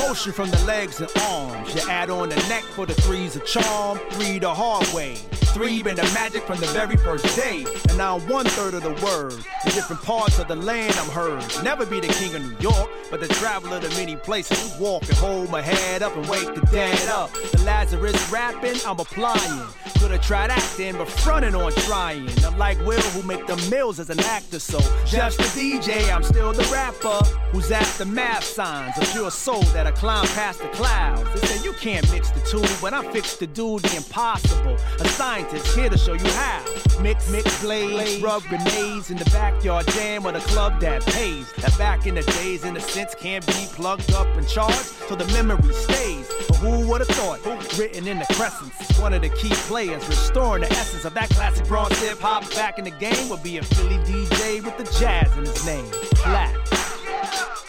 Motion 0.10 0.34
from 0.34 0.50
the 0.50 0.66
legs 0.66 1.00
and 1.00 1.12
arms. 1.22 1.76
You 1.76 1.88
add 1.88 2.10
on 2.10 2.30
the 2.30 2.36
neck 2.50 2.64
for 2.64 2.88
the 2.88 2.96
threes 2.96 3.36
a 3.36 3.42
charm. 3.42 4.00
Three 4.14 4.40
the 4.40 4.52
hard 4.52 4.88
way. 4.88 5.14
Three 5.54 5.84
been 5.84 5.98
the 5.98 6.10
magic 6.16 6.42
from 6.44 6.60
the 6.60 6.66
very 6.68 6.98
first 6.98 7.36
day. 7.36 7.64
And 7.90 7.96
now 7.96 8.18
one 8.22 8.46
third 8.46 8.74
of 8.74 8.82
the 8.82 8.94
word. 9.06 9.34
In 9.66 9.72
different 9.74 10.02
parts 10.02 10.40
of 10.40 10.48
the 10.48 10.56
land 10.56 10.96
I'm 10.98 11.10
heard. 11.10 11.44
Never 11.64 11.86
be 11.86 12.00
the 12.00 12.08
king 12.08 12.34
of 12.34 12.42
New 12.42 12.58
York, 12.60 12.90
but 13.12 13.20
the 13.20 13.28
traveler 13.28 13.80
to 13.80 13.90
many 13.90 14.16
places. 14.16 14.76
Walk 14.80 15.04
and 15.04 15.18
hold 15.18 15.52
my 15.52 15.62
head 15.62 16.02
up 16.02 16.16
and 16.16 16.28
wake 16.28 16.56
the 16.56 16.62
dead 16.72 17.08
up. 17.10 17.32
The 17.32 17.62
Lazarus 17.64 18.32
rapping, 18.32 18.78
I'm 18.88 19.00
applying. 19.00 19.68
Could've 20.00 20.22
tried 20.22 20.50
acting, 20.50 20.94
but 20.98 21.08
fronting 21.08 21.54
on 21.54 21.72
trying. 21.74 22.30
I'm 22.44 22.58
like 22.58 22.80
Will 22.80 23.02
who 23.02 23.22
make 23.28 23.46
the 23.46 23.58
mills 23.70 24.00
as 24.00 24.10
an 24.10 24.20
actor, 24.22 24.60
so 24.60 24.80
just 25.06 25.38
the 25.38 25.44
DJ, 25.44 26.12
I'm 26.12 26.24
still 26.24 26.52
the 26.52 26.64
rapper 26.74 27.20
who's 27.52 27.72
at 27.72 27.86
the 27.98 28.06
math 28.06 28.44
signs. 28.44 28.98
A 28.98 29.06
pure 29.14 29.32
soul 29.32 29.62
that 29.74 29.88
I 29.88 29.92
climb 29.92 30.26
past 30.28 30.60
the 30.60 30.68
clouds. 30.70 31.24
They 31.34 31.48
say 31.48 31.64
you 31.64 31.74
can't 31.74 32.10
mix 32.12 32.30
the 32.32 32.42
two, 32.42 32.64
but 32.82 32.94
I'm 32.94 33.12
fixed 33.12 33.40
to 33.40 33.48
do 33.48 33.80
the 33.80 33.96
impossible. 33.98 34.78
A 35.00 35.08
scientist 35.10 35.76
here 35.76 35.90
to 35.90 35.98
show 35.98 36.14
you 36.14 36.30
how. 36.32 36.64
Mix, 37.02 37.30
mix 37.30 37.62
blades, 37.62 38.22
rub 38.22 38.44
grenades 38.44 39.10
in 39.12 39.18
the 39.18 39.26
backyard 39.26 39.88
jam 39.88 40.24
with 40.24 40.36
a 40.36 40.40
club 40.40 40.80
that 40.82 41.06
pays. 41.06 41.52
That 41.54 41.78
back 41.78 42.06
in 42.06 42.16
the 42.16 42.24
days, 42.24 42.64
in 42.64 42.76
a 42.76 42.80
sense, 42.80 43.16
can't 43.16 43.46
be 43.46 43.68
plugged 43.74 44.12
up 44.14 44.28
and 44.36 44.48
charged, 44.48 44.78
so 44.78 45.16
the 45.16 45.26
memory 45.34 45.74
stays. 45.74 46.30
But 46.48 46.58
who 46.58 46.88
would've 46.88 47.08
thought? 47.08 47.46
Written 47.78 48.08
in 48.08 48.20
the 48.20 48.26
crescents, 48.34 49.00
one 49.00 49.14
of 49.14 49.22
the 49.22 49.30
key 49.30 49.52
players, 49.68 50.06
restoring 50.08 50.62
the 50.62 50.72
essence 50.72 51.06
of 51.06 51.14
that 51.14 51.30
classic 51.30 51.66
bronze 51.68 51.98
hip 52.00 52.20
hop 52.20 52.50
back 52.56 52.78
in 52.78 52.86
the 52.86 52.92
game 52.92 53.30
would 53.30 53.44
be 53.44 53.58
a 53.58 53.64
Philly 53.64 53.98
DJ 54.00 54.64
with 54.64 54.78
the 54.78 55.00
jazz 55.00 55.36
in 55.38 55.46
his 55.46 55.66
name. 55.66 55.86
Black. 56.24 56.79
Yes, 57.22 57.69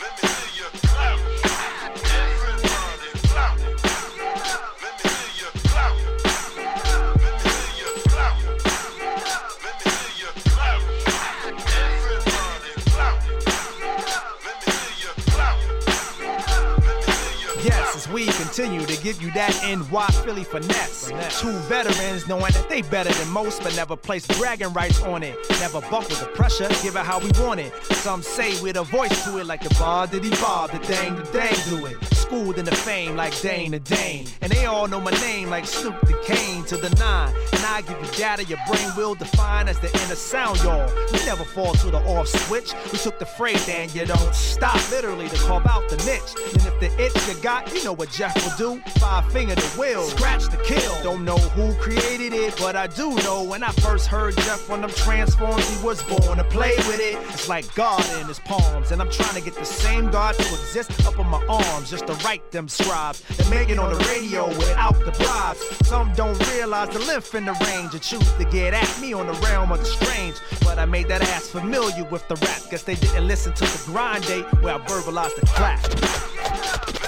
continue 18.50 18.84
to 18.84 19.00
give 19.00 19.22
you 19.22 19.30
that 19.30 19.54
NY 19.62 20.06
Philly 20.24 20.42
finesse. 20.42 21.08
Two 21.40 21.52
veterans 21.68 22.26
knowing 22.26 22.52
that 22.52 22.66
they 22.68 22.82
better 22.82 23.12
than 23.12 23.30
most, 23.30 23.62
but 23.62 23.74
never 23.76 23.94
place 23.94 24.26
bragging 24.38 24.72
rights 24.72 25.00
on 25.02 25.22
it. 25.22 25.36
Never 25.60 25.80
buckle 25.82 26.16
the 26.16 26.28
pressure, 26.34 26.68
give 26.82 26.96
it 26.96 27.04
how 27.04 27.20
we 27.20 27.30
want 27.38 27.60
it. 27.60 27.72
Some 27.92 28.22
say 28.22 28.60
with 28.60 28.76
a 28.76 28.82
voice 28.82 29.24
to 29.24 29.38
it, 29.38 29.46
like 29.46 29.62
the 29.62 29.72
bar 29.78 30.08
did 30.08 30.24
he 30.24 30.30
bar, 30.30 30.66
the 30.66 30.78
dang 30.80 31.14
the 31.14 31.22
dang 31.32 31.54
do 31.68 31.86
it. 31.86 32.19
Schooled 32.30 32.58
in 32.58 32.64
the 32.64 32.76
fame 32.76 33.16
like 33.16 33.36
Dane 33.40 33.72
the 33.72 33.80
Dane. 33.80 34.24
And 34.40 34.52
they 34.52 34.64
all 34.64 34.86
know 34.86 35.00
my 35.00 35.10
name 35.10 35.50
like 35.50 35.66
Snoop 35.66 36.00
the 36.02 36.16
Kane 36.24 36.62
to 36.66 36.76
the 36.76 36.88
nine. 36.90 37.34
And 37.52 37.64
I 37.64 37.82
give 37.82 38.00
you 38.00 38.06
data 38.16 38.44
your 38.44 38.60
brain 38.68 38.88
will 38.96 39.16
define 39.16 39.66
as 39.66 39.80
the 39.80 39.88
inner 39.88 40.14
sound, 40.14 40.62
y'all. 40.62 40.88
We 41.12 41.18
never 41.26 41.42
fall 41.42 41.72
to 41.74 41.90
the 41.90 41.98
off 41.98 42.28
switch. 42.28 42.72
We 42.92 42.98
took 42.98 43.18
the 43.18 43.26
phrase 43.26 43.68
and 43.68 43.92
you 43.92 44.06
don't 44.06 44.32
stop 44.32 44.78
literally 44.92 45.28
to 45.28 45.36
carve 45.38 45.66
out 45.66 45.88
the 45.88 45.96
niche. 46.06 46.54
And 46.54 46.62
if 46.68 46.78
the 46.78 47.04
itch 47.04 47.26
you 47.26 47.42
got, 47.42 47.74
you 47.74 47.82
know 47.82 47.94
what 47.94 48.10
Jeff 48.10 48.32
will 48.36 48.76
do. 48.76 48.80
Five 49.00 49.32
finger 49.32 49.56
the 49.56 49.76
will, 49.76 50.04
scratch 50.04 50.44
the 50.44 50.58
kill. 50.58 51.02
Don't 51.02 51.24
know 51.24 51.36
who 51.36 51.74
created 51.80 52.32
it, 52.32 52.54
but 52.58 52.76
I 52.76 52.86
do 52.86 53.12
know 53.24 53.42
when 53.42 53.64
I 53.64 53.72
first 53.72 54.06
heard 54.06 54.36
Jeff 54.36 54.70
on 54.70 54.82
them 54.82 54.90
transforms, 54.90 55.68
he 55.68 55.84
was 55.84 56.00
born 56.04 56.38
to 56.38 56.44
play 56.44 56.76
with 56.76 57.00
it. 57.00 57.16
It's 57.30 57.48
like 57.48 57.74
God 57.74 58.04
in 58.20 58.28
his 58.28 58.38
palms, 58.38 58.92
and 58.92 59.02
I'm 59.02 59.10
trying 59.10 59.34
to 59.34 59.40
get 59.40 59.56
the 59.56 59.64
same 59.64 60.12
God 60.12 60.36
to 60.36 60.42
exist 60.42 60.92
up 61.04 61.18
on 61.18 61.28
my 61.28 61.44
arms 61.46 61.90
just 61.90 62.06
to 62.06 62.19
write 62.24 62.50
them 62.50 62.68
scribes 62.68 63.22
and 63.38 63.48
make 63.50 63.68
it 63.68 63.78
on 63.78 63.92
the 63.92 64.04
radio 64.06 64.48
without 64.48 64.98
the 65.04 65.12
bribes. 65.12 65.60
Some 65.86 66.12
don't 66.14 66.38
realize 66.52 66.88
the 66.90 67.00
length 67.00 67.34
and 67.34 67.46
the 67.46 67.52
range 67.64 67.92
and 67.94 68.02
choose 68.02 68.32
to 68.32 68.44
get 68.44 68.74
at 68.74 69.00
me 69.00 69.12
on 69.12 69.26
the 69.26 69.34
realm 69.44 69.72
of 69.72 69.78
the 69.78 69.84
strange. 69.84 70.36
But 70.62 70.78
I 70.78 70.84
made 70.84 71.08
that 71.08 71.22
ass 71.22 71.48
familiar 71.48 72.04
with 72.04 72.26
the 72.28 72.36
rap, 72.36 72.62
guess 72.70 72.82
they 72.82 72.94
didn't 72.94 73.26
listen 73.26 73.52
to 73.54 73.64
the 73.64 73.82
grind 73.86 74.26
date 74.26 74.44
where 74.62 74.74
I 74.74 74.78
verbalized 74.78 75.36
the 75.36 75.46
clap. 75.46 76.99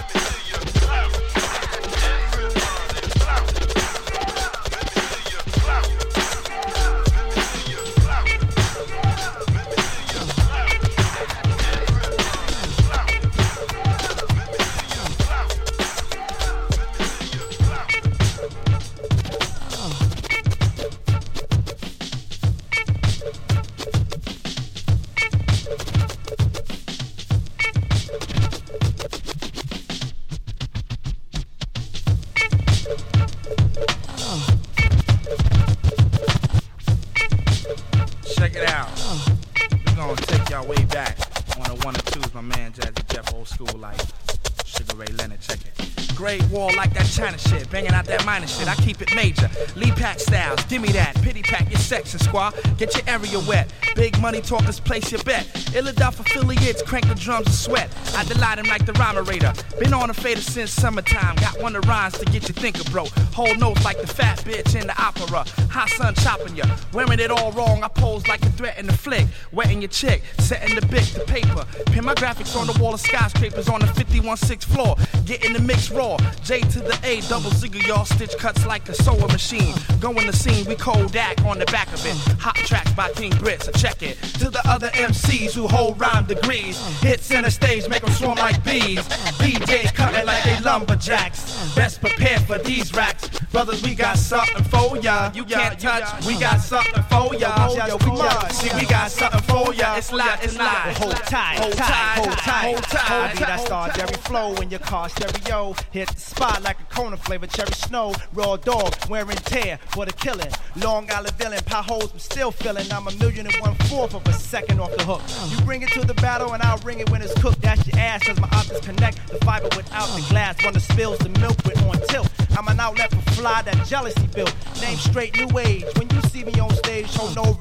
Pack 52.13 52.21
squad. 52.21 52.55
Get 52.79 52.95
your 52.95 53.05
area 53.07 53.39
wet. 53.41 53.73
Big 53.95 54.19
money 54.21 54.41
talkers, 54.41 54.81
place 54.81 55.13
your 55.13 55.23
bet. 55.23 55.45
Illadelph 55.73 56.21
affiliates, 56.21 56.83
crank 56.83 57.09
the 57.09 57.15
drums 57.15 57.47
and 57.47 57.55
sweat. 57.55 57.91
I 58.17 58.25
delight 58.25 58.59
him 58.59 58.67
like 58.67 58.87
the 58.87 58.93
rhymerator. 58.93 59.53
Been 59.79 59.93
on 59.95 60.11
a 60.11 60.15
fader 60.15 60.41
since 60.41 60.71
summertime. 60.71 61.37
Got 61.37 61.61
one 61.61 61.77
of 61.77 61.87
rhymes 61.87 62.19
to 62.19 62.25
get 62.27 62.49
you 62.49 62.55
thinking, 62.55 62.91
bro. 62.91 63.05
Whole 63.35 63.55
notes 63.57 63.85
like 63.85 64.01
the 64.01 64.07
fat 64.07 64.39
bitch 64.41 64.81
in 64.81 64.87
the 64.87 65.03
opera. 65.03 65.45
Hot 65.71 65.89
sun 65.91 66.15
chopping 66.15 66.57
ya. 66.57 66.65
Wearing 66.93 67.21
it 67.21 67.31
all 67.31 67.53
wrong. 67.53 67.83
I 67.83 67.89
pose 67.89 68.27
like 68.27 68.42
threat 68.63 68.79
in 68.79 68.87
the 68.87 68.93
flick. 68.93 69.27
Wetting 69.51 69.83
your 69.83 69.89
chick, 69.89 70.23
setting 70.39 70.77
the 70.77 70.83
bitch 70.83 71.15
to 71.15 71.25
paper. 71.25 71.67
Pin 71.87 72.05
my 72.05 72.15
graphics 72.15 72.55
on 72.57 72.69
the 72.69 72.81
wall 72.81 72.95
of 72.95 73.01
skyscrapers 73.01 73.69
on 73.69 73.81
the 73.81 73.89
51 73.89 74.37
floor. 74.37 74.95
Getting 75.25 75.53
the 75.53 75.59
mix 75.59 75.91
raw. 75.91 76.17
J 76.45 76.61
to 76.61 76.79
the 76.79 76.97
A, 77.03 77.21
double 77.23 77.51
zigger, 77.51 77.85
y'all 77.87 78.05
stitch 78.05 78.37
cuts 78.39 78.65
like 78.65 78.89
a 78.89 78.95
sewing 78.95 79.33
machine. 79.39 79.75
Going 79.99 80.27
the 80.29 80.33
scene, 80.33 80.65
we 80.67 80.77
cold 80.77 81.13
Kodak 81.13 81.45
on 81.45 81.59
the 81.59 81.67
back 81.67 81.89
of 81.93 82.07
it. 82.07 82.17
Hot 82.41 82.55
tracks 82.55 82.93
by 82.93 83.11
King 83.11 83.33
Brits, 83.33 83.65
so 83.65 83.73
check 83.73 84.01
it. 84.03 84.17
To 84.39 84.49
the 84.49 84.63
other 84.65 84.89
MCs 84.91 85.55
who 85.55 85.67
hold 85.67 86.01
rhyme 86.01 86.27
degrees. 86.27 86.79
Hits 87.01 87.33
in 87.33 87.43
the 87.43 87.51
stage, 87.51 87.89
make 87.89 88.03
them 88.03 88.13
swarm 88.13 88.39
like 88.39 88.63
bees. 88.65 89.03
DJs 89.43 89.93
cutting 89.95 90.25
like 90.25 90.45
they 90.45 90.61
lumberjacks. 90.61 91.75
Best 91.75 92.01
prepared 92.01 92.43
for 92.43 92.59
these 92.59 92.95
racks. 92.95 93.32
Brothers, 93.53 93.83
we 93.83 93.95
got 93.95 94.17
something 94.17 94.65
for 94.65 94.97
ya. 94.97 95.31
You 95.35 95.45
can't 95.45 95.79
touch, 95.79 96.27
we 96.27 96.39
got 96.39 96.59
something 96.59 97.03
for 97.03 97.35
ya. 97.35 97.69
We 97.71 97.79
got, 98.17 98.51
see, 98.51 98.75
we 98.75 98.87
got 98.87 99.11
something 99.11 99.43
for 99.43 99.75
ya. 99.75 99.97
It's 99.97 100.11
live, 100.11 100.43
it's 100.43 100.57
live. 100.57 100.97
Hold 100.97 101.17
tight, 101.17 101.59
hold 101.59 101.75
tight, 101.75 102.17
hold 102.17 102.39
tight, 102.39 102.65
hold 102.65 102.83
tight. 102.85 103.11
I'll 103.11 103.33
be 103.33 103.39
that 103.41 103.61
star 103.61 103.93
Jerry 103.93 104.15
flow 104.15 104.55
in 104.55 104.71
your 104.71 104.81
car 104.81 105.11
stereo. 105.11 105.75
Hit 105.91 106.09
the 106.09 106.21
spot 106.21 106.63
like 106.63 106.82
Kona 106.93 107.17
flavor 107.17 107.47
cherry 107.47 107.73
snow. 107.73 108.15
Raw 108.35 108.57
dog 108.57 108.95
wearing 109.09 109.37
tear 109.39 109.79
for 109.89 110.05
the 110.05 110.13
killing. 110.13 110.51
Long 110.77 111.11
Island 111.11 111.35
villain, 111.37 111.61
pot 111.65 111.87
holes, 111.87 112.13
but 112.13 112.21
still 112.21 112.51
feeling. 112.51 112.87
I'm 112.93 113.09
a 113.09 113.13
million 113.13 113.47
and 113.47 113.57
one 113.57 113.75
fourth 113.89 114.15
of 114.15 114.27
a 114.27 114.33
second 114.33 114.79
off 114.79 114.95
the 114.97 115.05
hook. 115.05 115.23
You 115.51 115.65
bring 115.65 115.83
it 115.83 115.89
to 115.93 116.07
the 116.07 116.15
battle 116.15 116.53
and 116.53 116.63
I'll 116.63 116.79
ring 116.79 117.01
it 117.01 117.11
when 117.11 117.23
it's 117.23 117.35
cooked. 117.41 117.63
That's 117.63 117.87
your 117.87 117.99
ass 117.99 118.29
as 118.29 118.39
my 118.39 118.49
optics 118.53 118.81
connect 118.81 119.27
the 119.29 119.39
fiber 119.39 119.69
without 119.77 120.07
the 120.09 120.25
glass. 120.29 120.63
One 120.65 120.75
that 120.75 120.81
spills 120.81 121.19
the 121.19 121.31
milk 121.41 121.57
with 121.65 121.83
on 121.85 122.01
tilt. 122.09 122.29
I'm 122.57 122.69
an 122.69 122.79
outlet 122.79 123.11
for 123.11 123.31
fly 123.33 123.63
that 123.63 123.87
jealousy 123.87 124.27
built. 124.35 124.55
Name 124.83 124.99
straight 124.99 125.37
new 125.37 125.59
age. 125.59 125.87
When 125.97 126.11
you 126.11 126.21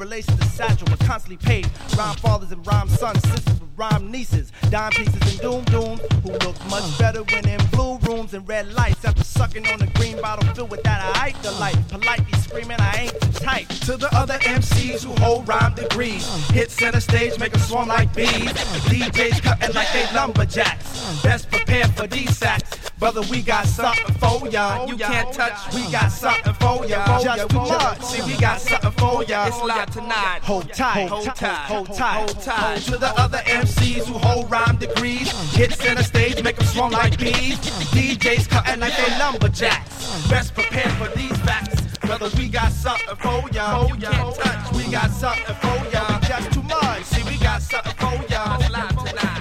relation 0.02 0.36
to 0.36 0.46
Satchel, 0.46 0.88
but 0.90 1.00
constantly 1.02 1.38
paid. 1.38 1.70
Rhyme 1.96 2.16
fathers 2.18 2.52
and 2.52 2.66
rhyme 2.66 2.90
sons, 2.90 3.22
sisters 3.30 3.60
with 3.62 3.70
rhyme 3.76 4.12
nieces. 4.12 4.52
Dime 4.72 4.92
pieces 4.92 5.14
and 5.14 5.40
doom 5.40 5.64
dooms 5.66 6.02
who 6.24 6.32
look 6.32 6.58
much 6.70 6.98
better 6.98 7.22
when 7.24 7.48
in 7.48 7.64
blue 7.68 8.00
rooms 8.00 8.34
and 8.34 8.48
red 8.48 8.74
lights. 8.74 9.06
After 9.06 9.24
sucking 9.24 9.68
on 9.68 9.82
a 9.82 9.88
green 9.98 10.20
bottle 10.20 10.44
filled 10.56 10.72
with 10.72 10.82
that 10.84 11.16
I 11.16 11.30
hate 11.30 11.44
the 11.44 11.52
light. 11.52 11.78
Politely 11.90 12.34
screaming, 12.40 12.78
I 12.80 13.04
ain't 13.04 13.20
the 13.20 13.40
type. 13.40 13.68
To 13.86 13.96
the 13.96 14.10
other 14.16 14.40
MCs 14.40 15.04
who 15.04 15.14
hold 15.22 15.48
rhyme 15.48 15.76
degrees. 15.76 16.26
Hit 16.50 16.72
center 16.72 17.00
stage, 17.00 17.38
make 17.38 17.52
them 17.52 17.62
swarm 17.62 17.88
like 17.88 18.14
bees. 18.16 18.54
DJs 18.90 19.44
cutting 19.44 19.76
like 19.76 19.92
they 19.94 20.06
lumberjacks. 20.16 21.22
Best 21.22 21.50
prepared 21.52 21.92
for 21.96 22.08
these 22.08 22.36
sacks. 22.36 22.90
Brother, 22.98 23.22
we 23.32 23.42
got 23.42 23.66
something 23.66 24.14
for 24.16 24.48
ya. 24.50 24.86
You 24.86 24.96
can't 24.96 25.34
touch, 25.34 25.74
we 25.74 25.82
got 25.92 26.10
something 26.10 26.54
for 26.54 26.86
ya. 26.86 27.20
Just 27.24 27.50
too 27.50 27.58
much. 27.58 28.02
See, 28.04 28.22
we 28.32 28.40
got 28.40 28.62
something 28.62 28.92
for 28.92 29.24
ya. 29.24 29.48
It's 29.48 29.64
tonight. 29.92 30.40
Hold 30.44 30.74
tight, 30.74 31.08
hold 31.08 31.26
tight, 31.36 31.66
hold 31.68 31.94
tight, 31.94 32.30
hold 32.30 32.42
tight. 32.42 32.82
To 32.84 32.98
the 32.98 33.14
other 33.20 33.40
MCs 33.40 34.06
who 34.08 34.18
hold 34.18 34.50
rhyme 34.50 34.78
degrees. 34.78 35.32
Hit 35.54 35.74
center 35.74 36.04
stage, 36.04 36.42
make 36.44 36.58
them 36.58 36.68
swarm 36.68 36.92
like 36.92 37.18
bees. 37.20 37.58
DJs 37.92 38.50
cutting 38.50 38.80
like 38.80 38.96
they 38.96 39.20
lumberjacks. 39.20 40.30
Best 40.30 40.54
prepared 40.54 40.92
for 40.94 41.16
these 41.18 41.38
facts. 41.40 41.82
Brother, 42.00 42.30
we 42.38 42.50
got 42.50 42.72
something 42.72 43.16
for 43.18 43.50
ya. 43.52 43.88
You 43.88 43.96
can't 43.96 44.36
touch, 44.36 44.74
we 44.74 44.92
got 44.92 45.12
something 45.12 45.56
for 45.56 45.90
ya. 45.92 46.20
Just 46.22 46.54
too 46.54 46.64
much. 46.64 47.04
See, 47.04 47.24
we 47.24 47.38
got 47.38 47.62
something 47.62 47.94
for 47.94 48.32
ya. 48.32 48.58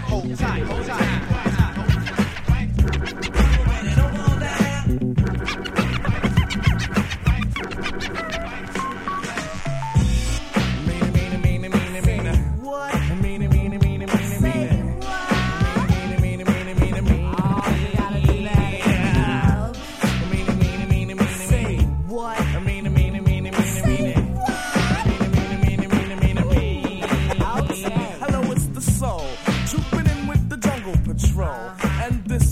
Hold 0.09 0.37
tight, 0.37 0.63
hold 0.63 0.87
tight. 0.87 1.10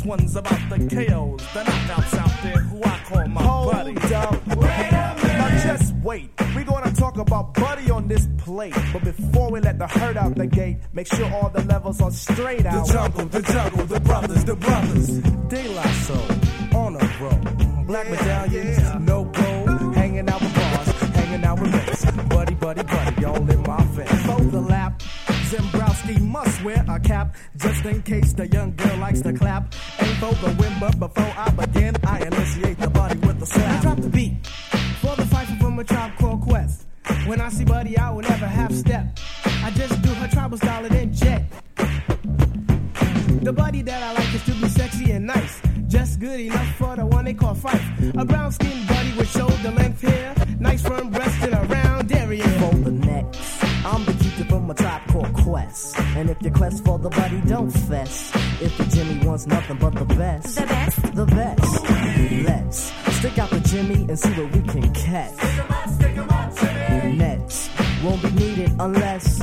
One's 0.08 0.34
about 0.36 0.70
the 0.70 0.78
KOs, 0.78 1.42
the 1.52 1.60
knockouts 1.60 2.14
out 2.18 2.42
there 2.42 2.62
who 2.62 2.82
I 2.82 2.98
call 3.04 3.28
my 3.28 3.42
Hold 3.42 3.72
buddies. 3.72 4.12
up. 4.12 4.46
Now 4.46 5.62
just 5.62 5.94
wait. 5.96 6.30
We're 6.56 6.64
gonna 6.64 6.92
talk 6.92 7.18
about 7.18 7.52
Buddy 7.52 7.90
on 7.90 8.08
this 8.08 8.26
plate. 8.38 8.74
But 8.92 9.04
before 9.04 9.50
we 9.52 9.60
let 9.60 9.78
the 9.78 9.86
herd 9.86 10.16
out 10.16 10.34
the 10.34 10.46
gate, 10.46 10.78
make 10.94 11.06
sure 11.06 11.30
all 11.34 11.50
the 11.50 11.62
levels 11.64 12.00
are 12.00 12.10
straight 12.10 12.64
out. 12.64 12.86
The 12.86 12.92
jungle, 12.94 13.26
the 13.26 13.42
jungle, 13.42 13.84
the 13.84 14.00
brothers, 14.00 14.44
the 14.46 14.56
brothers. 14.56 15.08
De 15.52 15.68
La 15.74 15.82
Soul, 16.06 16.78
on 16.80 16.96
a 16.96 17.06
roll. 17.20 17.84
Black 17.84 18.10
medallions, 18.10 18.77
must 26.44 26.62
wear 26.64 26.84
a 26.88 27.00
cap. 27.00 27.34
Just 27.56 27.84
in 27.84 28.02
case 28.02 28.32
the 28.32 28.46
young 28.48 28.74
girl 28.76 28.96
likes 28.98 29.20
to 29.22 29.32
clap. 29.32 29.74
Ain't 30.00 30.16
for 30.22 30.32
the 30.44 30.50
win, 30.60 30.72
but 30.80 30.98
before 30.98 31.32
I 31.44 31.50
begin, 31.50 31.96
I 32.04 32.16
initiate 32.30 32.78
the 32.78 32.90
body 32.90 33.18
with 33.26 33.40
the 33.40 33.46
slap. 33.46 33.78
I 33.78 33.82
drop 33.82 33.98
the 34.00 34.08
beat 34.08 34.46
for 35.02 35.14
the 35.16 35.26
fight 35.26 35.48
from 35.60 35.78
a 35.78 35.84
tribe 35.84 36.12
called 36.18 36.42
Quest. 36.42 36.86
When 37.26 37.40
I 37.40 37.48
see 37.48 37.64
Buddy, 37.64 37.98
I 37.98 38.10
will 38.10 38.22
never 38.22 38.46
half 38.46 38.72
step. 38.72 39.04
I 39.66 39.70
just 39.70 40.00
do 40.02 40.10
her 40.20 40.28
tribal 40.28 40.58
style 40.58 40.84
and 40.84 40.94
then 40.94 41.12
jet. 41.12 41.42
The 43.46 43.52
body 43.52 43.82
that 43.82 44.02
I 44.02 44.12
like 44.12 44.34
is 44.34 44.44
to 44.44 44.52
be 44.62 44.68
sexy 44.68 45.10
and 45.12 45.26
nice. 45.26 45.60
Just 45.88 46.20
good 46.20 46.40
enough 46.40 46.74
for 46.76 46.94
the 46.96 47.06
one 47.06 47.24
they 47.24 47.34
call 47.34 47.54
fight. 47.54 47.80
A 48.14 48.24
brown 48.24 48.52
skinned 48.52 48.86
body 48.86 49.12
with 49.16 49.30
shoulder 49.30 49.70
length 49.70 50.02
hair. 50.02 50.34
Nice 50.60 50.82
firm 50.82 51.10
breast 51.10 51.42
and 51.42 51.54
a 51.54 51.62
round 51.74 52.12
area. 52.12 52.48
For 52.60 52.74
the 52.76 52.90
next, 52.90 53.64
I'm 53.86 54.04
the 54.04 54.17
called 55.68 56.16
And 56.16 56.30
if 56.30 56.42
your 56.42 56.52
quest 56.52 56.84
for 56.84 56.98
the 56.98 57.10
body 57.10 57.40
don't 57.46 57.70
fess. 57.70 58.32
If 58.60 58.76
the 58.78 58.84
Jimmy 58.84 59.26
wants 59.26 59.46
nothing 59.46 59.78
but 59.78 59.94
the 59.94 60.04
best, 60.04 60.56
the 60.56 60.66
best, 60.66 61.14
the 61.14 61.26
best. 61.26 61.84
Let's 62.44 63.16
stick 63.16 63.38
out 63.38 63.50
the 63.50 63.60
Jimmy 63.60 64.06
and 64.08 64.18
see 64.18 64.30
what 64.30 64.52
we 64.52 64.62
can 64.62 64.94
catch. 64.94 65.36
Nets 67.16 67.70
won't 68.02 68.22
be 68.22 68.30
needed 68.30 68.72
unless. 68.78 69.38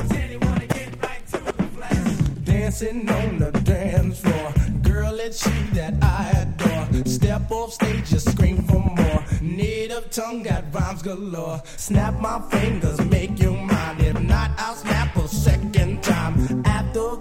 Dancing 2.44 3.08
on 3.08 3.38
the 3.38 3.52
dance 3.64 4.20
floor. 4.20 4.52
Girl, 4.82 5.18
it's 5.20 5.46
you 5.46 5.66
that 5.74 5.94
I 6.02 6.30
adore. 6.42 7.04
Step 7.06 7.50
off 7.50 7.72
stage, 7.72 8.10
just 8.10 8.30
scream 8.32 8.62
for 8.64 8.80
more. 8.80 9.25
Native 9.46 10.10
tongue 10.10 10.42
got 10.42 10.64
rhymes 10.74 11.02
galore. 11.02 11.62
Snap 11.76 12.14
my 12.20 12.40
fingers, 12.50 13.00
make 13.04 13.38
you 13.38 13.52
mine. 13.52 14.00
If 14.00 14.20
not, 14.20 14.50
I'll 14.58 14.74
snap 14.74 15.14
a 15.16 15.28
second 15.28 16.02
time. 16.02 16.62
After 16.66 17.16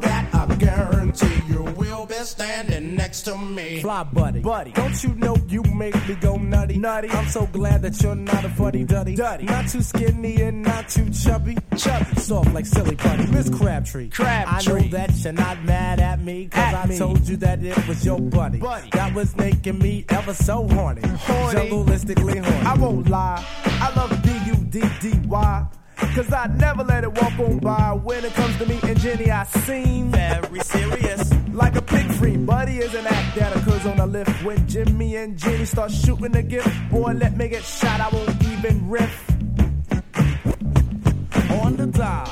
will 2.25 2.31
standing 2.31 2.95
next 2.95 3.21
to 3.23 3.37
me. 3.37 3.81
Fly 3.81 4.03
buddy, 4.03 4.39
buddy. 4.39 4.71
Don't 4.71 5.03
you 5.03 5.13
know 5.15 5.35
you 5.47 5.61
make 5.63 5.95
me 6.07 6.15
go 6.15 6.37
nutty, 6.37 6.77
nutty? 6.77 7.09
I'm 7.09 7.27
so 7.27 7.45
glad 7.47 7.81
that 7.83 8.01
you're 8.01 8.15
not 8.15 8.43
a 8.43 8.49
fuddy 8.49 8.83
duddy, 8.83 9.15
duddy. 9.15 9.45
Not 9.45 9.67
too 9.67 9.81
skinny 9.81 10.41
and 10.41 10.63
not 10.63 10.89
too 10.89 11.09
chubby, 11.11 11.55
chubby. 11.77 12.15
Soft 12.19 12.53
like 12.53 12.65
silly 12.65 12.95
buddy, 12.95 13.27
Miss 13.27 13.49
Crabtree. 13.49 14.09
Crabtree. 14.09 14.73
I 14.73 14.81
know 14.81 14.87
that 14.89 15.11
you're 15.23 15.33
not 15.33 15.63
mad 15.63 15.99
at 15.99 16.19
me, 16.19 16.47
cause 16.47 16.73
At 16.73 16.73
I 16.73 16.85
me. 16.87 16.97
told 16.97 17.27
you 17.27 17.37
that 17.37 17.63
it 17.63 17.87
was 17.87 18.03
your 18.05 18.19
buddy. 18.19 18.59
Buddy. 18.59 18.89
That 18.91 19.13
was 19.13 19.35
making 19.37 19.77
me 19.79 20.05
ever 20.09 20.33
so 20.33 20.67
horny. 20.67 21.01
Horny. 21.07 21.59
Jungleistically 21.69 22.43
horny. 22.43 22.65
I 22.65 22.73
won't 22.75 23.09
lie, 23.09 23.45
I 23.65 23.93
love 23.95 24.11
B-U-D-D-Y. 24.23 25.67
Cause 25.97 26.31
I 26.31 26.47
never 26.47 26.83
let 26.83 27.03
it 27.03 27.11
walk 27.21 27.39
on 27.39 27.59
by. 27.59 27.91
When 27.93 28.23
it 28.23 28.33
comes 28.33 28.57
to 28.57 28.65
me 28.65 28.79
and 28.83 28.99
Jenny, 28.99 29.31
I 29.31 29.43
seem 29.43 30.11
very 30.11 30.59
serious. 30.59 31.33
Like 31.53 31.75
a 31.75 31.81
pig 31.81 32.05
free, 32.13 32.37
buddy 32.37 32.77
is 32.77 32.93
an 32.93 33.05
act 33.07 33.35
that 33.37 33.55
occurs 33.55 33.85
on 33.85 33.97
the 33.97 34.05
lift. 34.07 34.43
When 34.43 34.67
Jimmy 34.67 35.15
and 35.17 35.37
Jenny 35.37 35.65
start 35.65 35.91
shooting 35.91 36.31
the 36.31 36.43
gift, 36.43 36.69
boy, 36.89 37.13
let 37.13 37.35
me 37.37 37.47
get 37.49 37.63
shot, 37.63 37.99
I 37.99 38.09
won't 38.09 38.43
even 38.43 38.89
riff. 38.89 39.29
On 41.63 41.75
the 41.77 41.87
dial, 41.87 42.29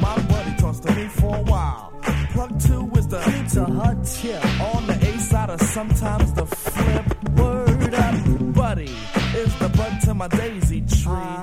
my 0.00 0.18
buddy 0.28 0.54
talks 0.56 0.80
to 0.80 0.94
me 0.94 1.06
for 1.08 1.36
a 1.36 1.42
while. 1.42 1.92
Plug 2.32 2.60
two 2.60 2.90
is 2.96 3.06
the 3.08 3.18
To 3.52 3.64
her 3.64 3.94
tip. 4.04 4.60
on 4.74 4.86
the 4.86 4.94
A 4.94 5.18
side 5.18 5.50
or 5.50 5.58
sometimes 5.58 6.32
the 6.32 6.46
flip. 6.46 7.28
Word 7.36 7.94
up, 7.94 8.54
buddy 8.54 8.90
is 9.36 9.58
the 9.58 9.68
bud 9.76 10.00
to 10.04 10.14
my 10.14 10.28
daisy 10.28 10.80
tree, 10.80 11.36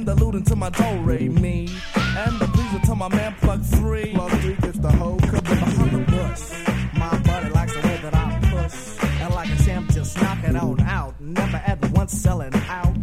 and 0.00 0.08
the 0.08 0.24
looting 0.24 0.44
to 0.44 0.56
my 0.56 0.70
do 0.70 0.98
re 1.02 1.28
mi, 1.28 1.68
and 1.94 2.38
the 2.40 2.46
pleaser 2.54 2.86
to 2.86 2.94
my 2.94 3.08
man 3.08 3.34
plug 3.40 3.62
three. 3.62 4.12
Plug 4.14 4.30
three 4.40 4.54
gets 4.54 4.78
the 4.78 4.90
whole 4.92 5.18
caboose. 5.18 5.42
Behind 5.42 5.90
the 5.90 6.10
bus. 6.10 6.54
My 6.94 7.18
buddy 7.18 7.50
likes 7.50 7.74
the 7.74 7.80
way 7.80 7.98
that 8.02 8.14
I 8.14 8.38
push. 8.50 9.04
And 9.20 9.34
like 9.34 9.50
a 9.50 9.62
champ, 9.62 9.90
just 9.90 10.16
knock 10.22 10.38
it 10.44 10.56
on 10.56 10.80
out. 10.80 11.20
Never 11.20 11.58
at 11.58 11.90
once 11.90 12.12
selling 12.12 12.54
out. 12.54 12.99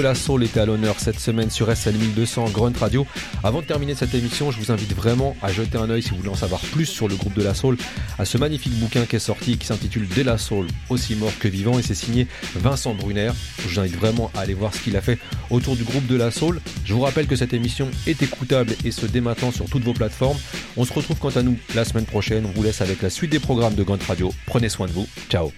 La 0.00 0.14
Soul 0.14 0.44
était 0.44 0.60
à 0.60 0.66
l'honneur 0.66 0.98
cette 0.98 1.20
semaine 1.20 1.50
sur 1.50 1.74
SL 1.74 1.96
1200 1.96 2.50
Grunt 2.50 2.72
Radio. 2.78 3.06
Avant 3.42 3.60
de 3.60 3.66
terminer 3.66 3.94
cette 3.94 4.14
émission, 4.14 4.50
je 4.50 4.58
vous 4.58 4.72
invite 4.72 4.94
vraiment 4.94 5.36
à 5.42 5.52
jeter 5.52 5.78
un 5.78 5.90
œil 5.90 6.02
si 6.02 6.10
vous 6.10 6.16
voulez 6.16 6.30
en 6.30 6.34
savoir 6.34 6.60
plus 6.60 6.86
sur 6.86 7.06
le 7.06 7.16
groupe 7.16 7.34
De 7.34 7.42
La 7.42 7.54
Soul 7.54 7.76
à 8.18 8.24
ce 8.24 8.38
magnifique 8.38 8.72
bouquin 8.78 9.04
qui 9.04 9.16
est 9.16 9.20
sorti 9.20 9.58
qui 9.58 9.66
s'intitule 9.66 10.08
De 10.08 10.22
La 10.22 10.38
Soul, 10.38 10.66
aussi 10.88 11.16
mort 11.16 11.32
que 11.38 11.48
vivant 11.48 11.78
et 11.78 11.82
c'est 11.82 11.94
signé 11.94 12.26
Vincent 12.56 12.94
Brunner. 12.94 13.32
Je 13.62 13.68
vous 13.68 13.80
invite 13.80 13.96
vraiment 13.96 14.30
à 14.34 14.40
aller 14.40 14.54
voir 14.54 14.74
ce 14.74 14.80
qu'il 14.80 14.96
a 14.96 15.00
fait 15.00 15.18
autour 15.50 15.76
du 15.76 15.84
groupe 15.84 16.06
De 16.06 16.16
La 16.16 16.30
Soul. 16.30 16.60
Je 16.84 16.94
vous 16.94 17.00
rappelle 17.00 17.26
que 17.26 17.36
cette 17.36 17.52
émission 17.52 17.88
est 18.06 18.22
écoutable 18.22 18.74
et 18.84 18.90
ce 18.90 19.06
dès 19.06 19.20
sur 19.52 19.66
toutes 19.66 19.84
vos 19.84 19.92
plateformes. 19.94 20.38
On 20.76 20.84
se 20.84 20.92
retrouve 20.92 21.18
quant 21.18 21.30
à 21.30 21.42
nous 21.42 21.58
la 21.74 21.84
semaine 21.84 22.06
prochaine. 22.06 22.46
On 22.46 22.50
vous 22.50 22.62
laisse 22.62 22.80
avec 22.80 23.02
la 23.02 23.10
suite 23.10 23.30
des 23.30 23.40
programmes 23.40 23.74
de 23.74 23.82
Grunt 23.82 23.98
Radio. 24.06 24.32
Prenez 24.46 24.68
soin 24.68 24.86
de 24.86 24.92
vous. 24.92 25.06
Ciao. 25.28 25.52